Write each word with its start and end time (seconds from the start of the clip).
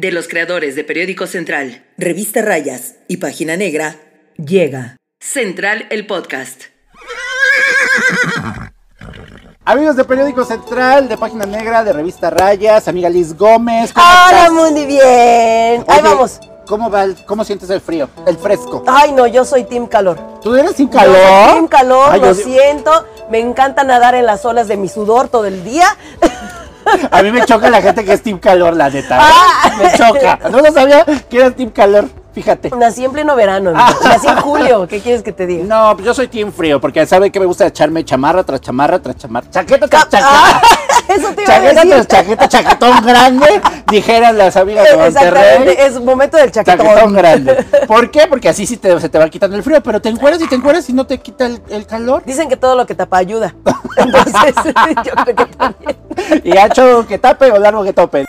de 0.00 0.12
los 0.12 0.28
creadores 0.28 0.74
de 0.76 0.82
Periódico 0.84 1.26
Central, 1.26 1.84
Revista 1.98 2.40
Rayas 2.40 2.94
y 3.06 3.18
Página 3.18 3.58
Negra, 3.58 3.96
llega 4.42 4.96
Central 5.20 5.86
el 5.90 6.06
Podcast. 6.06 6.62
Amigos 9.66 9.96
de 9.96 10.04
Periódico 10.04 10.42
Central, 10.46 11.06
de 11.06 11.18
Página 11.18 11.44
Negra, 11.44 11.84
de 11.84 11.92
Revista 11.92 12.30
Rayas, 12.30 12.88
amiga 12.88 13.10
Liz 13.10 13.36
Gómez. 13.36 13.92
¿cómo 13.92 14.06
Hola, 14.06 14.46
estás? 14.46 14.52
muy 14.52 14.86
bien. 14.86 15.84
Ahí 15.86 16.00
vamos. 16.02 16.40
¿Cómo 16.66 16.88
va? 16.90 17.04
el- 17.04 17.16
¿Cómo 17.26 17.44
sientes 17.44 17.68
el 17.68 17.80
frío? 17.82 18.08
El 18.26 18.38
fresco. 18.38 18.82
Ay, 18.86 19.12
no, 19.12 19.26
yo 19.26 19.44
soy 19.44 19.64
Team 19.64 19.86
Calor. 19.86 20.40
¿Tú 20.40 20.54
eres 20.54 20.76
sin 20.76 20.88
Yo 20.90 20.98
soy 20.98 21.08
calor? 21.12 21.52
Team 21.52 21.68
Calor, 21.68 22.08
Ay, 22.12 22.20
lo 22.20 22.26
yo- 22.28 22.34
siento. 22.34 23.06
Me 23.30 23.38
encanta 23.38 23.84
nadar 23.84 24.14
en 24.14 24.24
las 24.24 24.44
olas 24.46 24.66
de 24.68 24.76
mi 24.78 24.88
sudor 24.88 25.28
todo 25.28 25.44
el 25.46 25.62
día. 25.64 25.86
A 27.10 27.22
mí 27.22 27.30
me 27.30 27.44
choca 27.44 27.70
la 27.70 27.80
gente 27.82 28.04
que 28.04 28.12
es 28.12 28.22
Team 28.22 28.38
Calor, 28.38 28.74
la 28.76 28.88
neta. 28.90 29.16
¿eh? 29.16 29.20
Ah. 29.22 29.70
Me 29.78 29.92
choca. 29.96 30.38
No 30.50 30.60
lo 30.60 30.72
sabía 30.72 31.04
que 31.28 31.36
eras 31.38 31.54
Team 31.54 31.70
Calor. 31.70 32.08
Fíjate. 32.32 32.70
Nací 32.70 33.04
en 33.04 33.10
pleno 33.12 33.34
verano. 33.34 33.70
amigo. 33.70 33.98
Nací 34.04 34.26
en 34.28 34.36
julio. 34.36 34.86
¿Qué 34.86 35.00
quieres 35.00 35.22
que 35.22 35.32
te 35.32 35.46
diga? 35.46 35.64
No, 35.64 35.94
pues 35.96 36.06
yo 36.06 36.14
soy 36.14 36.28
Team 36.28 36.52
Frío, 36.52 36.80
porque 36.80 37.04
sabe 37.04 37.30
que 37.32 37.40
me 37.40 37.46
gusta 37.46 37.66
echarme 37.66 38.04
chamarra 38.04 38.44
tras 38.44 38.60
chamarra 38.60 39.00
tras 39.00 39.16
chamarra. 39.16 39.50
Chaqueta 39.50 39.88
tras 39.88 40.04
Ah, 40.04 40.08
chaqueta. 40.10 40.60
eso 41.08 41.34
te 41.34 41.42
iba 41.42 41.54
a 41.54 41.56
Chaqueta 41.60 41.84
decir. 41.84 42.06
chaqueta, 42.06 42.48
chaquetón 42.48 43.04
grande, 43.04 43.60
dijeran 43.90 44.38
las 44.38 44.56
amigas 44.56 44.88
de 44.90 44.96
Monterrey. 44.96 45.74
Es 45.78 46.00
momento 46.00 46.36
del 46.36 46.50
chaquetón. 46.50 46.86
Chaquetón 46.86 47.12
grande. 47.14 47.64
¿Por 47.86 48.10
qué? 48.10 48.26
Porque 48.26 48.48
así 48.48 48.66
sí 48.66 48.76
te, 48.76 48.98
se 49.00 49.08
te 49.08 49.18
va 49.18 49.28
quitando 49.28 49.56
el 49.56 49.62
frío, 49.62 49.82
pero 49.82 50.00
te 50.00 50.08
encueras 50.08 50.40
y 50.40 50.46
te 50.48 50.54
encueras 50.54 50.88
y 50.88 50.92
no 50.92 51.06
te 51.06 51.18
quita 51.18 51.46
el, 51.46 51.60
el 51.70 51.86
calor. 51.86 52.22
Dicen 52.24 52.48
que 52.48 52.56
todo 52.56 52.76
lo 52.76 52.86
que 52.86 52.94
tapa 52.94 53.18
ayuda. 53.18 53.54
Entonces, 53.96 54.54
yo 55.04 55.12
creo 55.12 55.36
que 55.36 55.46
también. 55.46 55.96
Y 56.44 56.56
ancho 56.56 57.06
que 57.06 57.18
tape 57.18 57.50
o 57.50 57.58
largo 57.58 57.82
que 57.84 57.92
tope. 57.92 58.24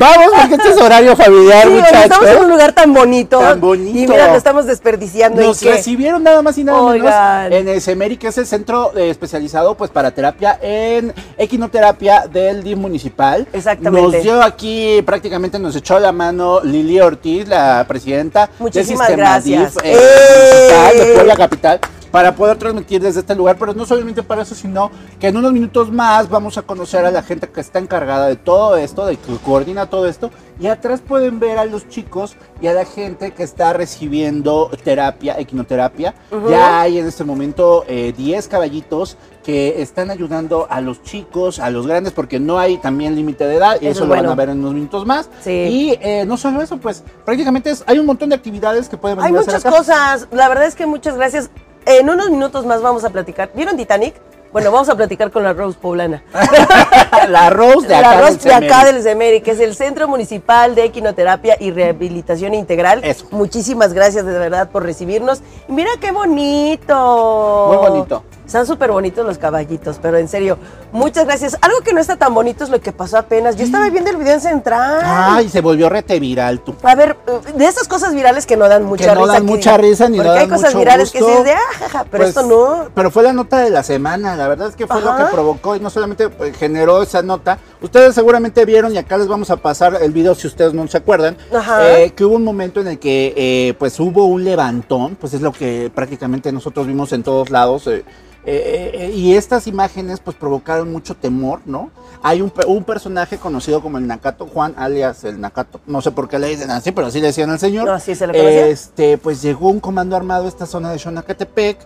Vamos, 0.00 0.32
porque 0.40 0.54
este 0.54 0.68
es 0.70 0.80
horario 0.80 1.14
familiar, 1.14 1.64
Sí, 1.64 1.74
muchachos. 1.74 2.02
estamos 2.04 2.28
en 2.30 2.38
un 2.38 2.48
lugar 2.50 2.72
tan 2.72 2.94
bonito. 2.94 3.38
Tan 3.38 3.60
bonito. 3.60 3.98
Y 3.98 4.06
mira, 4.08 4.28
lo 4.28 4.36
estamos 4.36 4.64
desperdiciando. 4.66 5.42
Nos 5.42 5.62
recibieron 5.62 6.22
nada 6.22 6.40
más 6.40 6.56
y 6.56 6.64
nada 6.64 6.80
Oigan. 6.80 7.50
menos 7.50 7.60
en 7.60 7.68
el 7.68 7.80
CEMERI, 7.82 8.16
que 8.16 8.28
es 8.28 8.38
el 8.38 8.46
centro 8.46 8.96
eh, 8.96 9.10
especializado 9.10 9.76
pues 9.76 9.90
para 9.90 10.10
terapia 10.10 10.58
en 10.62 11.12
equinoterapia 11.36 12.26
del 12.26 12.62
DIF 12.62 12.78
municipal. 12.78 13.46
Exactamente. 13.52 14.16
Nos 14.16 14.22
dio 14.22 14.42
aquí, 14.42 15.02
prácticamente 15.04 15.58
nos 15.58 15.76
echó 15.76 16.00
la 16.00 16.12
mano 16.12 16.60
Lili 16.64 16.98
Ortiz, 17.00 17.46
la 17.46 17.84
presidenta 17.86 18.48
Muchísimas 18.58 19.08
del 19.08 19.16
sistema 19.18 19.30
gracias. 19.30 19.74
DIF 19.74 19.84
eh, 19.84 19.92
¡Eh! 19.94 20.68
municipal 20.72 20.98
de 21.06 21.14
Puebla 21.14 21.36
Capital. 21.36 21.80
Para 22.10 22.34
poder 22.34 22.58
transmitir 22.58 23.00
desde 23.00 23.20
este 23.20 23.34
lugar, 23.36 23.56
pero 23.58 23.72
no 23.72 23.86
solamente 23.86 24.22
para 24.24 24.42
eso, 24.42 24.54
sino 24.56 24.90
que 25.20 25.28
en 25.28 25.36
unos 25.36 25.52
minutos 25.52 25.92
más 25.92 26.28
vamos 26.28 26.58
a 26.58 26.62
conocer 26.62 27.04
a 27.06 27.10
la 27.12 27.22
gente 27.22 27.48
que 27.48 27.60
está 27.60 27.78
encargada 27.78 28.26
de 28.26 28.34
todo 28.36 28.76
esto, 28.76 29.06
de 29.06 29.16
que 29.16 29.36
coordina 29.44 29.86
todo 29.86 30.08
esto. 30.08 30.30
Y 30.58 30.66
atrás 30.66 31.00
pueden 31.06 31.38
ver 31.38 31.56
a 31.58 31.64
los 31.64 31.88
chicos 31.88 32.36
y 32.60 32.66
a 32.66 32.72
la 32.74 32.84
gente 32.84 33.30
que 33.32 33.42
está 33.44 33.72
recibiendo 33.72 34.70
terapia, 34.82 35.38
equinoterapia. 35.38 36.14
Ya 36.48 36.80
hay 36.80 36.98
en 36.98 37.06
este 37.06 37.22
momento 37.24 37.84
eh, 37.86 38.12
10 38.16 38.48
caballitos 38.48 39.16
que 39.44 39.80
están 39.80 40.10
ayudando 40.10 40.66
a 40.68 40.80
los 40.80 41.02
chicos, 41.02 41.60
a 41.60 41.70
los 41.70 41.86
grandes, 41.86 42.12
porque 42.12 42.38
no 42.40 42.58
hay 42.58 42.76
también 42.78 43.14
límite 43.16 43.46
de 43.46 43.54
edad, 43.56 43.76
y 43.80 43.86
Eso 43.86 43.90
eso, 43.90 44.02
es 44.02 44.08
lo 44.08 44.14
van 44.14 44.18
bueno. 44.20 44.32
a 44.32 44.34
ver 44.34 44.48
en 44.50 44.58
unos 44.58 44.74
minutos 44.74 45.06
más. 45.06 45.30
Sí. 45.42 45.50
Y 45.50 45.98
eh, 46.02 46.24
no 46.26 46.36
solo 46.36 46.60
eso, 46.60 46.76
pues 46.76 47.02
prácticamente 47.24 47.70
es- 47.70 47.82
hay 47.86 47.98
un 47.98 48.06
montón 48.06 48.28
de 48.28 48.34
actividades 48.34 48.88
que 48.88 48.96
pueden 48.98 49.18
Hay 49.20 49.32
venir 49.32 49.38
a 49.38 49.40
hacer 49.42 49.54
muchas 49.54 49.64
acá. 49.66 49.76
cosas. 49.78 50.28
La 50.32 50.48
verdad 50.48 50.66
es 50.66 50.74
que 50.74 50.84
muchas 50.86 51.16
gracias. 51.16 51.50
En 51.86 52.08
unos 52.08 52.30
minutos 52.30 52.66
más 52.66 52.82
vamos 52.82 53.04
a 53.04 53.10
platicar. 53.10 53.50
¿Vieron 53.54 53.76
Titanic? 53.76 54.14
Bueno, 54.52 54.72
vamos 54.72 54.88
a 54.88 54.96
platicar 54.96 55.30
con 55.30 55.44
la 55.44 55.52
Rose 55.52 55.78
Poblana. 55.80 56.24
la 57.28 57.50
Rose 57.50 57.86
de 57.86 57.94
acá. 57.94 58.16
la 58.16 58.20
Rose 58.20 58.48
de 58.48 58.52
acá 58.52 58.84
del 58.84 59.42
que 59.42 59.52
es 59.52 59.60
el 59.60 59.76
Centro 59.76 60.08
Municipal 60.08 60.74
de 60.74 60.84
Equinoterapia 60.84 61.56
y 61.60 61.70
Rehabilitación 61.70 62.54
Integral. 62.54 63.04
Eso. 63.04 63.26
Muchísimas 63.30 63.92
gracias 63.92 64.26
de 64.26 64.32
verdad 64.32 64.68
por 64.70 64.82
recibirnos. 64.82 65.40
Y 65.68 65.72
mira 65.72 65.90
qué 66.00 66.10
bonito. 66.10 67.66
Muy 67.68 67.76
bonito. 67.76 68.24
Están 68.50 68.66
súper 68.66 68.90
bonitos 68.90 69.24
los 69.24 69.38
caballitos, 69.38 70.00
pero 70.02 70.18
en 70.18 70.26
serio, 70.26 70.58
muchas 70.90 71.24
gracias. 71.24 71.56
Algo 71.60 71.82
que 71.84 71.92
no 71.92 72.00
está 72.00 72.16
tan 72.16 72.34
bonito 72.34 72.64
es 72.64 72.70
lo 72.70 72.80
que 72.80 72.90
pasó 72.90 73.16
apenas. 73.18 73.54
Yo 73.54 73.62
estaba 73.62 73.88
viendo 73.90 74.10
el 74.10 74.16
video 74.16 74.32
en 74.34 74.40
Central. 74.40 75.02
Ay, 75.04 75.48
se 75.48 75.60
volvió 75.60 75.88
rete 75.88 76.18
viral 76.18 76.58
tú. 76.58 76.74
A 76.82 76.96
ver, 76.96 77.16
eh, 77.28 77.52
de 77.54 77.64
esas 77.66 77.86
cosas 77.86 78.12
virales 78.12 78.46
que 78.46 78.56
no 78.56 78.68
dan 78.68 78.82
mucha 78.86 79.14
no 79.14 79.20
risa. 79.20 79.32
dan 79.34 79.46
mucha 79.46 79.76
risa 79.76 80.08
ni 80.08 80.16
Porque 80.16 80.26
no 80.30 80.32
hay 80.34 80.40
dan 80.40 80.48
cosas 80.48 80.74
mucho 80.74 80.78
virales 80.80 81.12
que 81.12 81.20
gusto. 81.20 81.32
sí 81.32 81.38
es 81.38 81.44
de, 81.44 81.52
ah, 81.52 81.58
jaja, 81.78 82.04
pero 82.10 82.24
Pues, 82.24 82.28
esto 82.30 82.42
no. 82.42 82.88
Pero 82.92 83.10
fue 83.12 83.22
la 83.22 83.32
nota 83.32 83.58
de 83.60 83.70
la 83.70 83.84
semana, 83.84 84.34
la 84.34 84.48
verdad 84.48 84.68
es 84.70 84.74
que 84.74 84.88
fue 84.88 85.00
lo 85.00 85.16
que 85.16 85.24
provocó 85.30 85.76
y 85.76 85.80
no 85.80 85.88
solamente 85.88 86.28
pues, 86.28 86.56
generó 86.56 87.04
esa 87.04 87.22
nota. 87.22 87.56
Ustedes 87.80 88.16
seguramente 88.16 88.64
vieron 88.64 88.92
y 88.92 88.98
acá 88.98 89.16
les 89.16 89.28
vamos 89.28 89.50
a 89.50 89.58
pasar 89.58 89.96
el 90.02 90.10
video 90.10 90.34
si 90.34 90.48
ustedes 90.48 90.74
no 90.74 90.88
se 90.88 90.96
acuerdan, 90.96 91.36
Ajá. 91.54 91.88
eh, 92.00 92.10
que 92.16 92.24
hubo 92.24 92.34
un 92.34 92.42
momento 92.44 92.80
en 92.80 92.88
el 92.88 92.98
que 92.98 93.32
eh, 93.36 93.74
pues 93.78 94.00
hubo 94.00 94.24
un 94.24 94.42
levantón, 94.42 95.14
pues 95.14 95.34
es 95.34 95.40
lo 95.40 95.52
que 95.52 95.88
prácticamente 95.94 96.50
nosotros 96.50 96.88
vimos 96.88 97.12
en 97.12 97.22
todos 97.22 97.50
lados. 97.50 97.86
eh, 97.86 98.04
eh, 98.44 98.90
eh, 98.94 99.10
y 99.14 99.34
estas 99.36 99.66
imágenes 99.66 100.20
pues 100.20 100.36
provocaron 100.36 100.90
mucho 100.90 101.14
temor, 101.14 101.60
¿no? 101.66 101.90
Hay 102.22 102.42
un, 102.42 102.50
pe- 102.50 102.66
un 102.66 102.84
personaje 102.84 103.38
conocido 103.38 103.80
como 103.82 103.98
el 103.98 104.06
Nakato 104.06 104.46
Juan, 104.46 104.74
alias 104.76 105.24
el 105.24 105.40
Nakato, 105.40 105.80
no 105.86 106.00
sé 106.02 106.10
por 106.10 106.28
qué 106.28 106.38
le 106.38 106.48
dicen 106.48 106.70
así, 106.70 106.92
pero 106.92 107.06
así 107.08 107.20
le 107.20 107.28
decían 107.28 107.50
al 107.50 107.58
señor. 107.58 107.86
No, 107.86 107.92
así 107.92 108.14
se 108.14 108.26
le 108.26 108.32
conocía. 108.34 108.66
Este, 108.66 109.18
pues 109.18 109.40
llegó 109.42 109.68
un 109.68 109.80
comando 109.80 110.16
armado 110.16 110.44
a 110.44 110.48
esta 110.48 110.66
zona 110.66 110.90
de 110.92 110.98
Xonacatepec, 110.98 111.78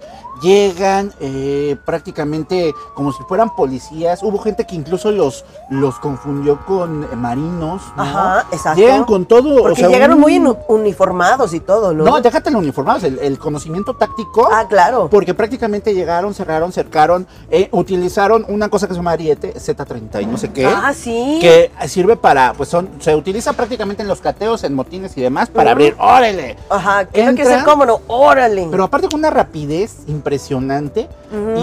llegan 0.43 1.13
eh, 1.21 1.77
prácticamente 1.85 2.75
como 2.95 3.13
si 3.13 3.23
fueran 3.25 3.55
policías, 3.55 4.23
hubo 4.23 4.39
gente 4.39 4.65
que 4.67 4.75
incluso 4.75 5.11
los, 5.13 5.45
los 5.71 5.99
confundió 6.01 6.65
con 6.67 7.05
eh, 7.05 7.17
marinos, 7.17 7.83
¿no? 7.97 8.03
Ajá, 8.03 8.47
exacto. 8.53 8.81
Llegan 8.81 9.05
con 9.05 9.27
todo, 9.27 9.57
Porque 9.63 9.73
o 9.73 9.77
sea, 9.77 9.89
llegaron 9.89 10.17
un- 10.17 10.21
muy 10.21 10.37
uniformados 10.69 11.55
y 11.55 11.61
todo, 11.61 11.95
¿no? 11.95 12.05
No, 12.05 12.21
déjate 12.21 12.51
los 12.51 12.61
uniformados, 12.61 13.05
el, 13.05 13.19
el 13.21 13.39
conocimiento 13.39 13.95
táctico. 13.95 14.49
Ah, 14.53 14.67
claro. 14.69 15.09
Porque 15.11 15.35
prácticamente 15.35 15.95
llegaron, 15.95 16.35
cerraron, 16.45 16.73
cercaron, 16.73 17.27
eh, 17.51 17.69
utilizaron 17.73 18.45
una 18.49 18.69
cosa 18.69 18.87
que 18.87 18.93
se 18.93 18.99
llama 18.99 19.13
ariete, 19.13 19.55
Z30 19.55 20.23
y 20.23 20.27
no 20.27 20.37
sé 20.37 20.51
qué. 20.51 20.67
Ah, 20.67 20.93
sí. 20.95 21.39
Que 21.41 21.71
sirve 21.89 22.17
para, 22.17 22.53
pues 22.53 22.69
son, 22.69 22.89
se 23.01 23.15
utiliza 23.15 23.53
prácticamente 23.55 24.03
en 24.03 24.09
los 24.09 24.21
cateos, 24.21 24.63
en 24.65 24.75
motines 24.75 25.17
y 25.17 25.23
demás, 25.23 25.49
para 25.49 25.71
abrir, 25.71 25.97
órale. 25.99 26.57
Ajá, 26.69 27.07
que 27.07 27.13
quiere 27.13 27.31
Entran, 27.31 27.49
ser 27.49 27.65
cómodo. 27.65 28.03
Órale. 28.07 28.69
Pero 28.71 28.85
aparte 28.85 29.09
con 29.09 29.21
una 29.21 29.31
rapidez 29.31 29.99
impresionante 30.07 31.09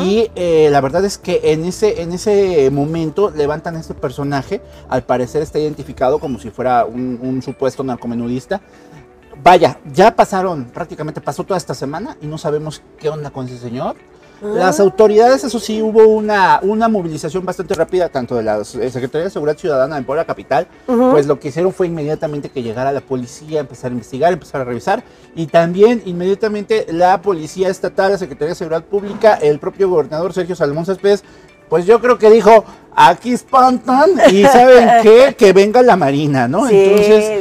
y 0.03 0.29
eh, 0.35 0.67
la 0.69 0.81
verdad 0.81 1.05
es 1.05 1.17
que 1.17 1.39
en 1.43 1.63
ese, 1.63 2.01
en 2.01 2.11
ese 2.11 2.69
momento 2.71 3.29
levantan 3.29 3.77
a 3.77 3.79
este 3.79 3.93
personaje, 3.93 4.61
al 4.89 5.03
parecer 5.03 5.41
está 5.41 5.59
identificado 5.59 6.19
como 6.19 6.39
si 6.39 6.49
fuera 6.49 6.83
un, 6.83 7.19
un 7.21 7.41
supuesto 7.41 7.81
narcomenudista. 7.83 8.59
Vaya, 9.43 9.79
ya 9.93 10.13
pasaron, 10.13 10.65
prácticamente 10.65 11.21
pasó 11.21 11.43
toda 11.43 11.57
esta 11.57 11.73
semana 11.73 12.17
y 12.21 12.27
no 12.27 12.37
sabemos 12.37 12.83
qué 12.99 13.09
onda 13.09 13.29
con 13.29 13.45
ese 13.45 13.57
señor. 13.57 13.95
Las 14.41 14.79
Ah. 14.79 14.83
autoridades, 14.83 15.43
eso 15.43 15.59
sí, 15.59 15.81
hubo 15.83 16.03
una, 16.07 16.59
una 16.63 16.87
movilización 16.87 17.45
bastante 17.45 17.75
rápida, 17.75 18.09
tanto 18.09 18.35
de 18.35 18.41
la 18.41 18.57
eh, 18.59 18.63
Secretaría 18.89 19.25
de 19.25 19.29
Seguridad 19.29 19.57
Ciudadana 19.57 19.95
de 19.97 20.01
Puebla 20.01 20.25
Capital, 20.25 20.67
pues 20.87 21.27
lo 21.27 21.39
que 21.39 21.49
hicieron 21.49 21.71
fue 21.71 21.85
inmediatamente 21.87 22.49
que 22.49 22.63
llegara 22.63 22.91
la 22.91 23.01
policía, 23.01 23.59
empezar 23.59 23.91
a 23.91 23.93
investigar, 23.93 24.33
empezar 24.33 24.61
a 24.61 24.63
revisar, 24.63 25.03
y 25.35 25.45
también 25.45 26.01
inmediatamente 26.05 26.87
la 26.89 27.21
Policía 27.21 27.69
Estatal, 27.69 28.11
la 28.13 28.17
Secretaría 28.17 28.49
de 28.49 28.55
Seguridad 28.55 28.83
Pública, 28.83 29.35
el 29.35 29.59
propio 29.59 29.89
gobernador 29.89 30.33
Sergio 30.33 30.55
Salomón 30.55 30.85
Céspedes, 30.85 31.23
pues 31.71 31.85
yo 31.85 32.01
creo 32.01 32.17
que 32.17 32.29
dijo, 32.29 32.65
aquí 32.93 33.31
espantan 33.31 34.09
y 34.29 34.43
¿saben 34.43 34.89
qué? 35.01 35.35
Que 35.37 35.53
venga 35.53 35.81
la 35.81 35.95
Marina, 35.95 36.45
¿no? 36.45 36.67
Sí, 36.67 36.75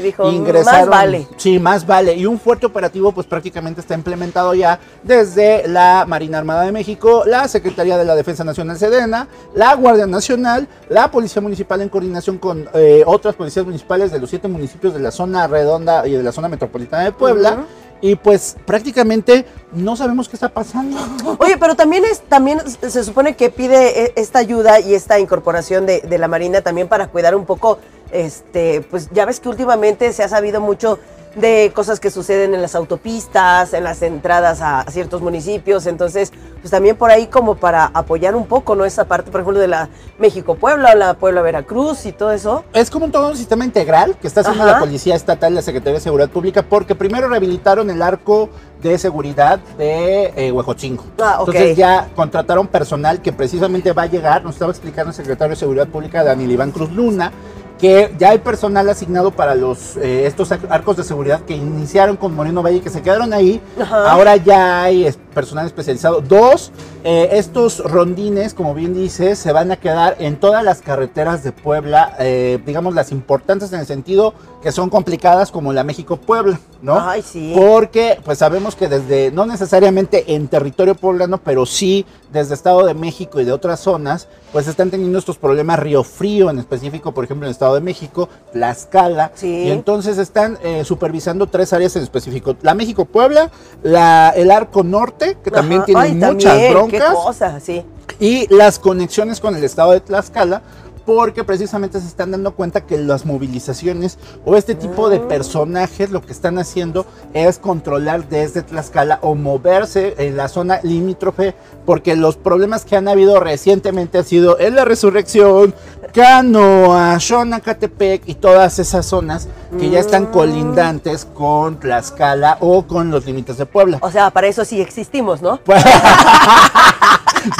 dijo, 0.00 0.30
"Más 0.64 0.86
vale". 0.86 1.26
Sí, 1.36 1.58
más 1.58 1.84
vale. 1.84 2.14
Y 2.14 2.26
un 2.26 2.38
fuerte 2.38 2.64
operativo 2.64 3.10
pues 3.10 3.26
prácticamente 3.26 3.80
está 3.80 3.94
implementado 3.94 4.54
ya 4.54 4.78
desde 5.02 5.66
la 5.66 6.04
Marina 6.06 6.38
Armada 6.38 6.62
de 6.62 6.70
México, 6.70 7.24
la 7.26 7.48
Secretaría 7.48 7.98
de 7.98 8.04
la 8.04 8.14
Defensa 8.14 8.44
Nacional 8.44 8.78
Sedena, 8.78 9.26
la 9.52 9.74
Guardia 9.74 10.06
Nacional, 10.06 10.68
la 10.88 11.10
Policía 11.10 11.42
Municipal 11.42 11.80
en 11.80 11.88
coordinación 11.88 12.38
con 12.38 12.68
eh, 12.74 13.02
otras 13.04 13.34
policías 13.34 13.66
municipales 13.66 14.12
de 14.12 14.20
los 14.20 14.30
siete 14.30 14.46
municipios 14.46 14.94
de 14.94 15.00
la 15.00 15.10
zona 15.10 15.48
redonda 15.48 16.06
y 16.06 16.12
de 16.12 16.22
la 16.22 16.30
zona 16.30 16.48
metropolitana 16.48 17.02
de 17.02 17.10
Puebla. 17.10 17.64
Y 18.00 18.16
pues 18.16 18.56
prácticamente 18.64 19.44
no 19.72 19.94
sabemos 19.94 20.28
qué 20.28 20.36
está 20.36 20.48
pasando. 20.48 20.96
Oye, 21.38 21.56
pero 21.58 21.74
también 21.74 22.04
es, 22.04 22.20
también 22.20 22.60
se 22.66 23.04
supone 23.04 23.36
que 23.36 23.50
pide 23.50 24.04
e- 24.04 24.12
esta 24.16 24.38
ayuda 24.38 24.80
y 24.80 24.94
esta 24.94 25.18
incorporación 25.18 25.86
de, 25.86 26.00
de 26.00 26.18
la 26.18 26.28
Marina 26.28 26.62
también 26.62 26.88
para 26.88 27.08
cuidar 27.08 27.34
un 27.34 27.44
poco, 27.44 27.78
este, 28.10 28.80
pues 28.80 29.08
ya 29.12 29.26
ves 29.26 29.40
que 29.40 29.48
últimamente 29.48 30.12
se 30.12 30.22
ha 30.22 30.28
sabido 30.28 30.60
mucho 30.60 30.98
de 31.34 31.70
cosas 31.74 32.00
que 32.00 32.10
suceden 32.10 32.54
en 32.54 32.62
las 32.62 32.74
autopistas, 32.74 33.72
en 33.72 33.84
las 33.84 34.02
entradas 34.02 34.60
a, 34.60 34.84
ciertos 34.90 35.22
municipios, 35.22 35.86
entonces, 35.86 36.32
pues 36.60 36.70
también 36.70 36.96
por 36.96 37.10
ahí 37.10 37.26
como 37.26 37.54
para 37.54 37.86
apoyar 37.86 38.34
un 38.34 38.46
poco, 38.46 38.74
¿no? 38.74 38.84
Esa 38.84 39.04
parte, 39.04 39.30
por 39.30 39.40
ejemplo, 39.40 39.60
de 39.60 39.68
la 39.68 39.88
México-Puebla 40.18 40.90
o 40.92 40.96
la 40.96 41.14
Puebla-Veracruz 41.14 42.06
y 42.06 42.12
todo 42.12 42.32
eso. 42.32 42.64
Es 42.72 42.90
como 42.90 43.10
todo 43.10 43.28
un 43.28 43.36
sistema 43.36 43.64
integral 43.64 44.16
que 44.20 44.26
está 44.26 44.40
haciendo 44.40 44.64
Ajá. 44.64 44.72
la 44.72 44.78
Policía 44.80 45.14
Estatal 45.14 45.52
y 45.52 45.56
la 45.56 45.62
Secretaría 45.62 45.94
de 45.94 46.00
Seguridad 46.00 46.30
Pública 46.30 46.62
porque 46.62 46.94
primero 46.94 47.28
rehabilitaron 47.28 47.90
el 47.90 48.02
arco 48.02 48.48
de 48.82 48.98
seguridad 48.98 49.58
de 49.78 50.32
eh, 50.36 50.52
Huejotzingo. 50.52 51.04
Ah. 51.20 51.36
Entonces 51.40 51.76
ya 51.76 52.08
contrataron 52.14 52.66
personal 52.66 53.20
que 53.20 53.32
precisamente 53.32 53.92
va 53.92 54.02
a 54.02 54.06
llegar, 54.06 54.42
nos 54.42 54.54
estaba 54.54 54.72
explicando 54.72 55.10
el 55.10 55.14
secretario 55.14 55.50
de 55.50 55.56
Seguridad 55.56 55.88
Pública, 55.88 56.24
Daniel 56.24 56.52
Iván 56.52 56.72
Cruz 56.72 56.90
Luna, 56.90 57.32
que 57.80 58.14
ya 58.18 58.30
hay 58.30 58.38
personal 58.38 58.88
asignado 58.88 59.30
para 59.30 59.54
los 59.54 59.96
eh, 59.96 60.26
estos 60.26 60.52
ar- 60.52 60.60
arcos 60.68 60.96
de 60.98 61.04
seguridad 61.04 61.40
que 61.40 61.54
iniciaron 61.56 62.16
con 62.16 62.34
Moreno 62.34 62.62
Valle, 62.62 62.80
que 62.80 62.90
se 62.90 63.00
quedaron 63.02 63.32
ahí. 63.32 63.60
Ajá. 63.80 64.10
Ahora 64.10 64.36
ya 64.36 64.82
hay 64.82 65.10
personal 65.34 65.64
especializado. 65.66 66.20
Dos, 66.20 66.72
eh, 67.04 67.28
estos 67.32 67.78
rondines, 67.78 68.54
como 68.54 68.74
bien 68.74 68.94
dices, 68.94 69.38
se 69.38 69.52
van 69.52 69.70
a 69.70 69.76
quedar 69.76 70.16
en 70.18 70.36
todas 70.36 70.62
las 70.62 70.82
carreteras 70.82 71.42
de 71.42 71.52
Puebla, 71.52 72.14
eh, 72.18 72.58
digamos 72.66 72.94
las 72.94 73.10
importantes 73.12 73.72
en 73.72 73.80
el 73.80 73.86
sentido 73.86 74.34
que 74.62 74.72
son 74.72 74.90
complicadas 74.90 75.50
como 75.50 75.72
la 75.72 75.84
México-Puebla, 75.84 76.60
¿no? 76.82 77.00
Ay, 77.00 77.22
sí. 77.22 77.54
Porque 77.56 78.18
pues 78.24 78.36
sabemos 78.38 78.76
que 78.76 78.88
desde, 78.88 79.30
no 79.32 79.46
necesariamente 79.46 80.34
en 80.34 80.48
territorio 80.48 80.94
poblano, 80.94 81.38
pero 81.38 81.64
sí 81.64 82.04
desde 82.30 82.54
Estado 82.54 82.84
de 82.84 82.92
México 82.92 83.40
y 83.40 83.44
de 83.44 83.52
otras 83.52 83.80
zonas, 83.80 84.28
pues 84.52 84.68
están 84.68 84.90
teniendo 84.90 85.18
estos 85.18 85.38
problemas 85.38 85.78
Río 85.78 86.04
Frío 86.04 86.50
en 86.50 86.58
específico, 86.58 87.12
por 87.12 87.24
ejemplo 87.24 87.46
en 87.46 87.48
el 87.48 87.52
Estado 87.52 87.74
de 87.74 87.80
México, 87.80 88.28
Tlaxcala, 88.52 89.32
Sí. 89.34 89.64
y 89.64 89.70
entonces 89.70 90.18
están 90.18 90.58
eh, 90.62 90.84
supervisando 90.84 91.46
tres 91.46 91.72
áreas 91.72 91.96
en 91.96 92.02
específico, 92.02 92.54
la 92.60 92.74
México-Puebla, 92.74 93.50
la, 93.82 94.30
el 94.36 94.50
Arco 94.50 94.82
Norte, 94.82 95.38
que 95.42 95.50
también 95.50 95.84
tiene 95.84 96.00
Ay, 96.02 96.14
muchas 96.14 96.42
también, 96.52 96.72
broncas, 96.72 96.89
Qué 96.90 96.98
cosa, 96.98 97.60
sí. 97.60 97.84
y 98.18 98.52
las 98.52 98.78
conexiones 98.78 99.40
con 99.40 99.56
el 99.56 99.64
estado 99.64 99.92
de 99.92 100.00
Tlaxcala, 100.00 100.62
porque 101.06 101.42
precisamente 101.42 102.00
se 102.00 102.06
están 102.06 102.30
dando 102.30 102.54
cuenta 102.54 102.86
que 102.86 102.96
las 102.98 103.24
movilizaciones 103.26 104.18
o 104.44 104.56
este 104.56 104.74
tipo 104.74 105.08
de 105.08 105.18
personajes 105.18 106.10
lo 106.10 106.22
que 106.22 106.32
están 106.32 106.58
haciendo 106.58 107.06
es 107.34 107.58
controlar 107.58 108.28
desde 108.28 108.62
Tlaxcala 108.62 109.18
o 109.22 109.34
moverse 109.34 110.14
en 110.18 110.36
la 110.36 110.48
zona 110.48 110.80
limítrofe, 110.82 111.54
porque 111.86 112.14
los 112.14 112.36
problemas 112.36 112.84
que 112.84 112.96
han 112.96 113.08
habido 113.08 113.40
recientemente 113.40 114.18
han 114.18 114.24
sido 114.24 114.60
en 114.60 114.74
la 114.74 114.84
resurrección, 114.84 115.74
Canoa, 116.12 117.18
Xonacatepec 117.20 118.22
y 118.26 118.34
todas 118.34 118.78
esas 118.78 119.06
zonas 119.06 119.48
que 119.78 119.90
ya 119.90 120.00
están 120.00 120.24
Mm. 120.24 120.32
colindantes 120.32 121.24
con 121.24 121.78
Tlaxcala 121.78 122.58
o 122.60 122.86
con 122.86 123.10
los 123.10 123.24
límites 123.26 123.56
de 123.58 123.66
Puebla. 123.66 123.98
O 124.00 124.10
sea, 124.10 124.30
para 124.30 124.46
eso 124.48 124.64
sí 124.64 124.80
existimos, 124.80 125.40
¿no? 125.42 125.60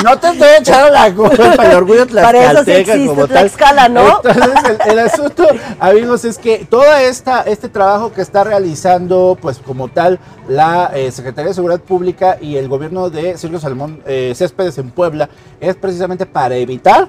No 0.05 0.19
te 0.19 0.29
estoy 0.29 0.49
echando 0.59 0.91
la 0.91 1.11
culpa, 1.15 1.67
el 1.67 1.75
orgullo 1.75 2.07
Para 2.07 2.51
eso 2.51 2.65
sí 2.65 2.65
tlaxcalteca 2.67 2.93
existe 2.93 3.07
como 3.09 3.27
tal. 3.27 3.29
Tlaxcala, 3.29 3.89
¿no? 3.89 4.21
Entonces, 4.23 4.79
el, 4.85 4.91
el 4.93 4.99
asunto, 4.99 5.47
amigos, 5.79 6.25
es 6.27 6.37
que 6.37 6.67
todo 6.69 6.85
esta, 6.97 7.41
este 7.43 7.71
trabajo 7.71 8.13
que 8.13 8.21
está 8.21 8.45
realizando, 8.45 9.39
pues 9.41 9.59
como 9.59 9.89
tal, 9.89 10.19
la 10.49 10.91
eh, 10.95 11.11
Secretaría 11.11 11.49
de 11.49 11.55
Seguridad 11.55 11.81
Pública 11.81 12.37
y 12.41 12.57
el 12.57 12.69
gobierno 12.69 13.09
de 13.09 13.39
Silvio 13.39 13.59
Salmón 13.59 14.03
eh, 14.07 14.35
Céspedes 14.37 14.77
en 14.77 14.91
Puebla, 14.91 15.31
es 15.61 15.75
precisamente 15.77 16.27
para 16.27 16.57
evitar 16.57 17.09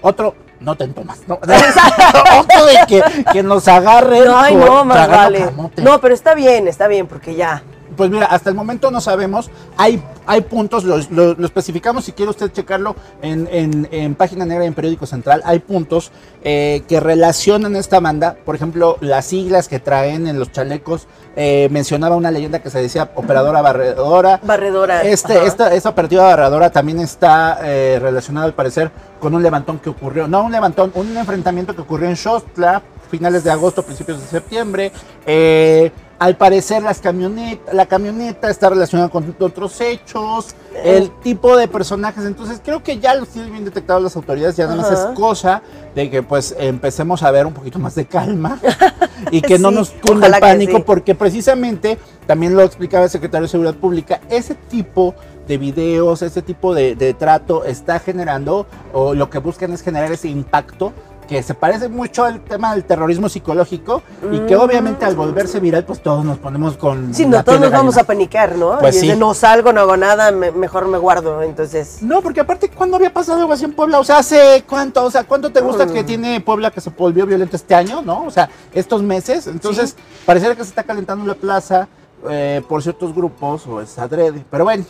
otro... 0.00 0.34
No 0.60 0.76
te 0.76 0.84
entomas, 0.84 1.20
no. 1.26 1.38
de 1.40 2.86
que, 2.86 3.02
que 3.32 3.42
nos 3.42 3.66
agarre. 3.66 4.22
Ay, 4.32 4.54
no, 4.54 4.84
más 4.84 5.08
vale. 5.08 5.50
No, 5.56 5.70
No, 5.78 6.00
pero 6.00 6.14
está 6.14 6.34
bien, 6.34 6.68
está 6.68 6.86
bien, 6.86 7.06
porque 7.06 7.34
ya. 7.34 7.62
Pues 8.00 8.10
mira, 8.10 8.24
hasta 8.24 8.48
el 8.48 8.56
momento 8.56 8.90
no 8.90 8.98
sabemos. 9.02 9.50
Hay, 9.76 10.02
hay 10.26 10.40
puntos, 10.40 10.84
lo, 10.84 10.96
lo- 11.10 11.34
lo 11.34 11.44
especificamos 11.44 12.06
si 12.06 12.12
quiere 12.12 12.30
usted 12.30 12.50
checarlo 12.50 12.96
en, 13.20 13.46
en- 13.52 13.86
en 13.90 14.14
Página 14.14 14.46
Negra 14.46 14.64
y 14.64 14.68
en 14.68 14.72
Periódico 14.72 15.04
Central. 15.04 15.42
Hay 15.44 15.58
puntos 15.58 16.10
eh, 16.42 16.82
que 16.88 16.98
relacionan 16.98 17.76
esta 17.76 18.00
banda. 18.00 18.36
Por 18.42 18.54
ejemplo, 18.54 18.96
las 19.02 19.26
siglas 19.26 19.68
que 19.68 19.80
traen 19.80 20.26
en 20.26 20.38
los 20.38 20.50
chalecos. 20.50 21.08
eh, 21.36 21.68
mencionaba 21.70 22.16
una 22.16 22.30
leyenda 22.30 22.60
que 22.60 22.70
se 22.70 22.80
decía 22.80 23.10
operadora 23.14 23.60
barredora. 23.60 24.40
Barredora. 24.42 25.02
Este, 25.02 25.34
ajá. 25.36 25.44
esta, 25.46 25.74
esta 25.74 25.90
operativa 25.90 26.22
barredora 26.24 26.70
también 26.70 27.00
está 27.00 27.58
eh, 27.62 27.98
relacionada 28.00 28.46
al 28.46 28.54
parecer 28.54 28.90
con 29.20 29.34
un 29.34 29.42
levantón 29.42 29.78
que 29.78 29.90
ocurrió, 29.90 30.26
no 30.26 30.42
un 30.42 30.52
levantón, 30.52 30.90
un 30.94 31.14
enfrentamiento 31.18 31.74
que 31.76 31.82
ocurrió 31.82 32.08
en 32.08 32.16
Xostla, 32.16 32.80
finales 33.10 33.44
de 33.44 33.50
agosto, 33.50 33.82
principios 33.82 34.18
de 34.22 34.26
septiembre. 34.26 34.90
Eh, 35.26 35.92
al 36.20 36.36
parecer 36.36 36.82
las 36.82 37.00
camionetas, 37.00 37.74
la 37.74 37.86
camioneta 37.86 38.50
está 38.50 38.68
relacionada 38.68 39.08
con 39.08 39.34
otros 39.40 39.80
hechos, 39.80 40.54
el 40.84 41.10
tipo 41.22 41.56
de 41.56 41.66
personajes, 41.66 42.26
entonces 42.26 42.60
creo 42.62 42.82
que 42.82 42.98
ya 42.98 43.14
los 43.14 43.28
tienen 43.28 43.50
bien 43.50 43.64
detectados 43.64 44.02
las 44.02 44.14
autoridades, 44.16 44.54
ya 44.54 44.66
nada 44.66 44.76
más 44.76 44.90
Ajá. 44.90 45.08
es 45.08 45.18
cosa 45.18 45.62
de 45.94 46.10
que 46.10 46.22
pues 46.22 46.54
empecemos 46.58 47.22
a 47.22 47.30
ver 47.30 47.46
un 47.46 47.54
poquito 47.54 47.78
más 47.78 47.94
de 47.94 48.04
calma 48.04 48.60
y 49.30 49.40
que 49.40 49.58
no 49.58 49.70
nos 49.70 49.92
cunda 49.92 50.26
el 50.26 50.38
pánico 50.38 50.76
sí. 50.76 50.82
porque 50.86 51.14
precisamente, 51.14 51.96
también 52.26 52.54
lo 52.54 52.64
explicaba 52.64 53.04
el 53.04 53.10
secretario 53.10 53.46
de 53.46 53.52
Seguridad 53.52 53.76
Pública, 53.76 54.20
ese 54.28 54.54
tipo 54.54 55.14
de 55.48 55.56
videos, 55.56 56.20
ese 56.20 56.42
tipo 56.42 56.74
de, 56.74 56.96
de 56.96 57.14
trato 57.14 57.64
está 57.64 57.98
generando, 57.98 58.66
o 58.92 59.14
lo 59.14 59.30
que 59.30 59.38
buscan 59.38 59.72
es 59.72 59.80
generar 59.80 60.12
ese 60.12 60.28
impacto 60.28 60.92
que 61.30 61.44
se 61.44 61.54
parece 61.54 61.88
mucho 61.88 62.24
al 62.24 62.40
tema 62.40 62.72
del 62.74 62.82
terrorismo 62.82 63.28
psicológico 63.28 64.02
y 64.32 64.40
que 64.40 64.56
obviamente 64.56 65.04
al 65.04 65.14
volverse 65.14 65.60
viral 65.60 65.84
pues 65.84 66.02
todos 66.02 66.24
nos 66.24 66.38
ponemos 66.38 66.76
con... 66.76 67.10
Mm. 67.10 67.14
Sí, 67.14 67.24
no, 67.24 67.44
todos 67.44 67.60
nos 67.60 67.70
vamos 67.70 67.96
a 67.98 68.02
panicar, 68.02 68.56
¿no? 68.56 68.80
Pues 68.80 68.96
y 68.96 68.98
es 68.98 69.00
sí. 69.02 69.08
de 69.10 69.16
no 69.16 69.32
salgo, 69.32 69.72
no 69.72 69.80
hago 69.82 69.96
nada, 69.96 70.32
me- 70.32 70.50
mejor 70.50 70.88
me 70.88 70.98
guardo. 70.98 71.40
Entonces, 71.44 71.98
No, 72.02 72.20
porque 72.20 72.40
aparte, 72.40 72.68
¿cuándo 72.68 72.96
había 72.96 73.12
pasado 73.12 73.38
algo 73.38 73.52
así 73.52 73.64
en 73.64 73.74
Puebla? 73.74 74.00
O 74.00 74.04
sea, 74.04 74.18
¿hace 74.18 74.64
cuánto? 74.68 75.04
O 75.04 75.10
sea, 75.12 75.22
¿cuánto 75.22 75.50
te 75.52 75.60
gusta 75.60 75.86
Mm. 75.86 75.92
que 75.92 76.02
tiene 76.02 76.40
Puebla 76.40 76.72
que 76.72 76.80
se 76.80 76.90
volvió 76.90 77.24
violento 77.26 77.54
este 77.54 77.76
año, 77.76 78.02
no? 78.02 78.24
O 78.24 78.30
sea, 78.32 78.50
estos 78.72 79.00
meses. 79.00 79.46
Entonces, 79.46 79.94
pareciera 80.26 80.56
que 80.56 80.64
se 80.64 80.70
está 80.70 80.82
calentando 80.82 81.24
la 81.24 81.34
plaza 81.36 81.86
eh, 82.28 82.60
por 82.68 82.82
ciertos 82.82 83.14
grupos 83.14 83.68
o 83.68 83.80
es 83.80 83.96
adrede. 84.00 84.44
Pero 84.50 84.64
bueno, 84.64 84.84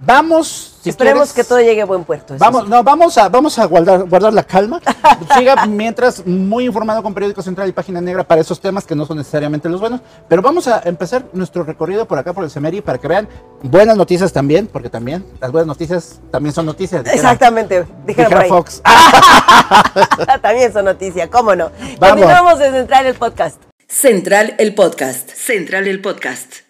vamos. 0.00 0.74
Si 0.82 0.90
esperemos 0.90 1.32
quieres- 1.32 1.34
que 1.34 1.44
todo 1.48 1.60
llegue 1.60 1.82
a 1.82 1.84
buen 1.84 2.04
puerto. 2.04 2.34
eso 2.34 2.42
Vamos, 2.44 2.62
sí. 2.64 2.70
no, 2.70 2.82
vamos 2.84 3.18
a, 3.18 3.28
vamos 3.28 3.58
a 3.58 3.64
guardar, 3.66 4.04
guardar 4.04 4.32
la 4.32 4.42
calma. 4.44 4.80
Siga 5.36 5.66
mientras 5.66 6.24
muy 6.26 6.66
informado 6.66 7.02
con 7.02 7.12
Periódico 7.14 7.42
Central 7.42 7.68
y 7.68 7.72
Página 7.72 8.00
Negra 8.00 8.22
para 8.24 8.40
esos 8.40 8.60
temas 8.60 8.84
que 8.84 8.94
no 8.94 9.04
son 9.04 9.18
necesariamente 9.18 9.68
los 9.68 9.80
buenos. 9.80 10.00
Pero 10.28 10.40
vamos 10.40 10.68
a 10.68 10.80
empezar 10.84 11.24
nuestro 11.32 11.64
recorrido 11.64 12.06
por 12.06 12.18
acá 12.18 12.32
por 12.32 12.44
el 12.44 12.50
Semeri 12.50 12.80
para 12.80 12.98
que 12.98 13.08
vean 13.08 13.28
buenas 13.62 13.96
noticias 13.96 14.32
también, 14.32 14.66
porque 14.68 14.88
también 14.88 15.24
las 15.40 15.50
buenas 15.50 15.66
noticias 15.66 16.20
también 16.30 16.54
son 16.54 16.66
noticias. 16.66 17.02
dijera- 17.04 17.16
Exactamente, 17.16 17.84
dijeron 18.06 18.30
por 18.32 18.40
dijera 18.40 18.40
ahí. 18.42 18.48
Fox. 18.48 18.82
También 20.42 20.72
son 20.72 20.84
noticia, 20.84 21.28
cómo 21.28 21.54
no. 21.54 21.70
Vamos. 21.98 22.16
Continuamos 22.16 22.58
de 22.58 22.70
Central 22.70 23.06
el 23.06 23.14
podcast. 23.14 23.60
Central 23.86 24.54
el 24.58 24.74
podcast. 24.74 25.30
Central 25.30 25.86
el 25.88 26.00
podcast. 26.00 26.67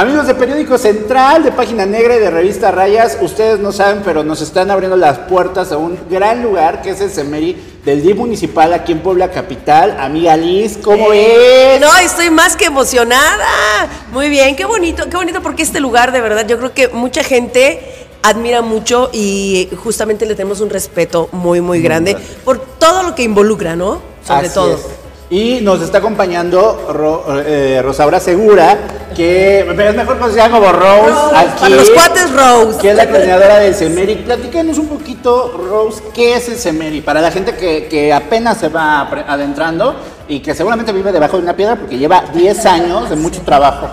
Amigos 0.00 0.26
de 0.26 0.34
Periódico 0.34 0.78
Central, 0.78 1.42
de 1.42 1.52
Página 1.52 1.84
Negra 1.84 2.16
y 2.16 2.20
de 2.20 2.30
Revista 2.30 2.70
Rayas, 2.70 3.18
ustedes 3.20 3.58
no 3.58 3.70
saben, 3.70 4.00
pero 4.02 4.24
nos 4.24 4.40
están 4.40 4.70
abriendo 4.70 4.96
las 4.96 5.18
puertas 5.18 5.72
a 5.72 5.76
un 5.76 5.98
gran 6.08 6.42
lugar 6.42 6.80
que 6.80 6.88
es 6.88 7.02
el 7.02 7.10
Semeri 7.10 7.54
del 7.84 8.02
DIF 8.02 8.16
municipal 8.16 8.72
aquí 8.72 8.92
en 8.92 9.00
Puebla 9.00 9.30
Capital. 9.30 9.98
Amiga 10.00 10.38
Liz, 10.38 10.78
¿cómo 10.82 11.10
ves? 11.10 11.78
No, 11.82 11.94
estoy 11.98 12.30
más 12.30 12.56
que 12.56 12.64
emocionada. 12.64 13.90
Muy 14.10 14.30
bien, 14.30 14.56
qué 14.56 14.64
bonito, 14.64 15.06
qué 15.10 15.18
bonito 15.18 15.42
porque 15.42 15.62
este 15.64 15.80
lugar 15.80 16.12
de 16.12 16.22
verdad 16.22 16.46
yo 16.46 16.56
creo 16.56 16.72
que 16.72 16.88
mucha 16.88 17.22
gente 17.22 18.08
admira 18.22 18.62
mucho 18.62 19.10
y 19.12 19.68
justamente 19.84 20.24
le 20.24 20.34
tenemos 20.34 20.62
un 20.62 20.70
respeto 20.70 21.28
muy 21.32 21.60
muy 21.60 21.82
grande 21.82 22.16
por 22.46 22.58
todo 22.58 23.02
lo 23.02 23.14
que 23.14 23.22
involucra, 23.22 23.76
¿no? 23.76 24.00
Sobre 24.26 24.46
Así 24.46 24.54
todo. 24.54 24.76
es. 24.76 24.99
Y 25.30 25.60
nos 25.60 25.80
está 25.80 25.98
acompañando 25.98 26.88
Ro- 26.92 27.40
eh, 27.46 27.80
Rosaura 27.82 28.18
Segura, 28.18 28.76
que 29.14 29.60
es 29.60 29.94
mejor 29.94 30.18
conocida 30.18 30.50
como 30.50 30.72
Rose, 30.72 31.08
Rose, 31.12 31.36
aquí. 31.36 31.60
para 31.60 31.76
los 31.76 31.90
cuates 31.90 32.32
Rose. 32.32 32.78
Que 32.80 32.90
es 32.90 32.96
la 32.96 33.08
coordinadora 33.08 33.58
del 33.60 33.72
Semeri. 33.76 34.16
Platícanos 34.16 34.76
un 34.78 34.88
poquito, 34.88 35.56
Rose, 35.70 36.02
¿qué 36.12 36.34
es 36.34 36.48
el 36.48 36.56
Semeri? 36.56 37.00
Para 37.00 37.20
la 37.20 37.30
gente 37.30 37.54
que, 37.54 37.86
que 37.86 38.12
apenas 38.12 38.58
se 38.58 38.68
va 38.70 39.02
adentrando 39.28 39.94
y 40.28 40.40
que 40.40 40.52
seguramente 40.52 40.90
vive 40.92 41.12
debajo 41.12 41.36
de 41.36 41.44
una 41.44 41.54
piedra 41.54 41.76
porque 41.76 41.96
lleva 41.96 42.24
10 42.34 42.66
años 42.66 43.08
de 43.08 43.14
mucho 43.14 43.40
trabajo. 43.42 43.88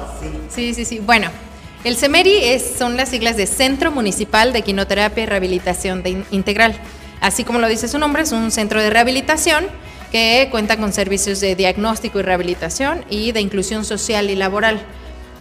Sí, 0.50 0.74
sí, 0.74 0.86
sí. 0.86 1.00
Bueno, 1.06 1.29
el 1.84 1.98
CEMERI 1.98 2.46
es, 2.46 2.74
son 2.79 2.98
las 2.98 3.10
siglas 3.10 3.38
de 3.38 3.46
Centro 3.46 3.91
Municipal 3.91 4.53
de 4.53 4.63
Quinoterapia 4.63 5.22
y 5.22 5.27
Rehabilitación 5.27 6.01
de 6.01 6.10
In- 6.10 6.25
Integral. 6.32 6.75
Así 7.22 7.44
como 7.44 7.60
lo 7.60 7.67
dice 7.67 7.88
su 7.88 8.00
nombre, 8.00 8.24
es 8.24 8.32
un 8.32 8.50
centro 8.50 8.82
de 8.82 8.89
rehabilitación 8.89 9.65
que 10.11 10.47
cuenta 10.51 10.77
con 10.77 10.93
servicios 10.93 11.39
de 11.39 11.55
diagnóstico 11.55 12.19
y 12.19 12.21
rehabilitación 12.21 13.03
y 13.09 13.31
de 13.31 13.41
inclusión 13.41 13.85
social 13.85 14.29
y 14.29 14.35
laboral. 14.35 14.81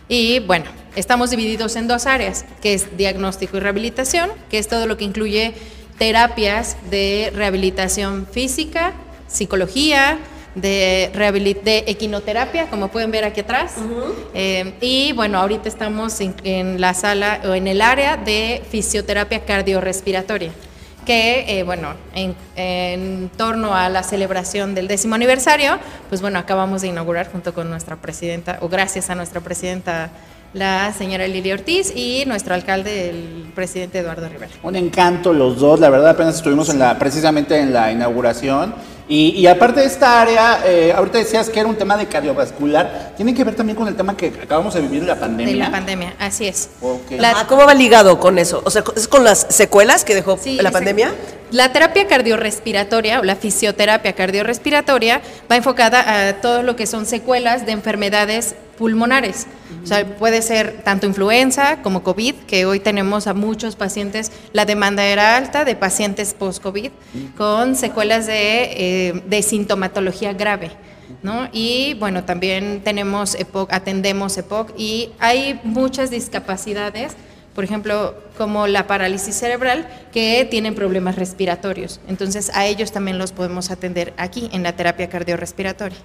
Y 0.08 0.40
bueno, 0.40 0.66
estamos 0.94 1.30
divididos 1.30 1.76
en 1.76 1.88
dos 1.88 2.06
áreas, 2.06 2.44
que 2.62 2.74
es 2.74 2.96
diagnóstico 2.96 3.56
y 3.56 3.60
rehabilitación, 3.60 4.30
que 4.50 4.58
es 4.58 4.68
todo 4.68 4.86
lo 4.86 4.96
que 4.96 5.04
incluye 5.04 5.54
terapias 5.98 6.76
de 6.90 7.32
rehabilitación 7.34 8.26
física, 8.30 8.92
psicología, 9.28 10.18
de, 10.54 11.10
de 11.62 11.84
equinoterapia, 11.86 12.68
como 12.70 12.88
pueden 12.88 13.10
ver 13.10 13.24
aquí 13.24 13.40
atrás. 13.40 13.74
Eh, 14.34 14.74
y 14.80 15.12
bueno, 15.12 15.38
ahorita 15.38 15.68
estamos 15.68 16.18
en, 16.20 16.80
la 16.80 16.94
sala 16.94 17.40
o 17.44 17.54
en 17.54 17.68
el 17.68 17.82
área 17.82 18.16
de 18.16 18.62
fisioterapia 18.70 19.44
cardiorrespiratoria 19.44 20.52
que, 21.06 21.58
eh, 21.58 21.62
bueno, 21.62 21.94
en, 22.14 22.36
en, 22.56 23.30
torno 23.36 23.74
a 23.74 23.88
la 23.88 24.02
celebración 24.02 24.74
del 24.74 24.88
décimo 24.88 25.14
aniversario, 25.14 25.78
pues 26.10 26.20
bueno, 26.20 26.38
acabamos 26.38 26.82
de 26.82 26.88
inaugurar 26.88 27.32
junto 27.32 27.54
con 27.54 27.70
nuestra 27.70 27.96
presidenta, 27.96 28.58
o 28.60 28.68
gracias 28.68 29.08
a 29.08 29.14
nuestra 29.14 29.40
presidenta 29.40 30.10
la 30.52 30.92
señora 30.92 31.26
Lili 31.26 31.52
Ortiz 31.52 31.92
y 31.94 32.24
nuestro 32.26 32.54
alcalde, 32.54 33.10
el 33.10 33.52
presidente 33.54 33.98
Eduardo 33.98 34.28
Rivera. 34.28 34.52
Un 34.62 34.76
encanto 34.76 35.32
los 35.32 35.58
dos, 35.58 35.80
la 35.80 35.90
verdad 35.90 36.10
apenas 36.10 36.36
estuvimos 36.36 36.68
en 36.68 36.78
la, 36.78 36.98
precisamente 36.98 37.58
en 37.58 37.72
la 37.72 37.92
inauguración. 37.92 38.74
Y, 39.08 39.46
aparte 39.46 39.80
de 39.80 39.86
esta 39.86 40.20
área, 40.20 40.62
eh, 40.66 40.92
ahorita 40.92 41.18
decías 41.18 41.48
que 41.48 41.60
era 41.60 41.68
un 41.68 41.76
tema 41.76 41.96
de 41.96 42.06
cardiovascular, 42.06 43.12
tiene 43.16 43.34
que 43.34 43.44
ver 43.44 43.54
también 43.54 43.76
con 43.76 43.86
el 43.86 43.94
tema 43.94 44.16
que 44.16 44.32
acabamos 44.42 44.74
de 44.74 44.80
vivir 44.80 45.02
de 45.02 45.06
la 45.06 45.14
pandemia. 45.14 45.52
De 45.52 45.60
la 45.60 45.70
pandemia, 45.70 46.14
así 46.18 46.48
es. 46.48 46.70
¿Cómo 47.48 47.66
va 47.66 47.74
ligado 47.74 48.18
con 48.18 48.36
eso? 48.36 48.62
O 48.64 48.70
sea, 48.70 48.82
¿es 48.96 49.06
con 49.06 49.22
las 49.22 49.46
secuelas 49.48 50.04
que 50.04 50.16
dejó 50.16 50.36
la 50.60 50.72
pandemia? 50.72 51.14
La 51.52 51.72
terapia 51.72 52.08
cardiorrespiratoria 52.08 53.20
o 53.20 53.22
la 53.22 53.36
fisioterapia 53.36 54.12
cardiorrespiratoria 54.14 55.20
va 55.48 55.56
enfocada 55.56 56.28
a 56.28 56.40
todo 56.40 56.64
lo 56.64 56.74
que 56.74 56.88
son 56.88 57.06
secuelas 57.06 57.64
de 57.64 57.72
enfermedades 57.72 58.56
pulmonares. 58.76 59.46
O 59.82 59.86
sea, 59.86 60.06
puede 60.16 60.42
ser 60.42 60.82
tanto 60.82 61.06
influenza 61.06 61.82
como 61.82 62.02
COVID, 62.02 62.34
que 62.46 62.66
hoy 62.66 62.80
tenemos 62.80 63.26
a 63.26 63.34
muchos 63.34 63.76
pacientes, 63.76 64.32
la 64.52 64.64
demanda 64.64 65.04
era 65.04 65.36
alta 65.36 65.64
de 65.64 65.76
pacientes 65.76 66.34
post-COVID 66.34 66.90
con 67.36 67.76
secuelas 67.76 68.26
de, 68.26 69.22
eh, 69.30 69.42
sintomatología 69.42 70.32
grave. 70.32 70.70
¿No? 71.22 71.48
Y 71.52 71.94
bueno, 71.94 72.24
también 72.24 72.82
tenemos 72.84 73.36
EPOC, 73.36 73.72
atendemos 73.72 74.36
EPOC 74.36 74.72
y 74.76 75.10
hay 75.18 75.60
muchas 75.62 76.10
discapacidades 76.10 77.16
por 77.56 77.64
ejemplo, 77.64 78.14
como 78.36 78.66
la 78.66 78.86
parálisis 78.86 79.34
cerebral, 79.34 79.88
que 80.12 80.46
tienen 80.48 80.74
problemas 80.74 81.16
respiratorios. 81.16 82.00
Entonces, 82.06 82.50
a 82.54 82.66
ellos 82.66 82.92
también 82.92 83.16
los 83.16 83.32
podemos 83.32 83.70
atender 83.70 84.12
aquí, 84.18 84.50
en 84.52 84.62
la 84.62 84.76
terapia 84.76 85.08
cardiorrespiratoria. 85.08 85.96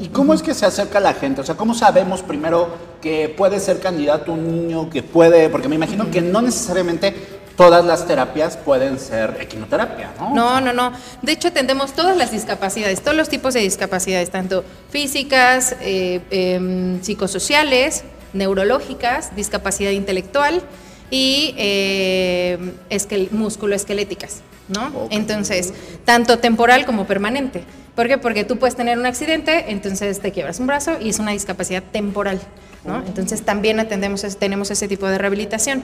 ¿Y, 0.00 0.08
cómo 0.08 0.34
es 0.34 0.42
que 0.42 0.52
se 0.52 0.66
acerca 0.66 0.98
la 0.98 1.14
gente? 1.14 1.42
O 1.42 1.44
sea, 1.44 1.54
¿cómo 1.54 1.74
sabemos 1.74 2.22
primero 2.22 2.74
que 3.00 3.28
puede 3.28 3.60
ser 3.60 3.78
candidato 3.78 4.32
un 4.32 4.50
niño 4.50 4.90
que 4.90 5.04
puede, 5.04 5.48
porque 5.48 5.68
me 5.68 5.76
imagino 5.76 6.10
que 6.10 6.20
no 6.20 6.42
necesariamente 6.42 7.14
todas 7.56 7.84
las 7.84 8.04
terapias 8.08 8.56
pueden 8.56 8.98
ser 8.98 9.36
equinoterapia, 9.40 10.10
¿no? 10.18 10.34
No, 10.34 10.60
no, 10.60 10.72
no. 10.72 10.92
De 11.22 11.30
hecho, 11.30 11.48
atendemos 11.48 11.92
todas 11.92 12.16
las 12.16 12.32
discapacidades, 12.32 13.00
todos 13.00 13.16
los 13.16 13.28
tipos 13.28 13.54
de 13.54 13.60
discapacidades, 13.60 14.30
tanto 14.30 14.64
físicas, 14.90 15.76
eh, 15.82 16.20
em, 16.30 17.00
psicosociales, 17.00 18.02
neurológicas, 18.32 19.34
discapacidad 19.36 19.90
intelectual 19.90 20.62
y 21.10 21.54
eh, 21.56 22.58
musculoesqueléticas, 23.32 24.42
¿no? 24.68 25.08
Entonces, 25.10 25.72
tanto 26.04 26.38
temporal 26.38 26.86
como 26.86 27.06
permanente. 27.06 27.64
¿Por 27.94 28.08
qué? 28.08 28.18
Porque 28.18 28.44
tú 28.44 28.58
puedes 28.58 28.76
tener 28.76 28.98
un 28.98 29.06
accidente, 29.06 29.72
entonces 29.72 30.20
te 30.20 30.32
quiebras 30.32 30.60
un 30.60 30.66
brazo 30.66 30.96
y 31.00 31.10
es 31.10 31.18
una 31.18 31.32
discapacidad 31.32 31.82
temporal. 31.82 32.40
¿No? 32.84 33.04
Entonces 33.06 33.42
también 33.42 33.80
atendemos, 33.80 34.22
tenemos 34.38 34.70
ese 34.70 34.88
tipo 34.88 35.06
de 35.06 35.18
rehabilitación. 35.18 35.82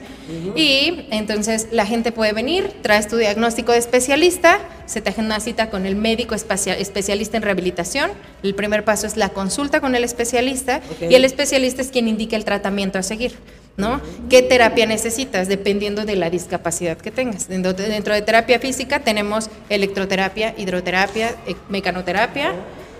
Y 0.55 1.07
entonces 1.11 1.67
la 1.71 1.85
gente 1.85 2.11
puede 2.11 2.33
venir, 2.33 2.71
traes 2.81 3.07
tu 3.07 3.17
diagnóstico 3.17 3.71
de 3.71 3.77
especialista, 3.77 4.59
se 4.85 5.01
te 5.01 5.09
agenda 5.09 5.35
una 5.35 5.39
cita 5.39 5.69
con 5.69 5.85
el 5.85 5.95
médico 5.95 6.35
especialista 6.35 7.37
en 7.37 7.43
rehabilitación. 7.43 8.11
El 8.43 8.55
primer 8.55 8.83
paso 8.83 9.05
es 9.05 9.17
la 9.17 9.29
consulta 9.29 9.81
con 9.81 9.95
el 9.95 10.03
especialista 10.03 10.81
y 11.01 11.13
el 11.13 11.25
especialista 11.25 11.81
es 11.81 11.89
quien 11.89 12.07
indica 12.07 12.35
el 12.35 12.45
tratamiento 12.45 12.97
a 12.97 13.03
seguir. 13.03 13.35
¿no? 13.77 14.01
¿Qué 14.27 14.41
terapia 14.41 14.87
necesitas? 14.87 15.47
Dependiendo 15.47 16.03
de 16.03 16.15
la 16.15 16.31
discapacidad 16.31 16.97
que 16.97 17.11
tengas. 17.11 17.47
Dentro 17.47 17.73
de, 17.73 18.21
terapia 18.23 18.59
física 18.59 19.01
tenemos 19.01 19.49
electroterapia, 19.69 20.55
hidroterapia, 20.57 21.35
eh, 21.45 21.55
mecanoterapia 21.69 22.53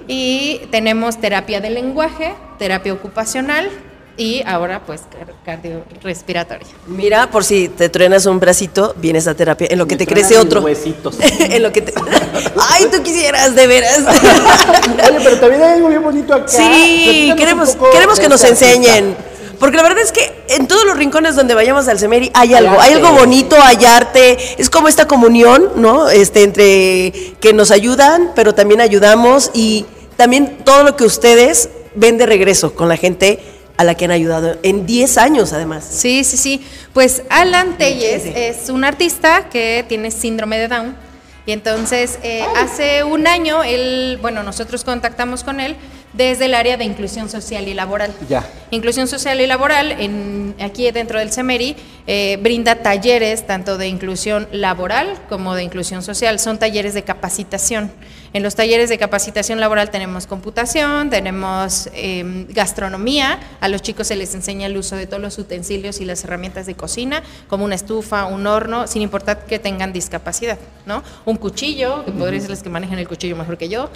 y 0.08 0.62
tenemos 0.72 1.20
terapia 1.20 1.60
del 1.60 1.74
lenguaje, 1.74 2.34
terapia 2.60 2.94
ocupacional, 2.94 3.70
y 4.18 4.44
ahora 4.46 4.82
pues 4.86 5.02
cardiorrespiratoria. 5.46 6.68
Mira, 6.88 7.30
por 7.30 7.44
si 7.44 7.70
te 7.70 7.88
truenas 7.90 8.26
un 8.26 8.40
bracito, 8.40 8.94
viene 8.98 9.20
esa 9.20 9.36
terapia, 9.36 9.68
en 9.70 9.78
lo 9.78 9.88
que 9.88 9.96
te 9.96 10.08
crece 10.08 10.38
otro. 10.38 10.62
Huesitos. 10.62 11.16
en 11.40 11.62
lo 11.62 11.72
que 11.72 11.82
te... 11.82 11.94
Ay, 12.70 12.88
tú 12.92 13.02
quisieras, 13.04 13.56
de 13.56 13.68
veras. 13.68 14.00
Oye, 15.10 15.20
pero 15.24 15.40
también 15.40 15.62
hay 15.62 15.74
algo 15.74 15.90
bien 15.90 16.04
bonito 16.04 16.34
acá. 16.34 16.48
Sí, 16.48 17.32
queremos, 17.38 17.78
queremos 17.92 18.20
que 18.20 18.28
nos 18.28 18.44
enseñen. 18.44 19.16
Porque 19.60 19.78
la 19.78 19.84
verdad 19.84 20.00
es 20.00 20.12
que 20.12 20.44
en 20.50 20.68
todos 20.68 20.86
los 20.86 20.98
rincones 20.98 21.36
donde 21.36 21.56
vayamos 21.56 21.88
al 21.88 21.98
Semeri 21.98 22.30
hay 22.36 22.54
algo, 22.54 22.80
hay 22.80 22.94
algo 22.94 23.12
bonito, 23.14 23.56
hay 23.60 23.86
arte, 23.86 24.38
es 24.62 24.70
como 24.70 24.88
esta 24.88 25.08
comunión, 25.08 25.72
¿no? 25.76 26.10
Este, 26.10 26.44
entre 26.44 27.36
que 27.40 27.54
nos 27.54 27.72
ayudan, 27.72 28.34
pero 28.36 28.54
también 28.54 28.82
ayudamos 28.82 29.50
y 29.56 29.88
también 30.16 30.60
todo 30.64 30.84
lo 30.84 30.96
que 30.96 31.06
ustedes 31.06 31.70
ven 31.96 32.20
de 32.20 32.28
regreso 32.28 32.76
con 32.76 32.88
la 32.88 32.98
gente 32.98 33.40
a 33.78 33.84
la 33.84 33.96
que 33.96 34.06
han 34.06 34.12
ayudado 34.12 34.58
en 34.64 34.86
10 34.86 35.18
años 35.18 35.54
además. 35.54 35.88
Sí, 35.90 36.24
sí, 36.24 36.38
sí. 36.38 36.66
Pues 36.94 37.24
Alan 37.30 37.78
Telles 37.78 38.24
es 38.26 38.70
un 38.70 38.84
artista 38.84 39.50
que 39.50 39.86
tiene 39.88 40.12
síndrome 40.12 40.58
de 40.58 40.68
Down 40.68 40.96
y 41.46 41.54
entonces 41.54 42.20
eh, 42.24 42.44
hace 42.58 43.06
un 43.06 43.26
año 43.26 43.64
él, 43.64 44.20
bueno, 44.22 44.44
nosotros 44.44 44.84
contactamos 44.84 45.46
con 45.46 45.62
él 45.62 45.78
desde 46.12 46.46
el 46.46 46.56
área 46.56 46.76
de 46.76 46.84
inclusión 46.84 47.30
social 47.30 47.68
y 47.70 47.74
laboral. 47.74 48.14
Ya. 48.28 48.46
Inclusión 48.72 49.08
social 49.08 49.40
y 49.40 49.48
laboral, 49.48 49.94
en, 49.94 50.56
aquí 50.60 50.92
dentro 50.92 51.20
del 51.20 51.32
CEMERI, 51.32 51.78
eh, 52.06 52.38
brinda 52.42 52.76
talleres 52.76 53.48
tanto 53.48 53.78
de 53.78 53.88
inclusión 53.88 54.48
laboral 54.52 55.18
como 55.30 55.56
de 55.56 55.64
inclusión 55.64 56.02
social. 56.02 56.40
Son 56.40 56.60
talleres 56.60 56.94
de 56.94 57.04
capacitación. 57.04 57.92
En 58.34 58.44
los 58.44 58.56
talleres 58.56 58.90
de 58.90 58.98
capacitación 58.98 59.60
laboral 59.60 59.90
tenemos 59.90 60.28
computación, 60.28 61.10
tenemos 61.10 61.90
em, 61.94 62.48
gastronomía, 62.50 63.40
a 63.62 63.68
los 63.68 63.82
chicos 63.82 64.08
se 64.08 64.16
les 64.16 64.34
enseña 64.36 64.68
el 64.68 64.78
uso 64.78 64.96
de 64.96 65.08
todos 65.08 65.22
los 65.22 65.38
utensilios 65.38 66.02
y 66.02 66.06
las 66.06 66.24
herramientas 66.24 66.66
de 66.66 66.76
cocina, 66.76 67.24
como 67.48 67.66
una 67.66 67.76
estufa, 67.76 68.26
un 68.26 68.46
horno, 68.48 68.88
sin 68.88 69.02
importar 69.02 69.46
que 69.46 69.60
tengan 69.60 69.94
discapacidad, 69.94 70.58
¿no? 70.86 71.04
Un 71.26 71.38
cuchillo, 71.38 72.04
que 72.06 72.12
podría 72.12 72.40
decirles 72.40 72.64
que 72.64 72.70
manejan 72.70 73.00
el 73.00 73.08
cuchillo 73.08 73.36
mejor 73.36 73.58
que 73.58 73.70
yo. 73.70 73.90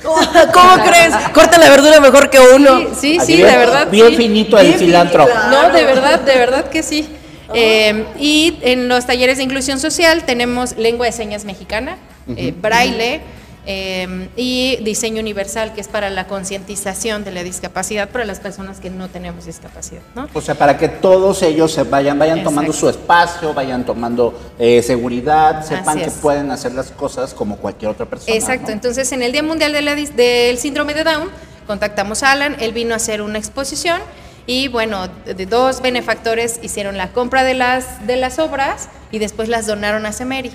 ¿Cómo 0.54 0.84
crees? 0.84 1.14
Cortan 1.34 1.60
la 1.60 1.70
verdura 1.70 2.00
mejor 2.00 2.30
que 2.30 2.40
uno. 2.40 2.82
Sí, 3.00 3.20
sí, 3.20 3.38
de 3.38 3.44
verdad. 3.44 3.90
Bien 3.90 4.16
finito 4.16 4.58
el 4.58 4.74
cilantro. 4.76 5.28
No, 5.50 5.72
de 5.72 5.84
verdad, 5.84 6.20
de 6.22 6.36
verdad 6.36 6.70
que 6.70 6.84
sí. 6.84 7.08
Em, 7.54 8.06
y 8.20 8.58
en 8.62 8.88
los 8.88 9.06
talleres 9.06 9.38
de 9.38 9.44
inclusión 9.44 9.80
social 9.80 10.24
tenemos 10.24 10.78
lengua 10.78 11.06
de 11.06 11.12
señas 11.12 11.44
mexicana, 11.44 11.98
eh, 12.36 12.54
braille, 12.56 13.22
Em, 13.68 14.28
y 14.36 14.78
diseño 14.78 15.22
universal, 15.22 15.74
que 15.76 15.82
es 15.82 15.88
para 15.88 16.10
la 16.10 16.26
concientización 16.26 17.24
de 17.24 17.30
la 17.30 17.44
discapacidad 17.44 18.10
para 18.10 18.26
las 18.26 18.40
personas 18.40 18.80
que 18.80 18.90
no 18.90 19.08
tenemos 19.08 19.46
discapacidad. 19.46 20.02
¿no? 20.16 20.28
O 20.34 20.42
sea, 20.42 20.56
para 20.56 20.80
que 20.80 20.90
todos 20.90 21.44
ellos 21.44 21.72
se 21.72 21.84
vayan, 21.84 22.18
vayan 22.18 22.44
tomando 22.44 22.74
su 22.74 22.90
espacio, 22.90 23.54
vayan 23.54 23.86
tomando 23.86 24.34
eh, 24.58 24.82
seguridad, 24.82 25.64
sepan 25.64 26.00
que 26.00 26.10
pueden 26.10 26.50
hacer 26.50 26.74
las 26.74 26.90
cosas 26.90 27.36
como 27.36 27.58
cualquier 27.58 27.92
otra 27.92 28.08
persona. 28.08 28.36
Exacto, 28.36 28.72
entonces 28.72 29.12
en 29.12 29.22
el 29.22 29.32
Día 29.32 29.44
Mundial 29.44 29.74
de 29.74 29.82
la, 29.84 29.96
del 29.96 30.58
Síndrome 30.58 30.96
de 30.96 31.04
Down, 31.04 31.30
contactamos 31.68 32.24
a 32.24 32.32
Alan, 32.32 32.58
él 32.60 32.74
vino 32.74 32.96
a 32.96 32.98
hacer 32.98 33.22
una 33.22 33.38
exposición 33.38 34.02
y 34.48 34.70
bueno, 34.70 35.08
de 35.08 35.46
dos 35.46 35.84
benefactores 35.84 36.60
hicieron 36.64 36.98
la 36.98 37.14
compra 37.14 37.44
de 37.44 37.54
las, 37.54 38.08
de 38.08 38.16
las 38.16 38.40
obras 38.40 38.90
y 39.12 39.20
después 39.20 39.50
las 39.50 39.68
donaron 39.68 40.08
a 40.08 40.14
Semeri 40.14 40.52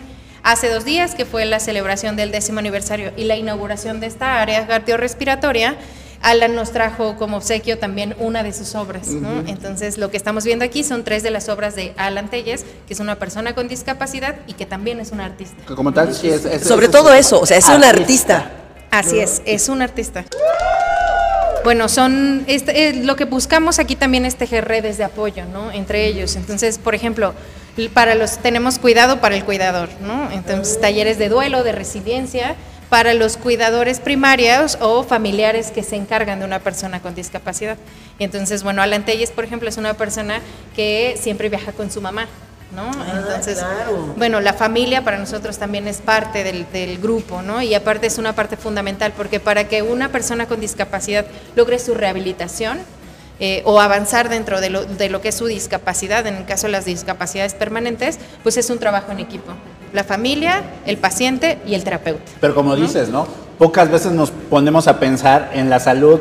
hace 0.47 0.71
dos 0.71 0.85
días, 0.85 1.17
que 1.17 1.25
fue 1.25 1.45
la 1.45 1.59
celebración 1.59 2.15
del 2.15 2.31
décimo 2.31 2.61
aniversario 2.61 3.13
y 3.17 3.25
la 3.25 3.37
inauguración 3.37 3.99
de 3.99 4.07
esta 4.07 4.41
área 4.41 4.67
cardiorrespiratoria, 4.67 5.77
Alan 6.23 6.55
nos 6.55 6.71
trajo 6.71 7.17
como 7.17 7.37
obsequio 7.37 7.79
también 7.79 8.15
una 8.19 8.43
de 8.45 8.53
sus 8.53 8.75
obras. 8.77 9.09
Entonces, 9.47 9.99
lo 9.99 10.11
que 10.11 10.17
estamos 10.17 10.45
viendo 10.45 10.65
aquí 10.65 10.85
son 10.85 11.05
tres 11.05 11.23
de 11.25 11.31
las 11.31 11.49
obras 11.49 11.75
de 11.75 11.93
Alan 11.97 12.31
Telles, 12.31 12.65
que 12.87 12.95
es 12.95 13.01
una 13.01 13.17
persona 13.17 13.55
con 13.55 13.69
discapacidad 13.69 14.37
y 14.47 14.55
que 14.55 14.67
también 14.67 15.01
es 15.01 15.11
un 15.11 15.21
artista. 15.21 15.57
Como 15.75 15.93
tal, 15.93 16.15
sí 16.15 16.29
es. 16.29 16.43
Sobre 16.63 16.89
todo 16.89 17.13
eso, 17.13 17.41
o 17.41 17.47
sea, 17.47 17.59
es 17.59 17.69
un 17.69 17.85
artista. 17.85 18.51
Así 18.91 19.19
es, 19.19 19.43
es 19.45 19.69
un 19.69 19.83
artista. 19.83 20.25
Bueno, 21.65 21.89
son 21.89 22.45
este, 22.47 22.89
eh, 22.89 22.95
lo 23.05 23.17
que 23.17 23.25
buscamos 23.25 23.81
aquí 23.81 23.97
también 23.97 24.25
es 24.25 24.37
tejer 24.37 24.67
redes 24.67 24.99
de 24.99 25.05
apoyo, 25.05 25.45
¿no? 25.53 25.73
Entre 25.73 26.07
ellos. 26.07 26.37
Entonces, 26.37 26.79
por 26.79 26.95
ejemplo, 26.95 27.35
para 27.93 28.15
los 28.15 28.39
tenemos 28.39 28.79
cuidado 28.79 29.21
para 29.21 29.37
el 29.37 29.45
cuidador, 29.45 29.89
¿no? 30.01 30.31
Entonces, 30.31 30.81
talleres 30.81 31.19
de 31.19 31.29
duelo, 31.29 31.63
de 31.63 31.73
resiliencia 31.73 32.57
para 32.89 33.15
los 33.15 33.37
cuidadores 33.37 34.01
primarios 34.01 34.79
o 34.81 35.03
familiares 35.03 35.71
que 35.71 35.83
se 35.83 35.97
encargan 35.97 36.39
de 36.39 36.45
una 36.45 36.61
persona 36.61 37.01
con 37.01 37.15
discapacidad. 37.15 37.77
Y 38.19 38.25
entonces, 38.25 38.63
bueno, 38.63 38.83
Alan 38.83 39.05
Telles, 39.05 39.31
por 39.31 39.45
ejemplo, 39.45 39.69
es 39.69 39.77
una 39.77 39.95
persona 39.95 40.41
que 40.75 41.19
siempre 41.21 41.49
viaja 41.49 41.73
con 41.73 41.91
su 41.91 42.01
mamá. 42.01 42.27
¿no? 42.75 42.91
Ah, 42.99 43.13
Entonces, 43.17 43.59
claro. 43.59 44.15
bueno, 44.17 44.41
la 44.41 44.53
familia 44.53 45.05
para 45.05 45.19
nosotros 45.19 45.57
también 45.57 45.87
es 45.87 45.99
parte 45.99 46.43
del, 46.43 46.67
del 46.73 46.99
grupo, 46.99 47.41
¿no? 47.41 47.63
Y 47.63 47.75
aparte 47.75 48.09
es 48.09 48.19
una 48.19 48.35
parte 48.35 48.57
fundamental, 48.57 49.13
porque 49.17 49.39
para 49.39 49.69
que 49.69 49.83
una 49.83 50.09
persona 50.09 50.47
con 50.47 50.61
discapacidad 50.61 51.27
logre 51.55 51.79
su 51.79 51.95
rehabilitación, 51.95 52.81
eh, 53.41 53.63
o 53.65 53.81
avanzar 53.81 54.29
dentro 54.29 54.61
de 54.61 54.71
lo, 54.71 54.85
de 54.85 55.09
lo 55.09 55.21
que 55.21 55.29
es 55.29 55.35
su 55.35 55.47
discapacidad, 55.47 56.27
en 56.27 56.37
el 56.37 56.45
caso 56.47 56.67
de 56.67 56.73
las 56.73 56.85
discapacidades 56.87 57.55
permanentes, 57.55 58.19
pues 58.43 58.57
es 58.57 58.71
un 58.71 58.79
trabajo 58.79 59.13
en 59.13 59.21
equipo. 59.21 59.53
La 59.93 60.05
familia, 60.05 60.63
el 60.87 60.97
paciente 60.99 61.59
y 61.67 61.75
el 61.75 61.85
terapeuta. 61.85 62.23
Pero 62.41 62.55
como 62.55 62.75
dices, 62.77 63.09
¿no? 63.09 63.27
Pocas 63.59 63.91
veces 63.91 64.13
nos 64.13 64.31
ponemos 64.31 64.89
a 64.89 64.99
pensar 64.99 65.51
en 65.55 65.71
la 65.71 65.81
salud 65.81 66.21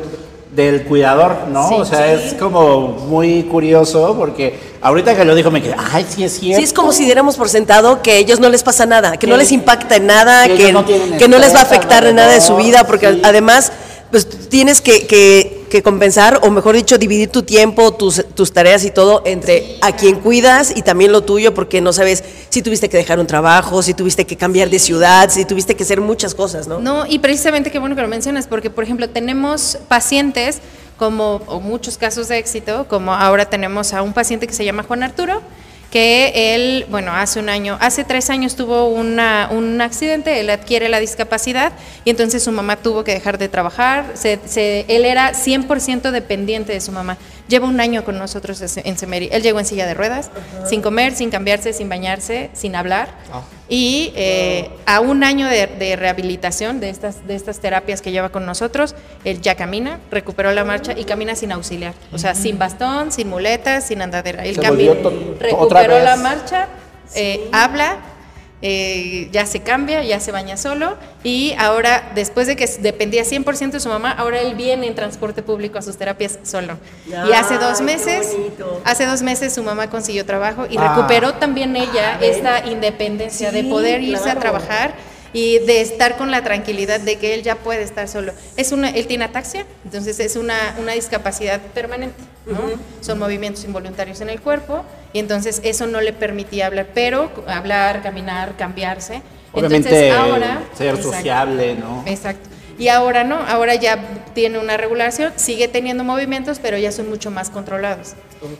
del 0.54 0.84
cuidador, 0.84 1.48
¿no? 1.50 1.68
Sí, 1.68 1.74
o 1.74 1.84
sea, 1.84 2.10
es 2.12 2.32
como 2.34 2.88
muy 2.88 3.42
curioso 3.42 4.14
porque 4.16 4.58
ahorita 4.80 5.14
que 5.14 5.24
lo 5.24 5.34
dijo 5.34 5.50
me 5.50 5.60
quedé, 5.62 5.74
ay, 5.92 6.06
sí 6.08 6.24
es 6.24 6.38
cierto. 6.38 6.58
Sí, 6.58 6.64
es 6.64 6.72
como 6.72 6.92
si 6.92 7.04
diéramos 7.04 7.36
por 7.36 7.50
sentado 7.50 8.00
que 8.00 8.12
a 8.12 8.14
ellos 8.16 8.40
no 8.40 8.48
les 8.48 8.62
pasa 8.62 8.86
nada, 8.86 9.18
que 9.18 9.26
no 9.26 9.36
les 9.36 9.52
impacta 9.52 9.96
en 9.96 10.06
nada, 10.06 10.46
Que 10.46 10.56
que, 10.56 10.72
no 10.72 10.84
tienen 10.84 11.18
que 11.18 11.28
no 11.28 11.38
les 11.38 11.54
va 11.54 11.58
a 11.58 11.62
afectar 11.62 12.06
en 12.06 12.16
nada 12.16 12.32
de 12.32 12.40
su 12.40 12.56
vida, 12.56 12.84
porque 12.84 13.12
sí. 13.12 13.20
además, 13.22 13.70
pues 14.10 14.26
tienes 14.48 14.80
que, 14.80 15.06
que- 15.06 15.55
que 15.66 15.82
compensar, 15.82 16.40
o 16.42 16.50
mejor 16.50 16.74
dicho, 16.74 16.98
dividir 16.98 17.30
tu 17.30 17.42
tiempo, 17.42 17.92
tus, 17.92 18.24
tus 18.34 18.52
tareas 18.52 18.84
y 18.84 18.90
todo 18.90 19.22
entre 19.24 19.76
a 19.80 19.92
quien 19.92 20.20
cuidas 20.20 20.72
y 20.74 20.82
también 20.82 21.12
lo 21.12 21.22
tuyo, 21.22 21.54
porque 21.54 21.80
no 21.80 21.92
sabes 21.92 22.24
si 22.48 22.62
tuviste 22.62 22.88
que 22.88 22.96
dejar 22.96 23.18
un 23.18 23.26
trabajo, 23.26 23.82
si 23.82 23.94
tuviste 23.94 24.26
que 24.26 24.36
cambiar 24.36 24.70
de 24.70 24.78
ciudad, 24.78 25.30
si 25.30 25.44
tuviste 25.44 25.74
que 25.74 25.82
hacer 25.82 26.00
muchas 26.00 26.34
cosas, 26.34 26.68
¿no? 26.68 26.80
No, 26.80 27.06
y 27.06 27.18
precisamente 27.18 27.70
qué 27.70 27.78
bueno 27.78 27.96
que 27.96 28.02
lo 28.02 28.08
mencionas, 28.08 28.46
porque 28.46 28.70
por 28.70 28.84
ejemplo 28.84 29.08
tenemos 29.08 29.78
pacientes 29.88 30.60
como, 30.96 31.42
o 31.46 31.60
muchos 31.60 31.98
casos 31.98 32.28
de 32.28 32.38
éxito, 32.38 32.86
como 32.88 33.12
ahora 33.12 33.46
tenemos 33.46 33.92
a 33.92 34.02
un 34.02 34.12
paciente 34.12 34.46
que 34.46 34.54
se 34.54 34.64
llama 34.64 34.82
Juan 34.82 35.02
Arturo, 35.02 35.42
que 35.96 36.54
él, 36.54 36.84
bueno, 36.90 37.10
hace 37.14 37.40
un 37.40 37.48
año, 37.48 37.78
hace 37.80 38.04
tres 38.04 38.28
años 38.28 38.54
tuvo 38.54 38.84
una, 38.88 39.48
un 39.50 39.80
accidente, 39.80 40.40
él 40.40 40.50
adquiere 40.50 40.90
la 40.90 41.00
discapacidad 41.00 41.72
y 42.04 42.10
entonces 42.10 42.42
su 42.44 42.52
mamá 42.52 42.76
tuvo 42.76 43.02
que 43.02 43.12
dejar 43.14 43.38
de 43.38 43.48
trabajar, 43.48 44.04
se, 44.12 44.38
se- 44.44 44.84
él 44.88 45.06
era 45.06 45.32
100% 45.32 46.10
dependiente 46.10 46.74
de 46.74 46.82
su 46.82 46.92
mamá. 46.92 47.16
Lleva 47.48 47.66
un 47.66 47.80
año 47.80 48.04
con 48.04 48.18
nosotros 48.18 48.60
en 48.76 48.98
Semeri. 48.98 49.28
Él 49.30 49.42
llegó 49.42 49.60
en 49.60 49.66
silla 49.66 49.86
de 49.86 49.94
ruedas, 49.94 50.30
sin 50.68 50.82
comer, 50.82 51.14
sin 51.14 51.30
cambiarse, 51.30 51.72
sin 51.72 51.88
bañarse, 51.88 52.50
sin 52.54 52.74
hablar. 52.74 53.08
Y 53.68 54.12
eh, 54.16 54.70
a 54.84 55.00
un 55.00 55.22
año 55.24 55.46
de, 55.46 55.66
de 55.66 55.96
rehabilitación 55.96 56.80
de 56.80 56.90
estas, 56.90 57.26
de 57.26 57.34
estas 57.34 57.60
terapias 57.60 58.00
que 58.02 58.10
lleva 58.10 58.30
con 58.30 58.46
nosotros, 58.46 58.94
él 59.24 59.40
ya 59.40 59.54
camina, 59.54 60.00
recuperó 60.10 60.52
la 60.52 60.64
marcha 60.64 60.92
y 60.96 61.04
camina 61.04 61.36
sin 61.36 61.52
auxiliar. 61.52 61.94
O 62.12 62.18
sea, 62.18 62.34
sin 62.34 62.58
bastón, 62.58 63.12
sin 63.12 63.28
muletas, 63.28 63.86
sin 63.86 64.02
andadera. 64.02 64.44
Él 64.44 64.58
camina, 64.58 64.94
recuperó 65.38 65.98
la 66.00 66.16
marcha, 66.16 66.68
eh, 67.14 67.48
habla, 67.52 67.98
eh, 68.62 69.28
ya 69.32 69.44
se 69.44 69.60
cambia, 69.60 70.02
ya 70.02 70.18
se 70.18 70.32
baña 70.32 70.56
solo 70.56 70.96
y 71.22 71.54
ahora, 71.58 72.12
después 72.14 72.46
de 72.46 72.56
que 72.56 72.66
dependía 72.80 73.22
100% 73.24 73.70
de 73.72 73.80
su 73.80 73.88
mamá, 73.90 74.10
ahora 74.12 74.40
él 74.40 74.54
viene 74.54 74.86
en 74.86 74.94
transporte 74.94 75.42
público 75.42 75.78
a 75.78 75.82
sus 75.82 75.96
terapias 75.96 76.38
solo. 76.42 76.78
y 77.06 77.32
hace 77.32 77.58
dos 77.58 77.80
meses, 77.82 78.34
hace 78.84 79.04
dos 79.06 79.22
meses 79.22 79.54
su 79.54 79.62
mamá 79.62 79.90
consiguió 79.90 80.24
trabajo 80.24 80.66
y 80.70 80.78
Ah. 80.78 80.94
recuperó 80.94 81.34
también 81.34 81.76
ella 81.76 82.18
esta 82.20 82.66
independencia 82.66 83.52
de 83.52 83.64
poder 83.64 84.00
irse 84.02 84.30
a 84.30 84.36
trabajar 84.38 84.94
y 85.36 85.58
de 85.58 85.82
estar 85.82 86.16
con 86.16 86.30
la 86.30 86.42
tranquilidad 86.42 86.98
de 86.98 87.16
que 87.16 87.34
él 87.34 87.42
ya 87.42 87.56
puede 87.56 87.82
estar 87.82 88.08
solo. 88.08 88.32
Es 88.56 88.72
una, 88.72 88.88
él 88.88 89.06
tiene 89.06 89.24
ataxia, 89.24 89.66
entonces 89.84 90.18
es 90.18 90.34
una, 90.34 90.74
una 90.80 90.92
discapacidad 90.92 91.60
permanente, 91.60 92.16
¿no? 92.46 92.58
Son 93.02 93.18
movimientos 93.18 93.62
involuntarios 93.64 94.22
en 94.22 94.30
el 94.30 94.40
cuerpo 94.40 94.82
y 95.12 95.18
entonces 95.18 95.60
eso 95.62 95.86
no 95.86 96.00
le 96.00 96.14
permitía 96.14 96.68
hablar, 96.68 96.88
pero 96.94 97.30
hablar, 97.48 98.02
caminar, 98.02 98.56
cambiarse. 98.56 99.20
Obviamente 99.52 99.90
entonces 99.90 100.14
ahora 100.14 100.62
ser 100.74 101.02
sociable, 101.02 101.74
¿no? 101.74 102.02
Exacto. 102.06 102.48
Y 102.78 102.88
ahora 102.88 103.24
no, 103.24 103.36
ahora 103.36 103.74
ya 103.74 103.98
tiene 104.34 104.58
una 104.58 104.76
regulación, 104.76 105.32
sigue 105.36 105.66
teniendo 105.68 106.04
movimientos, 106.04 106.58
pero 106.60 106.76
ya 106.76 106.92
son 106.92 107.08
mucho 107.08 107.30
más 107.30 107.48
controlados. 107.50 108.14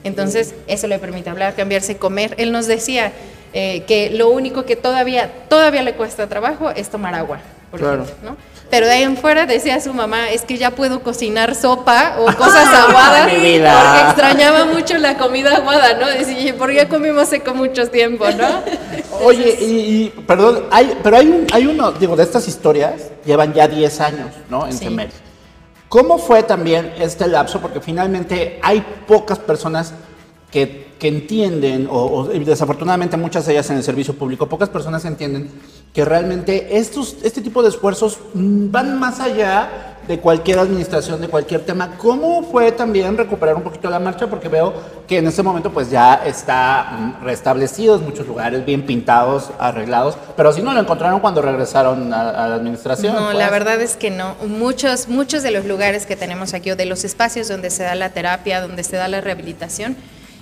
Entonces, 0.05 0.55
eso 0.67 0.87
le 0.87 0.99
permite 0.99 1.29
hablar, 1.31 1.55
cambiarse, 1.55 1.97
comer. 1.99 2.35
Él 2.39 2.51
nos 2.51 2.67
decía 2.67 3.13
eh, 3.53 3.85
que 3.87 4.11
lo 4.11 4.31
único 4.31 4.65
que 4.65 4.75
todavía, 4.77 5.31
todavía 5.49 5.83
le 5.83 5.95
cuesta 5.95 6.27
trabajo 6.29 6.71
es 6.71 6.89
tomar 6.89 7.15
agua, 7.15 7.41
por 7.71 7.81
Claro. 7.81 8.05
ejemplo, 8.05 8.31
¿no? 8.31 8.37
Pero 8.71 8.87
de 8.87 8.93
ahí 8.93 9.03
en 9.05 9.17
fuera 9.17 9.47
decía 9.47 9.81
su 9.81 9.95
mamá, 9.95 10.31
es 10.31 10.43
que 10.43 10.59
ya 10.59 10.73
puedo 10.73 11.01
cocinar 11.03 11.55
sopa 11.55 12.17
o 12.19 12.25
cosas 12.37 12.67
aguadas, 12.67 13.33
mi 13.33 13.39
vida. 13.39 13.73
porque 13.81 14.11
extrañaba 14.11 14.65
mucho 14.65 14.99
la 14.99 15.17
comida 15.17 15.57
aguada, 15.57 15.95
¿no? 15.95 16.09
Decía, 16.09 16.57
¿por 16.57 16.73
qué 16.73 16.89
comimos 16.89 17.29
seco 17.29 17.55
mucho 17.55 17.89
tiempo, 17.89 18.27
no? 18.31 18.63
Oye, 19.25 19.57
y, 19.61 19.65
y, 19.65 20.09
perdón, 20.27 20.67
hay, 20.71 20.99
pero 21.03 21.17
hay, 21.17 21.27
un, 21.29 21.47
hay 21.53 21.67
uno, 21.67 21.93
digo, 21.93 22.17
de 22.17 22.25
estas 22.25 22.49
historias 22.49 23.11
llevan 23.25 23.55
ya 23.55 23.69
10 23.69 24.01
años, 24.01 24.29
¿no? 24.51 24.67
En 24.67 24.73
Sí. 24.73 24.89
¿Cómo 25.89 26.19
fue 26.19 26.43
también 26.43 26.93
este 26.99 27.29
lapso? 27.29 27.61
Porque 27.61 27.81
finalmente 27.81 28.59
hay 28.63 28.85
pocas 29.07 29.39
personas 29.39 29.93
que, 30.50 30.86
que 30.99 31.09
entienden, 31.09 31.89
o, 31.91 32.04
o 32.04 32.25
desafortunadamente 32.26 33.17
muchas 33.17 33.47
de 33.47 33.52
ellas 33.52 33.69
en 33.71 33.76
el 33.76 33.82
servicio 33.82 34.15
público, 34.15 34.49
pocas 34.49 34.69
personas 34.69 35.04
entienden 35.04 35.50
que 35.93 36.04
realmente 36.04 36.76
estos, 36.76 37.17
este 37.23 37.41
tipo 37.41 37.63
de 37.63 37.71
esfuerzos 37.71 38.19
mm, 38.35 38.71
van 38.71 38.99
más 38.99 39.19
allá 39.21 39.97
de 40.06 40.21
cualquier 40.21 40.59
administración, 40.59 41.21
de 41.21 41.28
cualquier 41.28 41.63
tema. 41.63 41.97
¿Cómo 41.99 42.43
fue 42.43 42.71
también 42.71 43.17
recuperar 43.17 43.56
un 43.56 43.63
poquito 43.63 43.91
la 43.91 43.99
marcha? 43.99 44.28
Porque 44.28 44.49
veo 44.49 44.73
que 45.09 45.19
en 45.19 45.26
este 45.26 45.43
momento 45.43 45.73
pues 45.73 45.91
ya 45.91 46.23
está 46.26 47.17
mm, 47.21 47.25
restablecido 47.25 47.97
en 47.97 48.04
muchos 48.04 48.26
lugares, 48.26 48.65
bien 48.65 48.85
pintados, 48.85 49.50
arreglados, 49.59 50.17
pero 50.37 50.52
si 50.52 50.63
no 50.63 50.73
lo 50.73 50.80
encontraron 50.80 51.21
cuando 51.21 51.43
regresaron 51.43 52.13
a, 52.13 52.30
a 52.30 52.49
la 52.49 52.54
administración. 52.56 53.15
No, 53.15 53.26
pues. 53.26 53.39
la 53.39 53.50
verdad 53.50 53.80
es 53.80 53.97
que 53.97 54.11
no. 54.11 54.35
Muchos, 54.47 55.09
muchos 55.09 55.43
de 55.43 55.50
los 55.50 55.65
lugares 55.65 56.06
que 56.06 56.15
tenemos 56.15 56.54
aquí 56.54 56.71
o 56.71 56.76
de 56.76 56.87
los 56.87 57.04
espacios 57.04 57.49
donde 57.49 57.71
se 57.71 57.82
da 57.82 57.95
la 57.95 58.11
terapia, 58.11 58.61
donde 58.61 58.82
se 58.85 58.97
da 58.97 59.09
la 59.09 59.21
rehabilitación, 59.21 59.97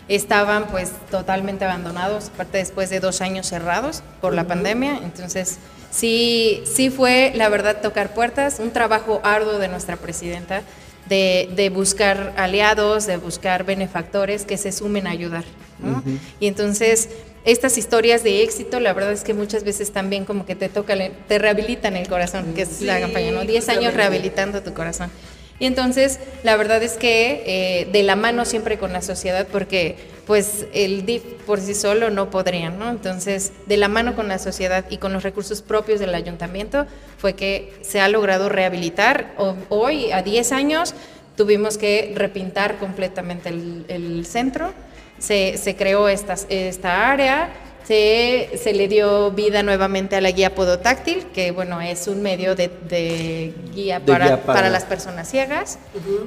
estaban 0.08 0.66
pues 0.66 0.92
totalmente 1.10 1.64
abandonados, 1.64 2.30
aparte 2.34 2.58
después 2.58 2.90
de 2.90 3.00
dos 3.00 3.20
años 3.20 3.46
cerrados 3.46 4.02
por 4.20 4.34
la 4.34 4.44
pandemia. 4.44 4.98
Entonces, 5.02 5.58
sí, 5.90 6.62
sí 6.66 6.90
fue, 6.90 7.32
la 7.34 7.48
verdad, 7.48 7.80
tocar 7.80 8.14
puertas, 8.14 8.58
un 8.58 8.70
trabajo 8.70 9.20
arduo 9.24 9.58
de 9.58 9.68
nuestra 9.68 9.96
presidenta 9.96 10.62
de, 11.06 11.50
de 11.54 11.70
buscar 11.70 12.32
aliados, 12.36 13.06
de 13.06 13.16
buscar 13.16 13.64
benefactores 13.64 14.44
que 14.44 14.56
se 14.56 14.72
sumen 14.72 15.06
a 15.06 15.10
ayudar. 15.10 15.44
¿no? 15.78 16.02
Y 16.40 16.46
entonces, 16.46 17.08
estas 17.44 17.76
historias 17.76 18.22
de 18.22 18.42
éxito, 18.42 18.80
la 18.80 18.92
verdad 18.92 19.12
es 19.12 19.22
que 19.22 19.34
muchas 19.34 19.64
veces 19.64 19.92
también 19.92 20.24
como 20.24 20.46
que 20.46 20.54
te 20.54 20.68
toca, 20.68 20.94
te 21.28 21.38
rehabilitan 21.38 21.96
el 21.96 22.08
corazón, 22.08 22.54
que 22.54 22.62
es 22.62 22.80
la 22.80 23.00
campaña, 23.00 23.32
¿no? 23.32 23.44
10 23.44 23.48
años 23.68 23.84
justamente. 23.84 23.96
rehabilitando 23.96 24.62
tu 24.62 24.72
corazón. 24.72 25.10
Y 25.58 25.66
entonces, 25.66 26.18
la 26.42 26.56
verdad 26.56 26.82
es 26.82 26.94
que 26.94 27.42
eh, 27.46 27.88
de 27.92 28.02
la 28.02 28.16
mano 28.16 28.44
siempre 28.44 28.78
con 28.78 28.92
la 28.92 29.02
sociedad, 29.02 29.46
porque 29.50 29.96
pues 30.26 30.66
el 30.72 31.04
DIF 31.04 31.22
por 31.46 31.60
sí 31.60 31.74
solo 31.74 32.10
no 32.10 32.30
podrían, 32.30 32.78
¿no? 32.78 32.90
Entonces, 32.90 33.52
de 33.66 33.76
la 33.76 33.88
mano 33.88 34.16
con 34.16 34.26
la 34.26 34.38
sociedad 34.38 34.84
y 34.90 34.96
con 34.96 35.12
los 35.12 35.22
recursos 35.22 35.62
propios 35.62 36.00
del 36.00 36.14
ayuntamiento, 36.14 36.86
fue 37.18 37.34
que 37.34 37.72
se 37.82 38.00
ha 38.00 38.08
logrado 38.08 38.48
rehabilitar. 38.48 39.34
Hoy, 39.68 40.10
a 40.12 40.22
10 40.22 40.52
años, 40.52 40.94
tuvimos 41.36 41.78
que 41.78 42.12
repintar 42.16 42.78
completamente 42.78 43.50
el, 43.50 43.84
el 43.88 44.26
centro, 44.26 44.72
se, 45.18 45.56
se 45.58 45.76
creó 45.76 46.08
esta, 46.08 46.34
esta 46.48 47.10
área, 47.10 47.50
se, 47.86 48.50
se 48.62 48.72
le 48.72 48.88
dio 48.88 49.30
vida 49.30 49.62
nuevamente 49.62 50.16
a 50.16 50.20
la 50.22 50.30
guía 50.30 50.54
podotáctil, 50.54 51.26
que 51.34 51.50
bueno, 51.50 51.80
es 51.82 52.08
un 52.08 52.22
medio 52.22 52.54
de, 52.54 52.70
de 52.88 53.52
guía, 53.74 54.00
De 54.00 54.10
para, 54.10 54.24
guía 54.26 54.40
para- 54.42 54.54
para 54.54 54.70
las 54.70 54.84
personas 54.84 55.28
ciegas. 55.30 55.78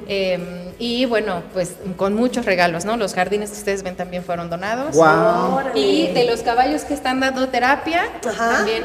Eh, 0.06 0.38
y 0.78 1.04
bueno, 1.06 1.42
pues 1.52 1.72
con 1.96 2.14
muchos 2.14 2.46
regalos, 2.46 2.84
¿no? 2.84 2.96
Los 2.96 3.14
jardines 3.14 3.50
que 3.50 3.58
ustedes 3.58 3.82
ven 3.82 3.96
también 3.96 4.22
fueron 4.22 4.48
donados. 4.50 4.96
Y 5.74 6.08
de 6.08 6.24
los 6.24 6.42
caballos 6.42 6.82
que 6.82 6.94
están 6.94 7.18
dando 7.20 7.48
terapia, 7.48 8.04
Ajá. 8.24 8.50
también 8.58 8.84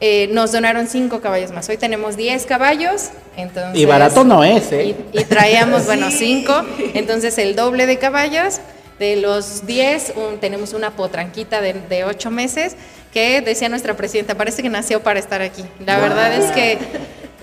eh, 0.00 0.28
nos 0.32 0.52
donaron 0.52 0.86
cinco 0.86 1.22
caballos 1.22 1.52
más. 1.52 1.66
Hoy 1.70 1.78
tenemos 1.78 2.16
10 2.18 2.44
caballos. 2.44 3.10
Entonces, 3.36 3.80
Y 3.80 3.86
barato 3.86 4.24
no 4.24 4.44
es, 4.44 4.70
¿eh? 4.72 4.94
y, 5.12 5.20
y 5.20 5.24
traíamos, 5.24 5.86
bueno, 5.86 6.08
cinco, 6.10 6.52
entonces 6.92 7.38
el 7.38 7.56
doble 7.56 7.86
de 7.86 7.98
caballos. 7.98 8.60
De 8.98 9.16
los 9.16 9.66
10, 9.66 10.12
un- 10.16 10.38
tenemos 10.38 10.72
una 10.72 10.90
potranquita 10.92 11.60
de, 11.60 11.72
de 11.74 12.04
8 12.04 12.30
meses 12.30 12.76
que 13.12 13.40
decía 13.40 13.68
nuestra 13.68 13.94
presidenta, 13.96 14.34
parece 14.36 14.62
que 14.62 14.68
nació 14.68 15.02
para 15.02 15.18
estar 15.18 15.40
aquí. 15.42 15.64
La 15.84 15.98
verdad 15.98 16.32
es 16.34 16.50
que, 16.52 16.78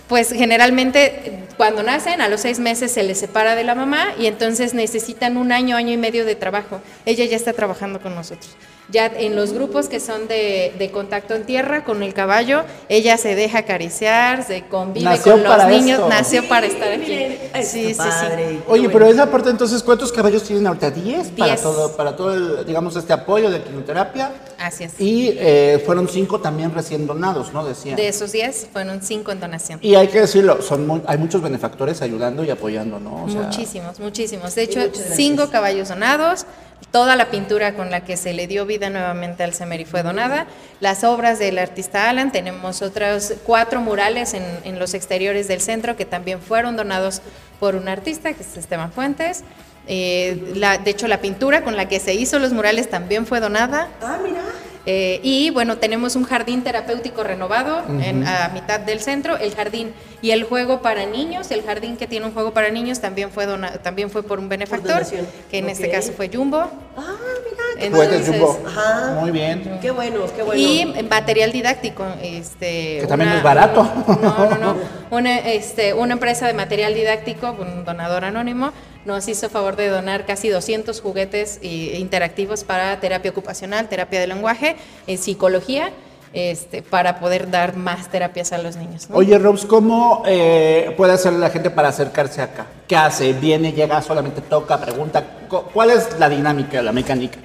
pues 0.08 0.32
generalmente 0.34 1.40
cuando 1.58 1.84
nacen, 1.84 2.22
a 2.22 2.28
los 2.30 2.42
6 2.42 2.60
meses 2.60 2.92
se 2.92 3.04
les 3.04 3.20
separa 3.20 3.56
de 3.56 3.64
la 3.64 3.76
mamá 3.76 4.14
y 4.20 4.26
entonces 4.26 4.74
necesitan 4.74 5.38
un 5.38 5.52
año, 5.52 5.76
año 5.78 5.92
y 5.94 5.98
medio 5.98 6.26
de 6.26 6.36
trabajo. 6.36 6.82
Ella 7.06 7.26
ya 7.26 7.36
está 7.38 7.54
trabajando 7.54 8.02
con 8.02 8.16
nosotros. 8.16 8.56
Ya 8.90 9.06
en 9.06 9.38
los 9.38 9.54
grupos 9.54 9.88
que 9.88 10.02
son 10.02 10.28
de, 10.28 10.74
de 10.78 10.92
contacto 10.92 11.34
en 11.34 11.46
tierra 11.46 11.86
con 11.86 12.04
el 12.04 12.14
caballo, 12.14 12.64
ella 12.90 13.16
se 13.18 13.36
deja 13.36 13.60
acariciar, 13.60 14.44
se 14.44 14.64
convive 14.64 15.06
Nació 15.06 15.34
con 15.34 15.44
los 15.44 15.68
niños, 15.68 16.00
esto. 16.00 16.10
nació 16.10 16.48
para 16.50 16.66
estar 16.66 16.92
aquí. 16.92 17.00
Miren, 17.10 17.38
Sí, 17.56 17.64
sí, 17.64 17.88
sí. 17.94 17.94
padre. 17.96 18.60
Oye, 18.68 18.90
pero 18.90 19.06
esa 19.08 19.32
parte 19.32 19.50
entonces, 19.50 19.82
¿cuántos 19.82 20.12
caballos 20.12 20.44
tienen 20.44 20.68
ahorita? 20.68 20.94
¿10? 20.94 21.30
Para 21.38 21.56
todo, 21.56 21.96
para 21.96 22.16
todo 22.18 22.34
el, 22.34 22.66
digamos, 22.66 22.96
este 22.98 23.14
apoyo 23.14 23.50
de 23.50 23.62
quimioterapia. 23.64 24.32
Así 24.60 24.84
es. 24.84 25.00
Y 25.00 25.36
eh, 25.38 25.82
fueron 25.86 26.10
cinco 26.10 26.40
también 26.42 26.74
recién 26.74 27.08
donados, 27.08 27.54
¿no? 27.54 27.64
Decían. 27.64 27.96
De 27.96 28.08
esos 28.10 28.32
10 28.34 28.68
fueron 28.74 29.02
5 29.02 29.32
en 29.32 29.40
donación. 29.40 29.80
Y 29.82 29.96
hay 29.96 30.08
que 30.10 30.20
decirlo, 30.22 30.62
son 30.62 30.86
muy- 30.86 31.02
hay 31.08 31.18
muchos 31.18 31.42
benefactores 31.42 32.02
ayudando 32.02 32.44
y 32.44 32.50
apoyando, 32.50 33.00
¿no? 33.00 33.24
O 33.24 33.30
sea, 33.30 33.42
muchísimos, 33.44 34.00
muchísimos. 34.02 34.54
De 34.54 34.64
hecho, 34.64 34.82
cinco 35.16 35.50
caballos 35.50 35.90
donados, 35.90 36.46
toda 36.92 37.16
la 37.16 37.30
pintura 37.30 37.74
con 37.74 37.92
la 37.92 38.04
que 38.04 38.18
se 38.18 38.34
le 38.34 38.48
dio 38.48 38.66
vida 38.66 38.90
nuevamente 38.90 39.44
al 39.44 39.54
Semeri 39.54 39.86
fue 39.86 40.04
donada, 40.04 40.48
las 40.80 41.04
obras 41.04 41.40
del 41.40 41.58
artista 41.60 42.10
Alan, 42.10 42.32
tenemos 42.32 42.82
otros 42.82 43.34
cuatro 43.46 43.80
murales 43.82 44.34
en, 44.34 44.80
los 44.80 44.94
exteriores 44.94 45.48
del 45.48 45.62
centro 45.62 45.96
que 45.96 46.06
también 46.06 46.42
fueron 46.42 46.76
donados 46.76 47.22
por 47.60 47.76
un 47.76 47.88
artista, 47.88 48.34
que 48.34 48.42
es 48.44 48.58
Esteban 48.58 48.92
Fuentes. 48.92 49.44
Eh, 49.88 50.54
la- 50.56 50.78
de 50.78 50.92
hecho, 50.92 51.08
la 51.08 51.22
pintura 51.22 51.64
con 51.64 51.76
la 51.78 51.88
que 51.88 52.00
se 52.00 52.14
hizo 52.14 52.40
los 52.40 52.52
murales 52.54 52.90
también 52.90 53.26
fue 53.26 53.40
donada. 53.40 53.88
Ah, 54.02 54.18
mira. 54.24 54.42
Eh, 54.88 55.20
y 55.22 55.52
bueno, 55.52 55.78
tenemos 55.78 56.16
un 56.16 56.24
jardín 56.24 56.64
terapéutico 56.64 57.24
renovado 57.24 57.84
en, 58.02 58.26
a 58.28 58.50
mitad 58.50 58.80
del 58.80 59.00
centro, 59.00 59.38
el 59.38 59.54
jardín 59.54 59.94
y 60.24 60.32
el 60.32 60.44
juego 60.44 60.82
para 60.82 61.06
niños, 61.06 61.52
el 61.52 61.62
jardín 61.64 61.98
que 61.98 62.08
tiene 62.08 62.26
un 62.26 62.34
juego 62.34 62.52
para 62.52 62.70
niños 62.72 63.00
también 63.00 63.30
fue 63.32 63.46
dona- 63.46 63.78
también 63.84 64.10
fue 64.10 64.24
por 64.24 64.40
un 64.40 64.50
benefactor, 64.50 65.06
que 65.52 65.60
en 65.60 65.70
este 65.70 65.84
caso 65.92 66.14
fue 66.14 66.30
Jumbo. 66.34 66.68
Ah, 67.02 67.16
mira. 67.44 67.64
qué 67.80 67.90
Juguetes 67.90 68.28
Entonces, 68.28 68.42
Jumbo. 68.42 68.68
Ajá. 68.68 69.20
Muy 69.20 69.32
bien. 69.32 69.80
Qué 69.82 69.92
bueno, 69.92 70.20
qué 70.36 70.44
bueno. 70.44 70.62
Y 70.62 71.04
material 71.10 71.52
didáctico, 71.52 72.06
este, 72.22 73.00
Que 73.00 73.08
también 73.08 73.32
es 73.32 73.44
barato. 73.44 73.84
No, 74.22 74.50
no, 74.50 74.58
no. 74.58 74.76
Una, 75.10 75.40
este, 75.40 75.94
una 75.94 76.14
empresa 76.14 76.48
de 76.48 76.54
material 76.54 76.94
didáctico, 76.94 77.56
un 77.60 77.84
donador 77.84 78.24
anónimo, 78.24 78.72
nos 79.06 79.28
hizo 79.28 79.50
favor 79.50 79.76
de 79.76 79.88
donar 79.90 80.26
casi 80.26 80.50
200 80.50 81.02
juguetes 81.02 81.60
eh, 81.62 81.98
interactivos 82.00 82.64
para 82.64 83.00
terapia 83.00 83.32
ocupacional, 83.32 83.90
terapia 83.90 84.20
de 84.20 84.28
lenguaje, 84.28 84.76
eh, 85.08 85.18
psicología, 85.18 85.92
este, 86.34 86.82
para 86.82 87.20
poder 87.20 87.50
dar 87.52 87.76
más 87.76 88.10
terapias 88.10 88.54
a 88.54 88.58
los 88.58 88.76
niños. 88.78 89.10
¿no? 89.10 89.18
Oye, 89.18 89.38
Robs, 89.38 89.66
¿cómo 89.66 90.24
eh, 90.26 90.94
puede 90.96 91.14
hacer 91.14 91.34
la 91.34 91.50
gente 91.50 91.70
para 91.70 91.90
acercarse 91.90 92.42
acá? 92.42 92.68
¿Qué 92.88 92.96
hace? 92.96 93.34
¿Viene, 93.34 93.74
llega, 93.74 94.02
solamente 94.02 94.42
toca, 94.42 94.80
pregunta? 94.80 95.24
¿Cuál 95.60 95.92
es 95.92 96.18
la 96.18 96.30
dinámica, 96.30 96.82
la 96.82 96.94
mecánica? 96.94 97.38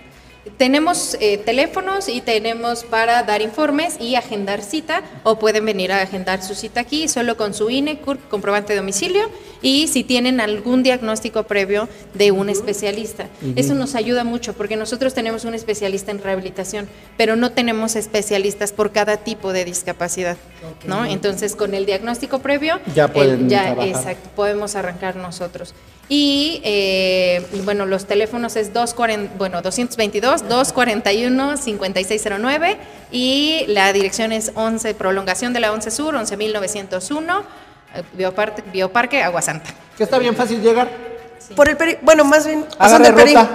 Tenemos 0.57 1.17
eh, 1.21 1.39
teléfonos 1.39 2.09
y 2.09 2.21
tenemos 2.21 2.85
para 2.85 3.23
dar 3.25 3.43
informes 3.43 3.97
y 4.01 4.15
agendar 4.15 4.63
cita 4.63 5.03
o 5.23 5.39
pueden 5.39 5.65
venir 5.67 5.93
a 5.93 6.01
agendar 6.03 6.43
su 6.43 6.55
cita 6.55 6.81
aquí 6.81 7.09
solo 7.09 7.37
con 7.37 7.53
su 7.53 7.69
INE, 7.69 7.99
CURP, 7.99 8.29
comprobante 8.29 8.73
de 8.73 8.79
domicilio 8.79 9.29
y 9.61 9.89
si 9.89 10.05
tienen 10.05 10.41
algún 10.41 10.83
diagnóstico 10.83 11.43
previo 11.45 11.89
de 12.15 12.31
un 12.31 12.49
especialista. 12.49 13.29
Eso 13.57 13.75
nos 13.75 13.95
ayuda 13.95 14.25
mucho 14.25 14.53
porque 14.53 14.77
nosotros 14.77 15.15
tenemos 15.15 15.45
un 15.45 15.55
especialista 15.55 16.11
en 16.11 16.23
rehabilitación, 16.23 16.89
pero 17.17 17.37
no 17.37 17.53
tenemos 17.53 17.97
especialistas 17.97 18.73
por 18.73 18.93
cada 18.93 19.17
tipo 19.17 19.53
de 19.53 19.65
discapacidad, 19.65 20.37
¿no? 20.87 21.05
Entonces 21.05 21.57
con 21.57 21.75
el 21.75 21.87
diagnóstico 21.87 22.39
previo 22.39 22.81
Ya 22.95 23.09
pueden 23.09 23.49
ya, 23.49 23.73
exacto, 23.85 24.31
podemos 24.37 24.77
arrancar 24.77 25.17
nosotros. 25.17 25.75
Y 26.09 26.61
eh, 26.63 27.45
bueno, 27.65 27.85
los 27.85 28.07
teléfonos 28.07 28.55
es 28.55 28.73
240, 28.73 29.35
bueno, 29.39 29.61
222-241-5609 30.45 32.77
y 33.11 33.65
la 33.69 33.93
dirección 33.93 34.33
es 34.33 34.53
11, 34.55 34.95
prolongación 34.95 35.53
de 35.53 35.61
la 35.61 35.73
11 35.73 35.91
Sur, 35.91 36.15
11.901, 36.15 37.43
eh, 37.95 38.03
Bioparque, 38.15 38.63
Bioparque 38.73 39.23
Agua 39.23 39.43
Santa. 39.43 39.71
Que 39.97 40.05
está 40.05 40.19
bien 40.19 40.37
fácil 40.37 40.61
llegar. 40.61 40.89
Por 41.55 41.69
el 41.69 41.77
peri, 41.77 41.99
bueno, 42.03 42.25
más 42.25 42.47
bien. 42.47 42.67
Pasando 42.77 43.09
el 43.09 43.15
peri. 43.15 43.35
ruta. 43.35 43.49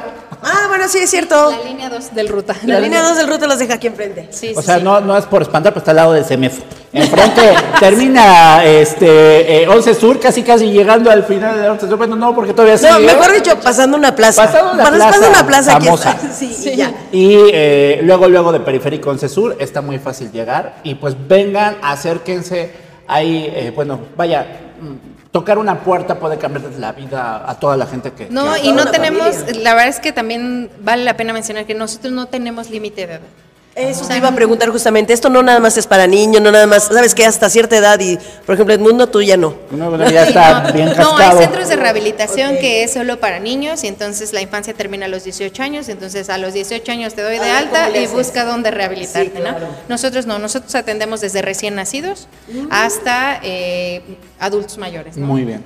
Ah, 0.44 0.65
bueno, 0.70 0.88
sí, 0.88 0.98
es 1.00 1.10
cierto. 1.10 1.52
La 1.52 1.62
línea 1.70 1.89
2 1.89 2.15
del 2.15 2.28
ruta. 2.30 2.56
La 2.65 2.80
línea 2.80 3.02
2 3.04 3.17
del 3.17 3.28
ruta 3.28 3.48
los 3.48 3.60
deja 3.60 3.76
aquí 3.76 3.88
enfrente. 3.88 4.28
Sí, 4.32 4.54
O 4.56 4.62
sí, 4.62 4.65
sea, 4.65 4.78
sí. 4.78 4.84
no, 4.84 5.00
no 5.02 5.17
es 5.17 5.26
por 5.26 5.41
espantar, 5.41 5.74
pero 5.74 5.80
está 5.80 5.91
al 5.91 5.98
lado 5.98 6.13
del 6.13 6.26
CEMEFO. 6.26 6.63
Enfrente 6.94 7.54
termina 7.80 8.63
este 8.65 9.63
eh, 9.63 9.67
11 9.67 9.94
Sur, 9.96 10.20
casi 10.20 10.41
casi 10.44 10.72
llegando 10.72 11.12
al 11.12 11.24
final 11.26 11.62
de 11.62 11.70
11 11.70 11.88
Sur. 11.88 11.98
Bueno, 11.98 12.15
no, 12.15 12.34
porque 12.34 12.54
todavía 12.54 12.76
No, 12.89 12.98
sigue. 12.98 13.08
mejor 13.13 13.34
dicho, 13.34 13.60
pasando 13.60 13.98
una 13.98 14.15
plaza. 14.15 14.46
Pasando 14.46 14.74
una 14.74 14.84
Pasando 14.84 15.06
plaza 15.17 15.30
una 15.30 15.48
plaza 15.48 15.76
aquí 15.76 15.86
famosa. 15.86 16.12
está. 16.12 16.34
Sí, 16.34 16.56
y 16.74 16.76
ya. 16.76 16.91
Y 17.12 17.36
eh, 17.54 18.00
luego, 18.04 18.28
luego 18.28 18.52
de 18.52 18.62
Periférico 18.62 19.10
11 19.12 19.30
Sur, 19.30 19.56
está 19.60 19.82
muy 19.82 20.00
fácil 20.00 20.32
llegar. 20.32 20.78
Y 20.84 20.96
pues 20.96 21.15
vengan, 21.28 21.78
acérquense. 21.82 22.72
Ahí, 23.08 23.52
eh, 23.54 23.72
bueno, 23.76 24.00
vaya, 24.15 24.46
tocar 25.32 25.58
una 25.58 25.80
puerta 25.80 26.20
puede 26.20 26.38
cambiar 26.38 26.72
la 26.78 26.91
vida 26.91 27.50
a 27.50 27.60
toda 27.60 27.78
la 27.78 27.86
gente 27.86 28.12
que. 28.12 28.28
No, 28.30 28.54
que- 28.56 28.67
y 28.67 28.72
no 28.74 28.89
tenemos, 28.91 29.36
familia. 29.36 29.62
la 29.63 29.74
verdad 29.74 29.89
es 29.89 30.00
que 30.00 30.12
también 30.12 30.70
vale 30.82 31.04
la 31.04 31.15
pena 31.15 31.34
mencionar 31.34 31.65
que 31.65 31.74
nosotros 31.74 32.12
no 32.13 32.26
tenemos 32.28 32.70
límite 32.70 33.08
de 33.08 33.13
edad. 33.13 33.22
Eso 33.74 34.06
te 34.06 34.18
iba 34.18 34.28
a 34.28 34.36
preguntar 34.36 34.70
justamente. 34.70 35.14
Esto 35.14 35.30
no 35.30 35.42
nada 35.42 35.62
más 35.62 35.78
es 35.78 35.88
para 35.88 36.06
niños, 36.06 36.42
no 36.42 36.52
nada 36.52 36.68
más. 36.68 36.84
Sabes 36.84 37.16
que 37.16 37.26
hasta 37.26 37.50
cierta 37.50 37.78
edad 37.78 37.98
y, 38.02 38.18
por 38.46 38.56
ejemplo, 38.56 38.74
el 38.74 38.82
mundo 38.82 39.08
tú 39.08 39.22
ya 39.22 39.38
no. 39.38 39.56
Uno 39.72 40.10
ya 40.10 40.24
está 40.28 40.64
no, 40.64 40.74
bien 40.74 40.92
no, 40.98 41.18
hay 41.18 41.38
centros 41.38 41.70
de 41.70 41.78
rehabilitación 41.78 42.58
que 42.58 42.84
es 42.84 42.92
solo 42.92 43.20
para 43.22 43.40
niños 43.40 43.84
y 43.86 43.88
entonces 43.88 44.34
la 44.34 44.42
infancia 44.42 44.74
termina 44.74 45.06
a 45.06 45.10
los 45.10 45.24
18 45.24 45.64
años, 45.64 45.88
entonces 45.88 46.30
a 46.30 46.38
los 46.38 46.54
18 46.54 46.92
años 46.92 47.14
te 47.14 47.22
doy 47.22 47.40
de 47.40 47.50
alta 47.50 47.86
¿cómo 47.86 47.94
le 47.94 48.04
y 48.04 48.08
busca 48.08 48.44
dónde 48.44 48.72
rehabilitarte, 48.72 49.32
Sí, 49.38 49.42
claro. 49.42 49.60
¿no? 49.60 49.68
Nosotros 49.88 50.26
no, 50.26 50.38
nosotros 50.38 50.76
atendemos 50.76 51.22
desde 51.22 51.42
recién 51.42 51.76
nacidos 51.76 52.28
Mm. 52.50 52.68
hasta 52.70 53.40
eh, 53.42 54.02
adultos 54.40 54.78
mayores, 54.78 55.16
¿no? 55.16 55.28
Muy 55.28 55.44
bien. 55.46 55.64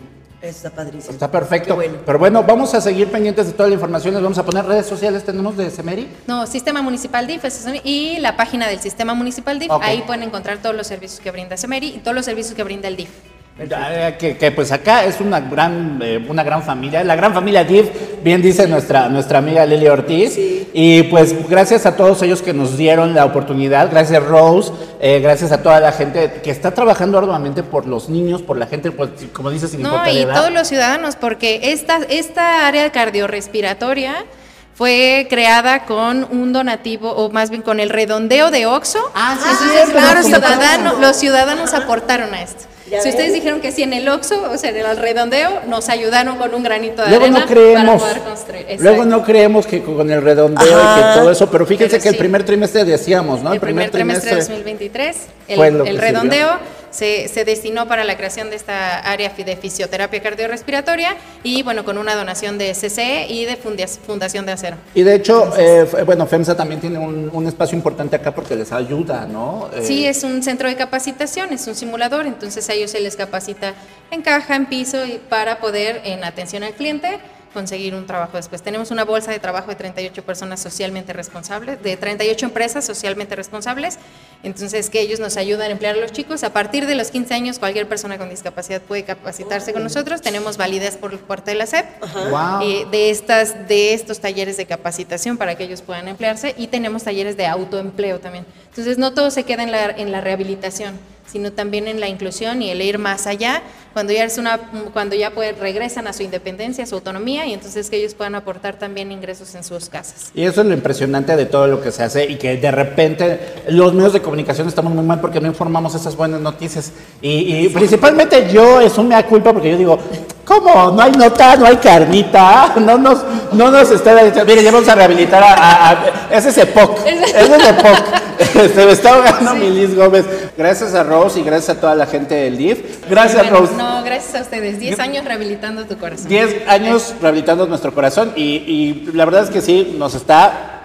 Está 0.49 0.69
padrísimo. 0.69 1.12
Está 1.13 1.29
perfecto. 1.31 1.75
Bueno. 1.75 1.95
Pero 2.05 2.19
bueno, 2.19 2.43
vamos 2.43 2.73
a 2.73 2.81
seguir 2.81 3.10
pendientes 3.12 3.47
de 3.47 3.53
toda 3.53 3.67
la 3.69 3.75
información. 3.75 4.13
Les 4.13 4.23
vamos 4.23 4.38
a 4.38 4.43
poner 4.45 4.65
redes 4.65 4.86
sociales. 4.86 5.23
Tenemos 5.25 5.58
de 5.58 5.69
Semeri. 5.69 6.08
No, 6.27 6.45
Sistema 6.47 6.81
Municipal 6.81 7.25
DIF 7.27 7.45
es- 7.45 7.65
y 7.84 8.19
la 8.19 8.38
página 8.38 8.67
del 8.67 8.79
Sistema 8.79 9.13
Municipal 9.13 9.60
DIF, 9.60 9.71
ahí 9.81 10.03
pueden 10.05 10.23
encontrar 10.23 10.60
todos 10.60 10.75
los 10.75 10.88
servicios 10.88 11.19
que 11.19 11.31
brinda 11.31 11.58
Semeri 11.58 11.88
y 11.88 11.97
todos 11.99 12.15
los 12.15 12.25
servicios 12.25 12.55
que 12.55 12.63
brinda 12.63 12.88
el 12.88 12.95
DIF. 12.95 13.10
Eh, 13.58 14.15
Que, 14.20 14.36
que, 14.38 14.52
pues 14.52 14.72
acá 14.74 15.06
es 15.06 15.22
una 15.22 15.39
gran, 15.39 16.00
eh, 16.04 16.24
una 16.28 16.44
gran 16.44 16.62
familia, 16.62 17.04
la 17.06 17.15
gran 17.15 17.34
familia 17.34 17.63
DIF, 17.63 17.89
bien 18.22 18.41
dice 18.41 18.68
nuestra, 18.68 19.08
nuestra 19.08 19.38
amiga 19.39 19.65
Lili 19.65 19.88
Ortiz. 19.88 20.34
Y 20.78 21.04
pues 21.04 21.48
gracias 21.48 21.86
a 21.86 21.96
todos 21.96 22.22
ellos 22.22 22.41
que 22.41 22.52
nos 22.54 22.76
dieron 22.76 23.13
la 23.15 23.24
oportunidad, 23.24 23.89
gracias 23.89 24.22
Rose, 24.22 24.74
eh, 25.00 25.22
gracias 25.22 25.54
a 25.54 25.63
toda 25.63 25.80
la 25.80 25.94
gente 25.94 26.41
que 26.44 26.52
está 26.52 26.72
trabajando 26.72 27.18
arduamente 27.18 27.63
por 27.63 27.88
los 27.88 28.10
niños, 28.10 28.41
por 28.41 28.58
la 28.58 28.68
gente, 28.68 28.91
pues, 28.91 29.10
como 29.32 29.50
dices, 29.52 29.72
sin 29.72 29.82
No, 29.84 29.89
importar 29.89 30.13
y 30.13 30.18
edad. 30.20 30.36
todos 30.36 30.52
los 30.52 30.68
ciudadanos, 30.68 31.15
porque 31.15 31.72
esta, 31.72 32.00
esta 32.10 32.68
área 32.68 32.91
cardiorrespiratoria 32.91 34.26
fue 34.74 35.28
creada 35.30 35.86
con 35.86 36.28
un 36.30 36.52
donativo, 36.52 37.12
o 37.12 37.30
más 37.32 37.50
bien 37.50 37.62
con 37.62 37.80
el 37.80 37.89
redondeo 37.89 38.52
de 38.52 38.65
OXO. 38.65 39.00
Ah, 39.15 39.38
sí, 39.41 39.48
Entonces, 39.50 39.89
claro, 39.91 40.24
ciudadano- 40.24 41.00
los 41.00 41.15
ciudadanos 41.15 41.74
aportaron 41.74 42.34
a 42.34 42.41
esto. 42.41 42.65
Ya 42.89 43.02
Si 43.02 43.10
ustedes 43.10 43.34
dijeron 43.34 43.62
que 43.62 43.71
sí 43.71 43.82
en 43.82 43.93
el 43.93 44.08
OXO, 44.08 44.52
o 44.52 44.58
sea, 44.58 44.69
en 44.69 44.78
el 44.78 44.98
redondeo, 44.98 45.62
nos 45.67 45.89
ayudaron 45.89 46.38
con 46.38 46.54
un 46.54 46.62
granito 46.62 47.02
de 47.02 47.10
Luego 47.10 47.26
arena 47.26 47.39
no 47.39 47.45
creemos, 47.48 48.02
para 48.02 48.13
poder 48.13 48.19
construir. 48.19 48.65
luego 48.80 49.06
no 49.06 49.24
creemos 49.24 49.65
que 49.65 49.82
con 49.82 50.12
el 50.12 50.21
redondeo 50.21 50.67
y 50.67 50.95
que 50.95 51.19
todo 51.19 51.32
eso, 51.32 51.50
pero 51.50 51.65
fíjense 51.65 51.98
Pero 51.98 52.04
que 52.04 52.10
el 52.10 52.17
primer 52.17 52.43
trimestre 52.43 52.86
decíamos, 52.86 53.41
¿no? 53.41 53.54
el 53.54 53.60
primer 53.60 53.89
trimestre 53.89 54.32
de 54.32 54.38
2023, 54.38 55.17
el, 55.48 55.88
el 55.88 56.00
sirvió. 56.00 56.60
Se, 56.95 57.27
se 57.27 57.43
destinó 57.45 57.88
para 57.88 58.03
la 58.03 58.15
creación 58.15 58.49
de 58.49 58.55
esta 58.55 58.99
área 58.99 59.29
de 59.29 59.55
fisioterapia 59.58 60.21
cardiorrespiratoria 60.21 61.15
y 61.43 61.62
bueno, 61.63 61.84
con 61.84 61.97
una 61.97 62.15
donación 62.15 62.58
de 62.58 62.71
CCE 62.71 63.27
y 63.29 63.45
de 63.45 63.58
Fundación 63.58 64.45
de 64.45 64.53
Acero. 64.53 64.77
Y 64.93 65.03
de 65.03 65.15
hecho, 65.15 65.51
eh, 65.58 65.81
f- 65.84 66.03
bueno, 66.03 66.25
FEMSA 66.25 66.55
también 66.55 66.79
tiene 66.79 66.97
un, 66.97 67.29
un 67.34 67.47
espacio 67.47 67.75
importante 67.77 68.15
acá 68.15 68.34
porque 68.34 68.55
les 68.55 68.71
ayuda, 68.71 69.25
¿no? 69.25 69.69
Eh, 69.75 69.81
Sí, 69.84 70.05
es 70.05 70.23
un 70.23 70.41
centro 70.41 70.69
de 70.69 70.75
capacitación, 70.75 71.51
es 71.53 71.67
un 71.67 71.75
simulador, 71.75 72.25
entonces 72.25 72.67
a 72.69 72.73
ellos 72.73 72.91
se 72.91 72.99
les 73.01 73.15
capacita 73.15 73.73
en 74.12 74.21
caja, 74.21 74.55
en 74.55 74.65
piso, 74.67 75.05
y 75.05 75.19
para 75.29 75.60
poder 75.60 76.01
en 76.05 76.23
atención 76.23 76.63
al 76.63 76.73
cliente 76.73 77.19
conseguir 77.56 77.96
un 77.96 78.06
trabajo 78.06 78.38
después. 78.38 78.62
Tenemos 78.62 78.91
una 78.91 79.04
bolsa 79.04 79.32
de 79.32 79.39
trabajo 79.39 79.70
de 79.70 79.76
38 79.76 80.24
personas 80.24 80.60
socialmente 80.60 81.12
responsables, 81.12 81.82
de 81.82 81.98
38 81.98 82.46
empresas 82.46 82.86
socialmente 82.86 83.36
responsables, 83.36 83.98
entonces 84.44 84.91
que 84.91 85.02
ellos 85.02 85.20
nos 85.20 85.38
ayudan 85.38 85.70
a 85.70 85.72
emplear 85.72 85.96
a 85.96 86.00
los 86.00 86.12
chicos. 86.12 86.44
A 86.44 86.54
partir 86.54 86.86
de 86.86 86.94
los 86.94 87.10
15 87.10 87.34
años, 87.34 87.58
cualquier 87.58 87.88
persona 87.88 88.20
con 88.20 88.30
discapacidad 88.30 88.80
puede 88.82 89.04
capacitarse 89.04 89.74
con 89.74 89.82
nosotros. 89.82 90.22
Tenemos 90.22 90.58
validez 90.58 90.98
por 90.98 91.18
parte 91.18 91.50
de 91.52 91.58
la 91.58 91.65
SEP 91.65 91.86
Wow. 92.30 92.62
eh, 92.62 92.86
de, 92.91 93.10
estas, 93.10 93.68
de 93.68 93.96
estos 93.96 94.20
talleres 94.20 94.58
de 94.58 94.68
capacitación 94.68 95.38
para 95.38 95.56
que 95.56 95.63
ellos 95.63 95.82
puedan 95.82 96.08
emplearse 96.08 96.54
y 96.58 96.68
tenemos 96.68 97.04
talleres 97.04 97.36
de 97.38 97.48
autoempleo 97.48 98.20
también. 98.20 98.46
Entonces, 98.70 98.98
no 99.00 99.13
todo 99.13 99.32
se 99.32 99.44
queda 99.44 99.63
en 99.63 99.72
la, 99.72 99.86
en 99.86 100.12
la 100.12 100.22
rehabilitación, 100.22 101.00
sino 101.27 101.51
también 101.51 101.88
en 101.88 101.99
la 101.99 102.07
inclusión 102.07 102.61
y 102.61 102.69
el 102.69 102.81
ir 102.81 102.97
más 102.97 103.27
allá, 103.27 103.61
cuando 103.93 104.13
ya 104.13 104.25
es 104.25 104.38
una 104.38 104.59
cuando 104.93 105.15
ya 105.15 105.31
pues, 105.31 105.57
regresan 105.57 106.07
a 106.07 106.13
su 106.13 106.23
independencia, 106.23 106.83
a 106.83 106.88
su 106.88 106.95
autonomía 106.95 107.45
y 107.45 107.53
entonces 107.53 107.89
que 107.89 107.97
ellos 107.97 108.13
puedan 108.13 108.35
aportar 108.35 108.77
también 108.77 109.11
ingresos 109.11 109.55
en 109.55 109.63
sus 109.63 109.89
casas. 109.89 110.31
Y 110.33 110.43
eso 110.43 110.61
es 110.61 110.67
lo 110.67 110.73
impresionante 110.73 111.35
de 111.35 111.45
todo 111.45 111.67
lo 111.67 111.81
que 111.81 111.91
se 111.91 112.03
hace 112.03 112.25
y 112.25 112.35
que 112.35 112.57
de 112.57 112.71
repente 112.71 113.39
los 113.69 113.93
medios 113.93 114.13
de 114.13 114.21
comunicación 114.21 114.67
estamos 114.67 114.93
muy 114.93 115.05
mal 115.05 115.21
porque 115.21 115.39
no 115.39 115.47
informamos 115.47 115.95
esas 115.95 116.15
buenas 116.15 116.41
noticias 116.41 116.91
y, 117.21 117.69
principalmente 117.69 118.49
yo 118.51 118.81
es 118.81 118.97
un 118.97 119.07
mea 119.07 119.25
culpa 119.25 119.53
porque 119.53 119.71
yo 119.71 119.77
digo, 119.77 119.99
¿Cómo? 120.45 120.91
No 120.91 121.01
hay 121.01 121.12
nota, 121.12 121.55
no 121.55 121.65
hay 121.65 121.77
carnita, 121.77 122.75
no 122.79 122.97
nos, 122.99 123.23
no 123.51 123.71
nos 123.71 123.89
está 123.89 124.13
Mire, 124.45 124.63
ya 124.63 124.71
vamos 124.71 124.88
a 124.88 124.95
rehabilitar 124.95 125.43
a. 125.43 125.89
a, 125.89 126.10
ese 126.31 126.49
es 126.49 126.58
EPOC. 126.60 126.99
Ese 127.05 127.55
es 127.55 127.67
EPOC. 127.69 128.73
Se 128.75 128.86
me 128.86 128.91
está 128.91 129.15
ahogando 129.15 129.55
mi 129.55 129.69
Liz 129.71 129.95
Gómez. 129.95 130.25
Gracias 130.55 130.93
a 130.93 131.03
Rose 131.03 131.39
y 131.39 131.43
gracias 131.43 131.77
a 131.77 131.81
toda 131.81 131.95
la 131.95 132.05
gente 132.05 132.36
del 132.36 132.58
DIF. 132.58 133.10
Gracias, 133.10 133.49
Rose. 133.49 133.73
No, 133.73 134.03
gracias 134.03 134.36
a 134.36 134.41
ustedes. 134.41 134.79
Diez 134.79 134.99
años 134.99 135.25
rehabilitando 135.25 135.86
tu 135.86 135.97
corazón. 135.97 136.27
Diez 136.27 136.67
años 136.67 137.15
rehabilitando 137.19 137.65
nuestro 137.65 137.93
corazón 137.93 138.34
y, 138.36 138.43
y 138.43 139.12
la 139.13 139.25
verdad 139.25 139.43
es 139.45 139.49
que 139.49 139.62
sí, 139.62 139.95
nos 139.97 140.13
está 140.13 140.75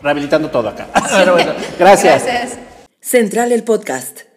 rehabilitando 0.00 0.50
todo 0.50 0.68
acá. 0.68 0.86
bueno, 1.32 1.52
gracias. 1.78 2.24
Gracias. 2.24 2.58
Central 3.00 3.50
el 3.50 3.64
podcast. 3.64 4.29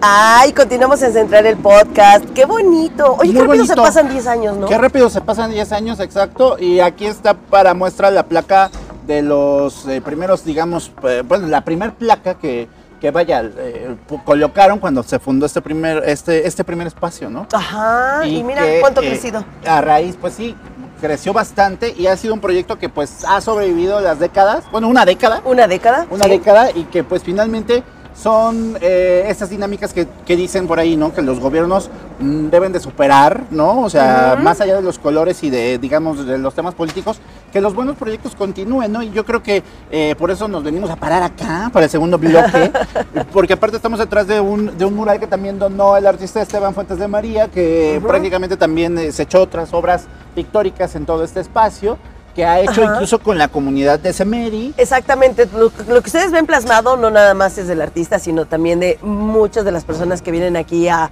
Ay, 0.00 0.52
continuamos 0.52 1.02
en 1.02 1.12
Central 1.12 1.44
el 1.46 1.56
Podcast. 1.56 2.24
¡Qué 2.32 2.44
bonito! 2.44 3.16
Oye, 3.18 3.32
qué 3.32 3.42
rápido 3.42 3.64
se 3.66 3.74
pasan 3.74 4.08
10 4.08 4.26
años, 4.28 4.56
¿no? 4.56 4.66
Qué 4.68 4.78
rápido 4.78 5.10
se 5.10 5.20
pasan 5.20 5.50
10 5.50 5.72
años, 5.72 5.98
exacto. 5.98 6.56
Y 6.56 6.78
aquí 6.78 7.06
está 7.06 7.34
para 7.34 7.74
muestra 7.74 8.12
la 8.12 8.22
placa 8.22 8.70
de 9.08 9.22
los 9.22 9.88
eh, 9.88 10.00
primeros, 10.00 10.44
digamos, 10.44 10.92
eh, 11.02 11.24
bueno, 11.26 11.48
la 11.48 11.62
primer 11.62 11.94
placa 11.94 12.34
que, 12.34 12.68
que 13.00 13.10
vaya, 13.10 13.42
eh, 13.42 13.96
colocaron 14.24 14.78
cuando 14.78 15.02
se 15.02 15.18
fundó 15.18 15.46
este 15.46 15.62
primer, 15.62 16.04
este, 16.06 16.46
este 16.46 16.62
primer 16.62 16.86
espacio, 16.86 17.28
¿no? 17.28 17.48
Ajá, 17.52 18.24
y, 18.24 18.44
mira 18.44 18.62
cuánto 18.80 19.00
ha 19.00 19.02
crecido. 19.02 19.44
A 19.66 19.80
raíz, 19.80 20.16
pues 20.20 20.34
sí, 20.34 20.54
creció 21.00 21.32
bastante 21.32 21.92
y 21.96 22.06
ha 22.06 22.16
sido 22.16 22.34
un 22.34 22.40
proyecto 22.40 22.78
que 22.78 22.88
pues 22.88 23.24
ha 23.26 23.40
sobrevivido 23.40 24.00
las 24.00 24.20
décadas, 24.20 24.62
bueno, 24.70 24.86
una 24.86 25.04
década. 25.04 25.42
Una 25.44 25.66
década. 25.66 26.06
Una 26.08 26.26
década 26.28 26.70
y 26.70 26.84
que 26.84 27.02
pues 27.02 27.24
finalmente 27.24 27.82
son 28.20 28.76
eh, 28.80 29.26
estas 29.28 29.50
dinámicas 29.50 29.94
que, 29.94 30.36
dicen 30.36 30.66
por 30.66 30.80
ahí, 30.80 30.96
¿no? 30.96 31.14
Que 31.14 31.22
los 31.22 31.38
gobiernos 31.38 31.88
mm, 32.18 32.48
deben 32.48 32.72
de 32.72 32.80
superar, 32.80 33.44
¿no? 33.50 33.82
O 33.82 33.90
sea, 33.90 34.36
más 34.42 34.60
allá 34.60 34.74
de 34.74 34.82
los 34.82 34.98
colores 34.98 35.42
y 35.44 35.50
de, 35.50 35.78
digamos, 35.78 36.26
de 36.26 36.36
los 36.36 36.52
temas 36.54 36.74
políticos, 36.74 37.20
que 37.52 37.60
los 37.60 37.74
buenos 37.74 37.96
proyectos 37.96 38.34
continúen, 38.34 38.90
¿no? 38.90 39.02
Y 39.02 39.10
yo 39.10 39.24
creo 39.24 39.42
que 39.42 39.62
eh, 39.90 40.16
por 40.18 40.30
eso 40.32 40.48
nos 40.48 40.64
venimos 40.64 40.90
a 40.90 40.96
parar 40.96 41.22
acá, 41.22 41.70
para 41.72 41.84
el 41.84 41.90
segundo 41.90 42.18
bloque, 42.18 42.72
porque 43.32 43.52
aparte 43.52 43.76
estamos 43.76 44.00
detrás 44.00 44.26
de 44.26 44.40
un, 44.40 44.76
de 44.76 44.84
un 44.84 44.94
mural 44.94 45.20
que 45.20 45.28
también 45.28 45.58
donó 45.58 45.96
el 45.96 46.06
artista 46.06 46.42
Esteban 46.42 46.74
Fuentes 46.74 46.98
de 46.98 47.06
María, 47.06 47.46
que 47.48 48.00
prácticamente 48.04 48.56
también 48.56 48.98
eh, 48.98 49.12
se 49.12 49.22
echó 49.22 49.42
otras 49.42 49.72
obras 49.72 50.06
pictóricas 50.34 50.96
en 50.96 51.06
todo 51.06 51.22
este 51.22 51.40
espacio 51.40 51.98
que 52.38 52.44
ha 52.44 52.60
hecho 52.60 52.84
incluso 52.84 53.18
con 53.18 53.36
la 53.36 53.48
comunidad 53.48 53.98
de 53.98 54.12
Semeri. 54.12 54.72
Exactamente, 54.76 55.48
lo, 55.52 55.72
que 55.72 56.06
ustedes 56.06 56.30
ven 56.30 56.46
plasmado 56.46 56.96
no 56.96 57.10
nada 57.10 57.34
más 57.34 57.58
es 57.58 57.66
del 57.66 57.82
artista, 57.82 58.20
sino 58.20 58.44
también 58.44 58.78
de 58.78 58.96
muchas 59.02 59.64
de 59.64 59.72
las 59.72 59.84
personas 59.84 60.22
que 60.22 60.30
vienen 60.30 60.56
aquí 60.56 60.88
a, 60.88 61.10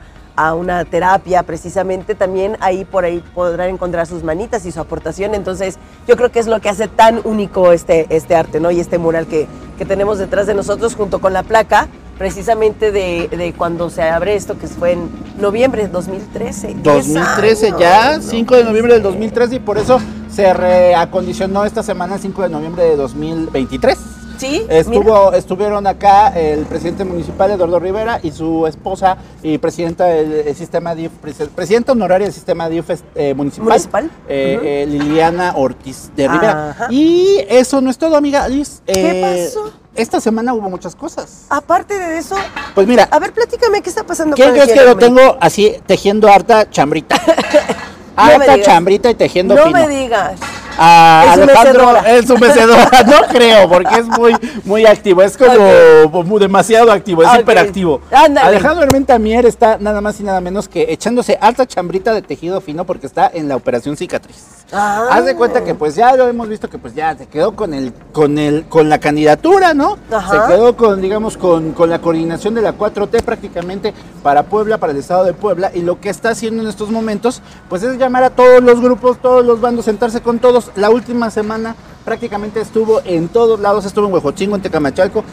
una 0.55 0.85
terapia, 0.85 1.43
precisamente 1.43 2.15
también 2.15 2.59
ahí 2.61 2.85
por 2.85 3.07
ahí 3.07 3.25
podrán 3.35 3.71
encontrar 3.71 4.07
sus 4.07 4.23
manitas 4.23 4.67
y 4.67 4.71
su 4.71 4.79
aportación. 4.79 5.35
Entonces, 5.35 5.79
yo 6.07 6.17
creo 6.17 6.31
que 6.31 6.39
es 6.39 6.47
lo 6.47 6.61
que 6.61 6.69
hace 6.69 6.87
tan 6.87 7.23
único 7.25 7.73
este, 7.73 8.07
este 8.11 8.37
arte, 8.37 8.61
¿no? 8.61 8.71
Y 8.71 8.79
este 8.79 8.99
mural 8.99 9.27
que, 9.27 9.49
que 9.79 9.87
tenemos 9.87 10.19
detrás 10.19 10.47
de 10.47 10.55
nosotros 10.55 10.95
junto 10.95 11.21
con 11.21 11.33
la 11.33 11.43
placa 11.43 11.89
precisamente 12.19 12.93
de, 12.93 13.55
cuando 13.57 13.91
se 13.91 14.03
abre 14.03 14.37
esto, 14.37 14.59
que 14.59 14.67
fue 14.67 14.93
en 14.93 15.11
noviembre 15.39 15.83
de 15.83 15.89
2013. 15.89 16.77
2013 16.83 17.75
ya, 17.79 18.21
5 18.21 18.57
de 18.57 18.65
noviembre 18.65 18.95
del 18.95 19.03
2013 19.03 19.57
y 19.57 19.59
por 19.59 19.79
eso 19.79 20.01
se 20.37 20.53
reacondicionó 20.53 21.64
esta 21.64 21.83
semana, 21.83 22.18
5 22.18 22.42
de 22.42 22.49
noviembre 22.51 22.85
de 22.85 22.96
2023. 22.96 23.96
Sí, 24.37 24.66
Estuvo, 24.68 25.33
estuvieron 25.33 25.87
acá 25.87 26.29
el 26.29 26.66
presidente 26.66 27.07
municipal 27.07 27.51
Eduardo 27.51 27.81
Rivera 27.81 28.20
y 28.22 28.33
su 28.33 28.66
esposa 28.66 29.16
y 29.42 29.57
presidenta 29.57 30.05
del 30.05 30.55
sistema 30.55 30.94
DIF, 30.94 31.11
presidenta 31.55 31.92
honoraria 31.92 32.27
del 32.27 32.35
sistema 32.35 32.68
DIF 32.68 32.90
eh, 33.14 33.33
municipal, 33.33 34.11
eh, 34.29 34.61
eh, 34.62 34.87
Liliana 34.87 35.55
Ortiz 35.57 36.11
de 36.14 36.29
Rivera. 36.29 36.88
Y 36.90 37.38
eso 37.49 37.81
no 37.81 37.88
es 37.88 37.96
todo, 37.96 38.14
amiga 38.14 38.46
Liz. 38.46 38.83
¿Qué 38.85 39.49
pasó? 39.55 39.72
esta 39.94 40.20
semana 40.20 40.53
hubo 40.53 40.68
muchas 40.68 40.94
cosas. 40.94 41.46
Aparte 41.49 41.99
de 41.99 42.18
eso, 42.18 42.37
pues 42.75 42.87
mira, 42.87 43.05
a 43.11 43.18
ver, 43.18 43.33
platícame 43.33 43.81
qué 43.81 43.88
está 43.88 44.05
pasando. 44.05 44.37
¿Quién 44.37 44.53
crees 44.53 44.70
que 44.70 44.85
lo 44.85 44.99
tengo 44.99 45.38
así 45.40 45.77
tejiendo 45.87 46.29
harta 46.29 46.68
chambrita? 46.68 47.18
harta 48.16 48.61
chambrita 48.62 49.11
y 49.11 49.14
tejiendo 49.14 49.55
no 49.55 49.64
fino. 49.64 49.79
No 49.79 49.87
me 49.87 49.94
digas 49.94 50.40
a 50.79 51.33
Alejandro 51.33 51.97
es 52.07 52.27
su 52.27 52.37
mecedora. 52.39 52.91
no 53.07 53.29
creo, 53.29 53.69
porque 53.69 53.95
es 53.99 54.07
muy, 54.07 54.37
muy 54.65 54.87
activo. 54.87 55.23
Es 55.23 55.37
como 55.37 56.39
demasiado 56.39 56.93
activo, 56.93 57.23
es 57.23 57.41
hiperactivo. 57.41 58.01
Alejandro 58.11 58.85
Hermenta 58.85 59.19
Mier 59.19 59.47
está 59.47 59.79
nada 59.79 60.01
más 60.01 60.21
y 60.21 60.23
nada 60.23 60.41
menos 60.41 60.69
que 60.69 60.93
echándose 60.93 61.39
alta 61.41 61.67
chambrita 61.67 62.12
de 62.12 62.23
tejido 62.23 62.61
fino 62.61 62.85
porque 62.85 63.07
está 63.07 63.31
en 63.33 63.49
la 63.49 63.57
operación 63.57 63.97
cicatriz. 63.97 64.57
Ah. 64.73 65.07
Haz 65.11 65.25
de 65.25 65.37
cuenta 65.37 65.62
que 65.62 65.75
pues 65.75 65.95
ya 65.95 66.17
lo 66.17 66.27
hemos 66.27 66.49
visto 66.49 66.69
que 66.69 66.79
pues 66.79 66.95
ya 66.95 67.17
se 67.17 67.27
quedó 67.27 67.55
con 67.55 67.73
el, 67.73 67.93
con 68.12 68.39
el, 68.39 68.67
con 68.67 68.89
la 68.89 68.99
candidatura, 68.99 69.75
¿no? 69.75 69.97
Se 70.09 70.53
quedó 70.53 70.77
con, 70.77 71.01
digamos, 71.01 71.37
con, 71.37 71.73
con 71.73 71.89
la 71.89 72.01
coordinación 72.01 72.55
de 72.55 72.62
la 72.62 72.77
4T 72.77 73.23
prácticamente 73.23 73.95
para 74.23 74.45
Puebla, 74.45 74.79
para 74.79 74.93
el 74.93 74.99
estado 74.99 75.25
de 75.25 75.35
Puebla, 75.35 75.71
y 75.73 75.83
lo 75.83 76.01
que 76.01 76.09
está 76.09 76.31
haciendo 76.31 76.62
en 76.62 76.69
estos 76.69 76.91
momentos, 76.91 77.43
pues 77.69 77.83
es 77.83 77.97
llamar 77.97 78.25
a 78.25 78.31
todos 78.31 78.62
los 78.62 78.81
grupos, 78.81 79.19
todos 79.19 79.45
los 79.45 79.61
bandos, 79.61 79.85
sentarse 79.85 80.21
con 80.21 80.39
todos 80.41 80.65
la 80.74 80.90
última 80.90 81.31
semana 81.31 81.76
prácticamente 82.05 82.61
estuvo 82.61 83.00
en 83.05 83.29
todos 83.29 83.61
lados, 83.61 83.85
estuvo 83.85 84.07
en 84.07 84.14
Huejochingo, 84.14 84.57
en 84.57 84.62
Tecamachalco. 84.62 85.24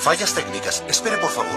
Fallas 0.00 0.34
técnicas, 0.34 0.84
espere 0.88 1.16
por 1.18 1.30
favor. 1.30 1.52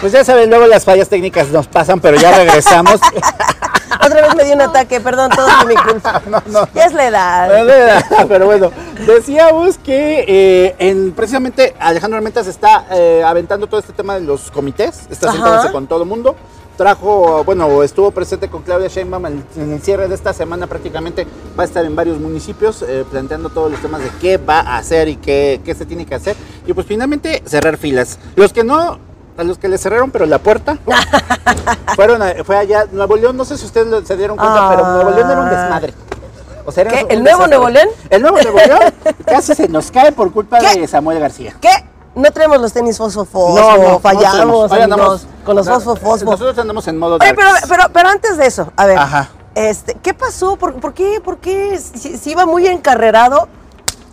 Pues 0.00 0.12
ya 0.12 0.24
saben, 0.24 0.50
luego 0.50 0.66
las 0.66 0.84
fallas 0.84 1.08
técnicas 1.08 1.48
nos 1.48 1.66
pasan, 1.66 2.00
pero 2.00 2.16
ya 2.16 2.36
regresamos. 2.36 3.00
Otra 4.04 4.22
vez 4.22 4.34
me 4.34 4.44
dio 4.44 4.54
un 4.54 4.60
ataque, 4.60 5.00
perdón, 5.00 5.30
todo 5.30 5.46
es 5.48 5.66
mi 5.66 5.76
culpa. 5.76 6.20
no, 6.28 6.42
no. 6.46 6.68
Ya 6.74 6.86
es 6.86 6.92
la 6.92 7.06
edad. 7.06 8.26
pero 8.28 8.46
bueno, 8.46 8.70
decíamos 9.06 9.78
que 9.78 10.24
eh, 10.26 10.74
en, 10.78 11.12
precisamente 11.12 11.74
Alejandro 11.78 12.18
Armentas 12.18 12.46
está 12.46 12.86
eh, 12.90 13.22
aventando 13.24 13.66
todo 13.66 13.80
este 13.80 13.92
tema 13.92 14.14
de 14.14 14.22
los 14.22 14.50
comités, 14.50 15.06
está 15.10 15.32
sentándose 15.32 15.72
con 15.72 15.86
todo 15.86 16.02
el 16.02 16.08
mundo 16.08 16.36
trajo, 16.76 17.44
bueno, 17.44 17.82
estuvo 17.82 18.10
presente 18.10 18.48
con 18.48 18.62
Claudia 18.62 18.88
Sheinbaum 18.88 19.26
en, 19.26 19.44
el 19.56 19.80
cierre 19.82 20.08
de 20.08 20.14
esta 20.14 20.32
semana 20.32 20.66
prácticamente 20.66 21.26
va 21.58 21.62
a 21.62 21.66
estar 21.66 21.84
en 21.84 21.94
varios 21.94 22.18
municipios 22.18 22.82
eh, 22.82 23.04
planteando 23.10 23.48
todos 23.48 23.70
los 23.70 23.80
temas 23.80 24.02
de 24.02 24.10
qué 24.20 24.36
va 24.36 24.60
a 24.60 24.78
hacer 24.78 25.08
y 25.08 25.16
qué, 25.16 25.60
qué, 25.64 25.74
se 25.74 25.86
tiene 25.86 26.06
que 26.06 26.14
hacer 26.14 26.36
y 26.66 26.72
pues 26.72 26.86
finalmente 26.86 27.42
cerrar 27.46 27.76
filas. 27.76 28.18
Los 28.36 28.52
que 28.52 28.64
no, 28.64 28.98
a 29.36 29.44
los 29.44 29.58
que 29.58 29.68
le 29.68 29.78
cerraron 29.78 30.10
pero 30.10 30.26
la 30.26 30.38
puerta, 30.38 30.78
fueron 31.96 32.22
fue 32.44 32.56
allá, 32.56 32.86
Nuevo 32.92 33.16
León, 33.16 33.36
no 33.36 33.44
sé 33.44 33.56
si 33.56 33.64
ustedes 33.64 34.06
se 34.06 34.16
dieron 34.16 34.36
cuenta, 34.36 34.68
pero 34.70 34.86
Nuevo 34.86 35.10
León 35.10 35.30
era 35.30 35.40
un 35.40 35.50
desmadre. 35.50 35.94
O 36.66 36.72
sea, 36.72 36.84
¿Qué? 36.84 37.06
¿El 37.10 37.22
nuevo 37.22 37.46
Nuevo 37.46 37.68
León? 37.68 37.88
El 38.08 38.22
nuevo 38.22 38.40
Nuevo 38.40 38.58
León 38.58 38.80
casi 39.26 39.54
se 39.54 39.68
nos 39.68 39.90
cae 39.90 40.12
por 40.12 40.32
culpa 40.32 40.60
de 40.60 40.86
Samuel 40.88 41.20
García. 41.20 41.54
¿Qué? 41.60 41.83
No 42.14 42.30
tenemos 42.30 42.60
los 42.60 42.72
tenis 42.72 42.96
fosfo 42.96 43.26
no, 43.56 43.76
no, 43.76 43.98
fallamos 43.98 45.26
con 45.44 45.56
los 45.56 45.66
fosfo 45.66 45.96
fosfo. 45.96 46.30
Nosotros 46.30 46.56
andamos 46.58 46.86
en 46.86 46.98
modo 46.98 47.18
Oye, 47.20 47.34
pero, 47.34 47.48
pero, 47.68 47.82
pero, 47.92 48.08
antes 48.08 48.36
de 48.36 48.46
eso, 48.46 48.72
a 48.76 48.86
ver, 48.86 48.98
Este, 49.54 49.94
¿qué 50.02 50.14
pasó? 50.14 50.56
¿Por, 50.56 50.74
por 50.74 50.94
qué, 50.94 51.20
por 51.22 51.38
qué 51.38 51.78
si, 51.78 52.30
iba 52.30 52.46
muy 52.46 52.66
encarrerado, 52.66 53.48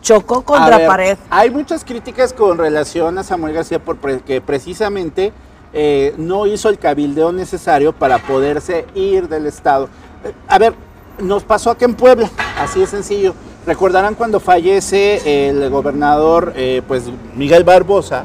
chocó 0.02 0.42
contra 0.42 0.86
pared? 0.88 1.18
Hay 1.30 1.52
muchas 1.52 1.86
críticas 1.86 2.34
con 2.34 2.58
relación 2.58 3.18
a 3.18 3.24
Samuel 3.24 3.54
García 3.54 3.80
porque 3.80 4.42
precisamente 4.42 5.32
eh, 5.74 6.14
no 6.18 6.48
hizo 6.48 6.70
el 6.70 6.80
cabildeo 6.80 7.32
necesario 7.32 7.94
para 7.94 8.18
poderse 8.18 8.88
ir 8.96 9.30
del 9.30 9.46
Estado. 9.46 9.90
Eh, 10.24 10.34
a 10.48 10.58
ver, 10.58 10.74
nos 11.20 11.44
pasó 11.44 11.72
aquí 11.72 11.86
en 11.86 11.96
Puebla, 11.96 12.30
así 12.60 12.80
de 12.80 12.88
sencillo. 12.88 13.34
Recordarán 13.66 14.16
cuando 14.16 14.40
fallece 14.40 15.50
el 15.50 15.70
gobernador 15.70 16.54
eh, 16.56 16.82
pues 16.88 17.04
Miguel 17.36 17.64
Barbosa, 17.64 18.24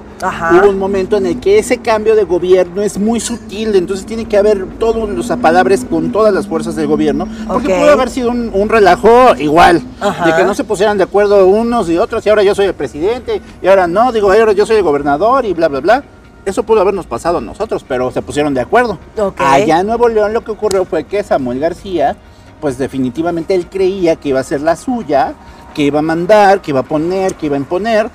hubo 0.52 0.70
un 0.70 0.78
momento 0.78 1.18
en 1.18 1.26
el 1.26 1.40
que 1.40 1.58
ese 1.58 1.78
cambio 1.78 2.16
de 2.16 2.24
gobierno 2.24 2.80
es 2.80 2.98
muy 2.98 3.20
sutil, 3.20 3.76
entonces 3.76 4.06
tiene 4.06 4.24
que 4.24 4.38
haber 4.38 4.66
todos 4.78 5.10
los 5.10 5.30
apalabres 5.30 5.84
con 5.84 6.10
todas 6.10 6.32
las 6.32 6.46
fuerzas 6.46 6.74
del 6.74 6.86
gobierno, 6.86 7.28
porque 7.48 7.68
pudo 7.68 7.90
haber 7.90 8.08
sido 8.08 8.30
un, 8.30 8.68
relajo 8.70 9.36
igual, 9.36 9.82
de 10.24 10.34
que 10.34 10.44
no 10.44 10.54
se 10.54 10.64
pusieran 10.64 10.96
de 10.96 11.04
acuerdo 11.04 11.46
unos 11.46 11.90
y 11.90 11.98
otros, 11.98 12.24
y 12.24 12.30
ahora 12.30 12.42
yo 12.42 12.54
soy 12.54 12.66
el 12.66 12.74
presidente, 12.74 13.42
y 13.60 13.66
ahora 13.66 13.86
no, 13.86 14.12
digo, 14.12 14.32
ahora 14.32 14.52
yo 14.52 14.64
soy 14.64 14.76
el 14.76 14.82
gobernador, 14.82 15.44
y 15.44 15.52
bla, 15.52 15.68
bla, 15.68 15.80
bla. 15.80 16.04
Eso 16.46 16.62
pudo 16.62 16.80
habernos 16.80 17.06
pasado 17.06 17.38
a 17.38 17.40
nosotros, 17.40 17.84
pero 17.86 18.12
se 18.12 18.22
pusieron 18.22 18.54
de 18.54 18.60
acuerdo. 18.60 18.98
Allá 19.36 19.80
en 19.80 19.86
Nuevo 19.88 20.08
León 20.08 20.32
lo 20.32 20.44
que 20.44 20.52
ocurrió 20.52 20.84
fue 20.84 21.02
que 21.02 21.24
Samuel 21.24 21.58
García 21.58 22.16
pues 22.60 22.78
definitivamente 22.78 23.54
él 23.54 23.68
creía 23.68 24.16
que 24.16 24.30
iba 24.30 24.40
a 24.40 24.44
ser 24.44 24.60
la 24.60 24.76
suya, 24.76 25.34
que 25.74 25.82
iba 25.82 25.98
a 25.98 26.02
mandar, 26.02 26.62
que 26.62 26.70
iba 26.70 26.80
a 26.80 26.84
poner, 26.84 27.34
que 27.34 27.46
iba 27.46 27.56
a 27.56 27.58
imponer. 27.58 28.08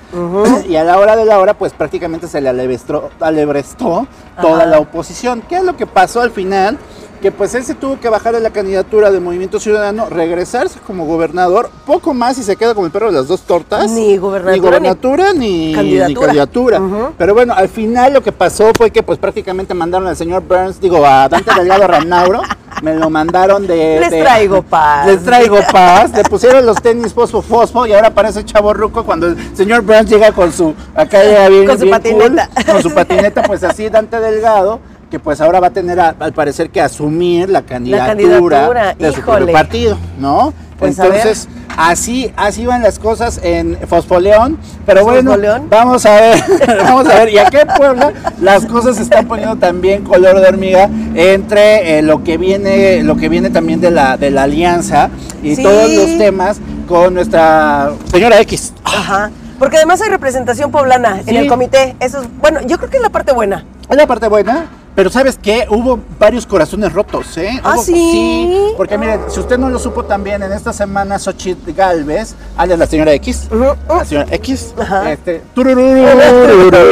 Y 0.68 0.74
a 0.76 0.82
la 0.84 0.98
hora 0.98 1.14
de 1.16 1.24
la 1.24 1.38
hora, 1.38 1.54
pues 1.54 1.72
prácticamente 1.72 2.26
se 2.26 2.40
le 2.40 2.48
alebrestó, 2.48 3.10
alebrestó 3.20 4.06
toda 4.40 4.66
la 4.66 4.78
oposición. 4.80 5.42
¿Qué 5.48 5.56
es 5.56 5.64
lo 5.64 5.76
que 5.76 5.86
pasó 5.86 6.20
al 6.20 6.32
final? 6.32 6.76
Que 7.20 7.30
pues 7.30 7.54
él 7.54 7.62
se 7.62 7.76
tuvo 7.76 8.00
que 8.00 8.08
bajar 8.08 8.34
de 8.34 8.40
la 8.40 8.50
candidatura 8.50 9.12
de 9.12 9.20
Movimiento 9.20 9.60
Ciudadano, 9.60 10.06
regresarse 10.10 10.80
como 10.84 11.06
gobernador, 11.06 11.70
poco 11.86 12.14
más 12.14 12.36
y 12.38 12.42
se 12.42 12.56
queda 12.56 12.74
como 12.74 12.86
el 12.86 12.90
perro 12.92 13.06
de 13.06 13.18
las 13.18 13.28
dos 13.28 13.42
tortas. 13.42 13.88
Ni 13.92 14.16
gobernatura, 14.16 14.56
Ni 14.56 14.58
gobernatura 14.58 15.32
ni, 15.32 15.66
ni 15.68 15.74
candidatura. 15.74 16.82
Pero 17.16 17.32
bueno, 17.34 17.54
al 17.54 17.68
final 17.68 18.12
lo 18.14 18.22
que 18.22 18.32
pasó 18.32 18.72
fue 18.76 18.90
que 18.90 19.04
pues 19.04 19.20
prácticamente 19.20 19.72
mandaron 19.72 20.08
al 20.08 20.16
señor 20.16 20.42
Burns, 20.42 20.80
digo, 20.80 21.06
a 21.06 21.28
Dante 21.28 21.54
Delgado 21.54 21.86
Ranauro, 21.86 22.42
me 22.82 22.94
lo 22.94 23.08
mandaron 23.08 23.66
de... 23.66 23.98
Les 24.00 24.10
de- 24.10 24.20
traigo 24.22 24.62
paz. 24.62 25.06
Les 25.06 25.22
traigo 25.22 25.58
paz. 25.72 26.10
Le 26.14 26.22
pusieron 26.24 26.66
los 26.66 26.82
tenis 26.82 27.14
fosfo 27.14 27.40
fosfo 27.40 27.86
y 27.86 27.92
ahora 27.92 28.10
parece 28.10 28.44
chavo 28.44 28.74
ruco 28.74 29.04
cuando 29.04 29.28
el 29.28 29.56
señor 29.56 29.82
Burns 29.82 30.10
llega 30.10 30.32
con 30.32 30.52
su... 30.52 30.74
Acá 30.94 31.22
llega 31.22 31.48
bien, 31.48 31.66
Con 31.66 31.78
su 31.78 31.84
bien 31.84 31.96
patineta. 31.96 32.48
cool, 32.54 32.64
con 32.66 32.82
su 32.82 32.92
patineta, 32.94 33.42
pues 33.44 33.62
así 33.64 33.88
Dante 33.88 34.20
Delgado 34.20 34.80
que 35.10 35.18
pues 35.20 35.42
ahora 35.42 35.60
va 35.60 35.66
a 35.66 35.70
tener 35.72 36.00
a- 36.00 36.14
al 36.18 36.32
parecer 36.32 36.70
que 36.70 36.80
asumir 36.80 37.48
la 37.50 37.60
candidatura, 37.62 38.06
candidatura, 38.06 38.94
de 38.98 39.10
híjole. 39.10 39.52
partido, 39.52 39.98
¿no? 40.18 40.54
Pues, 40.82 40.98
a 40.98 41.06
Entonces, 41.06 41.48
así, 41.76 42.32
así 42.36 42.66
van 42.66 42.82
las 42.82 42.98
cosas 42.98 43.40
en 43.42 43.78
Fosfoleón, 43.88 44.58
pero 44.84 45.04
bueno, 45.04 45.30
Fosfoleón. 45.30 45.68
vamos 45.70 46.04
a 46.06 46.14
ver, 46.20 46.44
vamos 46.82 47.06
a 47.08 47.14
ver, 47.14 47.28
y 47.30 47.38
aquí 47.38 47.56
en 47.58 47.68
Puebla 47.76 48.12
las 48.40 48.66
cosas 48.66 48.96
se 48.96 49.02
están 49.02 49.26
poniendo 49.28 49.56
también 49.56 50.02
color 50.04 50.40
de 50.40 50.48
hormiga 50.48 50.88
entre 51.14 51.98
eh, 51.98 52.02
lo 52.02 52.24
que 52.24 52.36
viene, 52.36 53.02
lo 53.04 53.16
que 53.16 53.28
viene 53.28 53.50
también 53.50 53.80
de 53.80 53.90
la, 53.92 54.16
de 54.16 54.30
la 54.30 54.42
alianza 54.44 55.10
y 55.42 55.54
Sí. 55.56 55.62
todos 55.62 55.90
los 55.92 56.18
temas 56.18 56.58
con 56.88 57.14
nuestra 57.14 57.92
señora 58.10 58.40
X. 58.40 58.72
Ajá. 58.84 59.30
Porque 59.58 59.76
además 59.76 60.00
hay 60.02 60.08
representación 60.10 60.72
poblana 60.72 61.18
Sí. 61.22 61.30
en 61.30 61.36
el 61.36 61.46
comité. 61.46 61.94
Eso 62.00 62.20
es, 62.22 62.28
bueno, 62.40 62.60
yo 62.66 62.78
creo 62.78 62.90
que 62.90 62.96
es 62.96 63.02
la 63.02 63.10
parte 63.10 63.32
buena. 63.32 63.64
Es 63.88 63.96
la 63.96 64.06
parte 64.08 64.26
buena, 64.26 64.66
pero 64.94 65.10
¿sabes 65.10 65.38
qué? 65.40 65.66
Hubo 65.70 65.98
varios 66.18 66.44
corazones 66.46 66.92
rotos, 66.92 67.36
¿eh? 67.38 67.60
¿Ah, 67.64 67.74
Hubo- 67.76 67.82
sí? 67.82 68.72
porque 68.76 68.98
miren, 68.98 69.20
si 69.28 69.40
usted 69.40 69.58
no 69.58 69.70
lo 69.70 69.78
supo 69.78 70.04
también, 70.04 70.42
en 70.42 70.52
esta 70.52 70.72
semana 70.72 71.18
Xochitl 71.18 71.72
Galvez, 71.72 72.34
alias 72.56 72.78
la 72.78 72.86
señora 72.86 73.12
X, 73.14 73.48
Ujú. 73.50 73.74
la 73.88 74.04
señora 74.04 74.26
X, 74.34 74.74
Ajá. 74.78 75.12
este, 75.12 75.40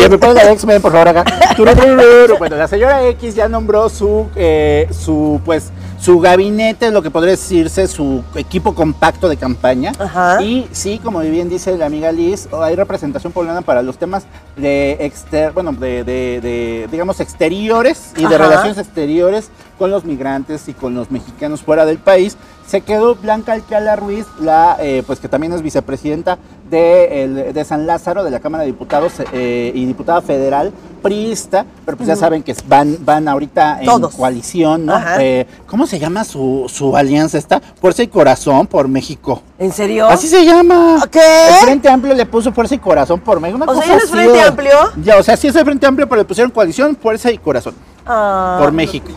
me 0.08 0.18
pone 0.18 0.34
la 0.34 0.52
X-Men, 0.52 0.80
por 0.82 0.92
favor, 0.92 1.08
acá, 1.08 1.24
bueno, 2.38 2.56
la 2.56 2.68
señora 2.68 3.04
X 3.08 3.34
ya 3.34 3.48
nombró 3.48 3.88
su, 3.88 4.26
eh, 4.34 4.88
su, 4.90 5.40
pues, 5.44 5.70
su 6.00 6.18
gabinete, 6.18 6.90
lo 6.90 7.02
que 7.02 7.10
podría 7.10 7.32
decirse, 7.32 7.86
su 7.86 8.24
equipo 8.34 8.74
compacto 8.74 9.28
de 9.28 9.36
campaña, 9.36 9.92
Ajá. 9.98 10.42
y 10.42 10.66
sí, 10.72 10.98
como 11.02 11.20
bien 11.20 11.50
dice 11.50 11.76
la 11.76 11.84
amiga 11.86 12.10
Liz, 12.10 12.48
hay 12.58 12.74
representación 12.74 13.32
poblana 13.34 13.60
para 13.60 13.82
los 13.82 13.98
temas 13.98 14.24
de 14.56 14.92
exter, 15.00 15.52
bueno, 15.52 15.72
de, 15.72 16.02
de- 16.04 16.40
de, 16.40 16.88
digamos 16.90 17.20
exteriores 17.20 18.12
y 18.16 18.24
de 18.26 18.38
relaciones 18.38 18.78
exteriores 18.78 19.50
con 19.78 19.90
los 19.90 20.04
migrantes 20.04 20.68
y 20.68 20.72
con 20.74 20.94
los 20.94 21.10
mexicanos 21.10 21.60
fuera 21.62 21.84
del 21.84 21.98
país. 21.98 22.36
Se 22.66 22.82
quedó 22.82 23.16
Blanca 23.16 23.52
Alcala 23.52 23.96
Ruiz, 23.96 24.26
la, 24.40 24.76
eh, 24.80 25.02
pues 25.06 25.18
que 25.18 25.28
también 25.28 25.52
es 25.52 25.60
vicepresidenta 25.60 26.38
de, 26.70 27.24
el- 27.24 27.52
de 27.52 27.64
San 27.64 27.86
Lázaro, 27.86 28.24
de 28.24 28.30
la 28.30 28.40
Cámara 28.40 28.62
de 28.62 28.68
Diputados 28.68 29.14
eh, 29.32 29.72
y 29.74 29.84
diputada 29.86 30.20
federal, 30.22 30.72
priista, 31.02 31.64
pero 31.84 31.96
pues 31.96 32.06
ya 32.08 32.16
saben 32.16 32.42
que 32.42 32.54
van, 32.68 32.96
van 33.04 33.26
ahorita 33.28 33.80
en 33.80 33.86
Todos. 33.86 34.14
coalición, 34.14 34.86
¿no? 34.86 34.94
Eh, 35.18 35.46
¿Cómo 35.66 35.86
se 35.86 35.98
llama 35.98 36.24
su, 36.24 36.66
su 36.72 36.96
alianza 36.96 37.38
esta? 37.38 37.60
Fuerza 37.80 38.02
y 38.02 38.08
Corazón 38.08 38.66
por 38.66 38.86
México. 38.88 39.42
¿En 39.58 39.72
serio? 39.72 40.06
Así 40.08 40.28
se 40.28 40.44
llama. 40.44 40.98
¿Qué? 41.10 41.20
El 41.48 41.54
Frente 41.64 41.88
Amplio 41.88 42.14
le 42.14 42.26
puso 42.26 42.52
Fuerza 42.52 42.74
y 42.74 42.78
Corazón 42.78 43.20
por 43.20 43.40
México. 43.40 43.56
una 43.62 43.70
O 43.72 43.74
sea, 43.74 43.82
cosa 43.82 43.86
¿ya 43.88 43.92
no 43.94 43.98
es 43.98 44.04
así, 44.04 44.12
Frente 44.12 44.42
Amplio? 44.42 44.70
Ya, 45.04 45.16
o 45.18 45.22
sea, 45.22 45.36
sí 45.36 45.46
es 45.48 45.56
el 45.56 45.64
Frente 45.64 45.86
Amplio, 45.86 46.08
pero 46.08 46.20
le 46.20 46.24
pusieron 46.26 46.50
coalición, 46.50 46.96
Fuerza 46.96 47.30
y 47.30 47.38
Corazón 47.38 47.74
Ah. 48.06 48.58
por 48.60 48.72
México. 48.72 49.08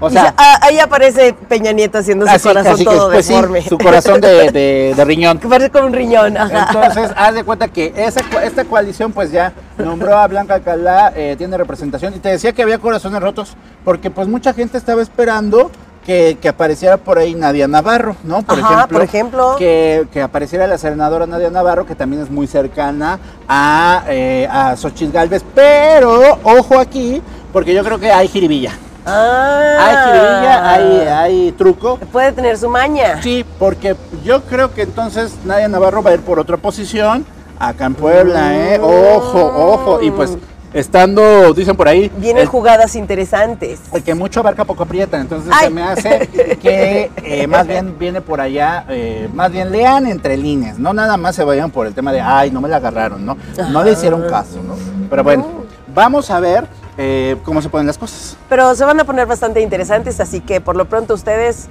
O 0.00 0.08
sea, 0.10 0.24
ya- 0.24 0.34
ah, 0.36 0.58
ahí 0.62 0.78
aparece 0.78 1.34
Peña 1.48 1.72
Nieto 1.72 1.98
haciendo 1.98 2.26
su 2.26 2.32
así, 2.32 2.48
corazón 2.48 2.72
así 2.72 2.84
que 2.84 2.90
todo 2.90 3.10
sí, 3.10 3.16
deforme. 3.34 3.62
su 3.62 3.78
corazón 3.78 4.20
de, 4.20 4.50
de- 4.50 4.94
de 4.96 5.04
riñón. 5.04 5.38
que 5.38 5.46
parece 5.48 5.70
como 5.70 5.86
un 5.86 5.92
riñón. 5.92 6.36
Ajá. 6.36 6.66
Entonces, 6.70 7.10
haz 7.16 7.34
de 7.34 7.44
cuenta 7.44 7.68
que 7.68 7.92
esa, 7.96 8.20
esta 8.42 8.64
coalición, 8.64 9.12
pues 9.12 9.30
ya 9.30 9.52
nombró 9.78 10.16
a 10.16 10.26
Blanca 10.26 10.54
Alcalá, 10.54 11.12
eh, 11.14 11.34
tiene 11.38 11.56
representación. 11.56 12.14
Y 12.14 12.18
te 12.18 12.30
decía 12.30 12.52
que 12.52 12.62
había 12.62 12.78
corazones 12.78 13.20
rotos, 13.20 13.56
porque 13.84 14.10
pues 14.10 14.26
mucha 14.26 14.52
gente 14.54 14.78
estaba 14.78 15.02
esperando 15.02 15.70
que, 16.06 16.38
que 16.40 16.48
apareciera 16.48 16.96
por 16.96 17.18
ahí 17.18 17.34
Nadia 17.34 17.68
Navarro, 17.68 18.16
¿no? 18.24 18.40
Por 18.42 18.58
Ajá, 18.58 18.74
ejemplo. 18.74 18.96
por 18.98 19.04
ejemplo. 19.04 19.56
Que, 19.58 20.06
que 20.10 20.22
apareciera 20.22 20.66
la 20.66 20.78
senadora 20.78 21.26
Nadia 21.26 21.50
Navarro, 21.50 21.84
que 21.84 21.94
también 21.94 22.22
es 22.22 22.30
muy 22.30 22.46
cercana 22.46 23.18
a, 23.46 24.04
eh, 24.08 24.48
a 24.50 24.76
Xochitl 24.76 25.12
Galvez. 25.12 25.44
Pero, 25.54 26.38
ojo 26.42 26.78
aquí, 26.78 27.20
porque 27.52 27.74
yo 27.74 27.84
creo 27.84 27.98
que 28.00 28.10
hay 28.10 28.28
jiribilla. 28.28 28.72
Ah. 29.10 29.76
Hay 29.80 29.96
jiribilla, 30.12 30.70
hay, 30.70 31.08
hay 31.08 31.52
truco. 31.52 31.98
Puede 32.12 32.32
tener 32.32 32.56
su 32.58 32.68
maña. 32.68 33.22
Sí, 33.22 33.44
porque 33.58 33.96
yo 34.24 34.42
creo 34.42 34.72
que 34.72 34.82
entonces 34.82 35.34
Nadia 35.44 35.68
Navarro 35.68 36.02
va 36.02 36.10
a 36.10 36.14
ir 36.14 36.20
por 36.20 36.38
otra 36.38 36.56
posición 36.56 37.24
acá 37.58 37.86
en 37.86 37.94
Puebla, 37.94 38.54
¿eh? 38.54 38.78
Ojo, 38.80 39.44
ojo. 39.44 40.02
Y 40.02 40.10
pues 40.10 40.36
estando, 40.72 41.52
dicen 41.52 41.76
por 41.76 41.88
ahí, 41.88 42.10
Vienen 42.16 42.42
el, 42.42 42.48
jugadas 42.48 42.94
interesantes. 42.94 43.80
el 43.92 44.02
que 44.02 44.14
mucho 44.14 44.40
abarca 44.40 44.64
poco 44.64 44.84
aprieta. 44.84 45.20
Entonces 45.20 45.52
Ay. 45.54 45.64
se 45.64 45.70
me 45.70 45.82
hace 45.82 46.28
que 46.62 47.10
eh, 47.24 47.46
más 47.46 47.66
bien 47.66 47.98
viene 47.98 48.20
por 48.20 48.40
allá, 48.40 48.84
eh, 48.88 49.28
más 49.32 49.50
bien 49.50 49.70
lean 49.72 50.06
entre 50.06 50.36
líneas, 50.36 50.78
no 50.78 50.92
nada 50.92 51.16
más 51.16 51.34
se 51.36 51.44
vayan 51.44 51.70
por 51.70 51.86
el 51.86 51.94
tema 51.94 52.12
de, 52.12 52.20
ay, 52.20 52.50
no 52.50 52.60
me 52.60 52.68
la 52.68 52.76
agarraron, 52.76 53.24
¿no? 53.24 53.36
No 53.70 53.82
le 53.84 53.92
hicieron 53.92 54.22
caso, 54.28 54.62
¿no? 54.62 54.74
Pero 55.08 55.24
bueno, 55.24 55.46
vamos 55.94 56.30
a 56.30 56.40
ver 56.40 56.66
eh, 57.02 57.38
cómo 57.44 57.62
se 57.62 57.70
ponen 57.70 57.86
las 57.86 57.96
cosas. 57.96 58.36
Pero 58.50 58.74
se 58.74 58.84
van 58.84 59.00
a 59.00 59.04
poner 59.04 59.26
bastante 59.26 59.62
interesantes, 59.62 60.20
así 60.20 60.40
que 60.42 60.60
por 60.60 60.76
lo 60.76 60.84
pronto 60.84 61.14
ustedes, 61.14 61.68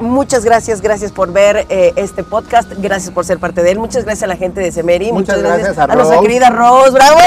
muchas 0.00 0.44
gracias, 0.44 0.80
gracias 0.80 1.12
por 1.12 1.32
ver 1.32 1.66
eh, 1.68 1.92
este 1.94 2.24
podcast, 2.24 2.68
gracias 2.78 3.14
por 3.14 3.24
ser 3.24 3.38
parte 3.38 3.62
de 3.62 3.70
él, 3.70 3.78
muchas 3.78 4.04
gracias 4.04 4.24
a 4.24 4.26
la 4.26 4.34
gente 4.34 4.60
de 4.60 4.72
Semeri, 4.72 5.12
Muchas 5.12 5.36
muchas, 5.36 5.38
gracias, 5.38 5.76
gracias 5.76 5.88
a 5.88 5.94
nuestra 5.94 6.20
querida 6.20 6.50
Rose, 6.50 6.90
¡bravo! 6.90 7.20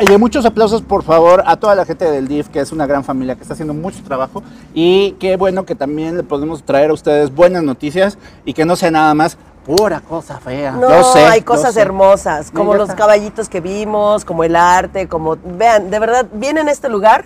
Y 0.00 0.16
muchos 0.16 0.46
aplausos, 0.46 0.80
por 0.80 1.02
favor, 1.02 1.42
a 1.44 1.56
toda 1.56 1.74
la 1.74 1.84
gente 1.84 2.10
del 2.10 2.26
DIF, 2.26 2.48
que 2.48 2.60
es 2.60 2.72
una 2.72 2.86
gran 2.86 3.04
familia, 3.04 3.34
que 3.34 3.42
está 3.42 3.54
haciendo 3.54 3.74
mucho 3.74 4.02
trabajo. 4.04 4.44
Y 4.72 5.12
qué 5.18 5.36
bueno 5.36 5.66
que 5.66 5.74
también 5.74 6.16
le 6.16 6.22
podemos 6.22 6.62
traer 6.62 6.90
a 6.90 6.92
ustedes 6.92 7.34
buenas 7.34 7.64
noticias 7.64 8.16
y 8.44 8.54
que 8.54 8.64
no 8.64 8.76
sea 8.76 8.92
nada 8.92 9.12
más 9.14 9.36
pura 9.68 10.00
cosa 10.00 10.38
fea. 10.38 10.72
No, 10.72 10.88
Yo 10.88 11.12
sé, 11.12 11.26
hay 11.26 11.40
yo 11.40 11.46
cosas 11.46 11.74
sé. 11.74 11.82
hermosas, 11.82 12.50
como 12.50 12.74
los 12.74 12.90
caballitos 12.94 13.50
que 13.50 13.60
vimos, 13.60 14.24
como 14.24 14.42
el 14.42 14.56
arte, 14.56 15.08
como, 15.08 15.36
vean, 15.44 15.90
de 15.90 15.98
verdad, 15.98 16.26
vienen 16.32 16.68
a 16.68 16.72
este 16.72 16.88
lugar 16.88 17.24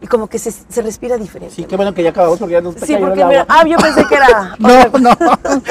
y 0.00 0.06
como 0.06 0.28
que 0.28 0.38
se, 0.38 0.52
se 0.52 0.82
respira 0.82 1.16
diferente. 1.16 1.54
Sí, 1.54 1.64
qué 1.64 1.74
bueno 1.74 1.92
que 1.92 2.04
ya 2.04 2.10
acabamos 2.10 2.38
porque 2.38 2.52
ya 2.52 2.60
nos 2.60 2.76
está 2.76 2.86
Sí, 2.86 2.96
porque 2.96 3.22
el 3.22 3.26
mira, 3.26 3.44
ah, 3.48 3.64
yo 3.66 3.76
pensé 3.76 4.04
que 4.06 4.14
era... 4.14 4.54
No, 4.60 4.68
no, 5.00 5.16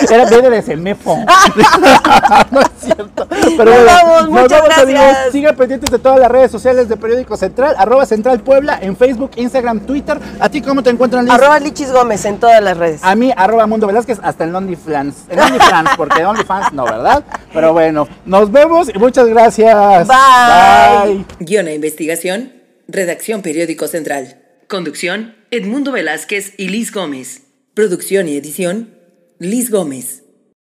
era 0.10 0.29
viene 0.29 0.49
de 0.49 0.62
Semefo. 0.62 1.15
no 2.51 2.62
cierto. 2.79 3.27
Pero 3.57 3.65
Nos 3.65 3.75
bueno, 3.75 3.85
vamos, 3.85 4.21
nos 4.29 4.41
muchas 4.41 4.61
vamos, 4.61 4.77
amigos. 4.77 5.01
gracias. 5.01 5.31
Sigan 5.31 5.55
pendientes 5.55 5.89
de 5.91 5.99
todas 5.99 6.19
las 6.19 6.31
redes 6.31 6.51
sociales 6.51 6.89
de 6.89 6.97
Periódico 6.97 7.37
Central, 7.37 7.75
arroba 7.77 8.05
Central 8.05 8.39
Puebla, 8.41 8.79
en 8.81 8.95
Facebook, 8.97 9.31
Instagram, 9.35 9.81
Twitter. 9.81 10.19
¿A 10.39 10.49
ti 10.49 10.61
cómo 10.61 10.81
te 10.83 10.89
encuentran, 10.89 11.25
Liz? 11.25 11.33
Arroba 11.33 11.59
Lichis 11.59 11.91
Gómez 11.91 12.25
en 12.25 12.39
todas 12.39 12.61
las 12.63 12.77
redes. 12.77 13.01
A 13.03 13.15
mí, 13.15 13.31
arroba 13.35 13.67
Mundo 13.67 13.87
Velázquez, 13.87 14.19
hasta 14.21 14.43
el 14.43 14.55
OnlyFans. 14.55 15.15
El 15.29 15.39
OnlyFans, 15.39 15.89
porque 15.97 16.25
OnlyFans 16.25 16.73
no, 16.73 16.85
¿verdad? 16.85 17.23
Pero 17.53 17.73
bueno, 17.73 18.07
nos 18.25 18.51
vemos 18.51 18.89
y 18.93 18.97
muchas 18.99 19.27
gracias. 19.27 20.07
Bye. 20.07 21.13
Bye. 21.15 21.25
Guión 21.39 21.67
e 21.67 21.75
investigación. 21.75 22.53
Redacción 22.87 23.41
Periódico 23.41 23.87
Central. 23.87 24.41
Conducción. 24.67 25.35
Edmundo 25.51 25.91
Velázquez 25.91 26.53
y 26.57 26.69
Liz 26.69 26.91
Gómez. 26.91 27.41
Producción 27.73 28.27
y 28.27 28.35
edición. 28.37 28.95
Liz 29.39 29.71
Gómez. 29.71 30.23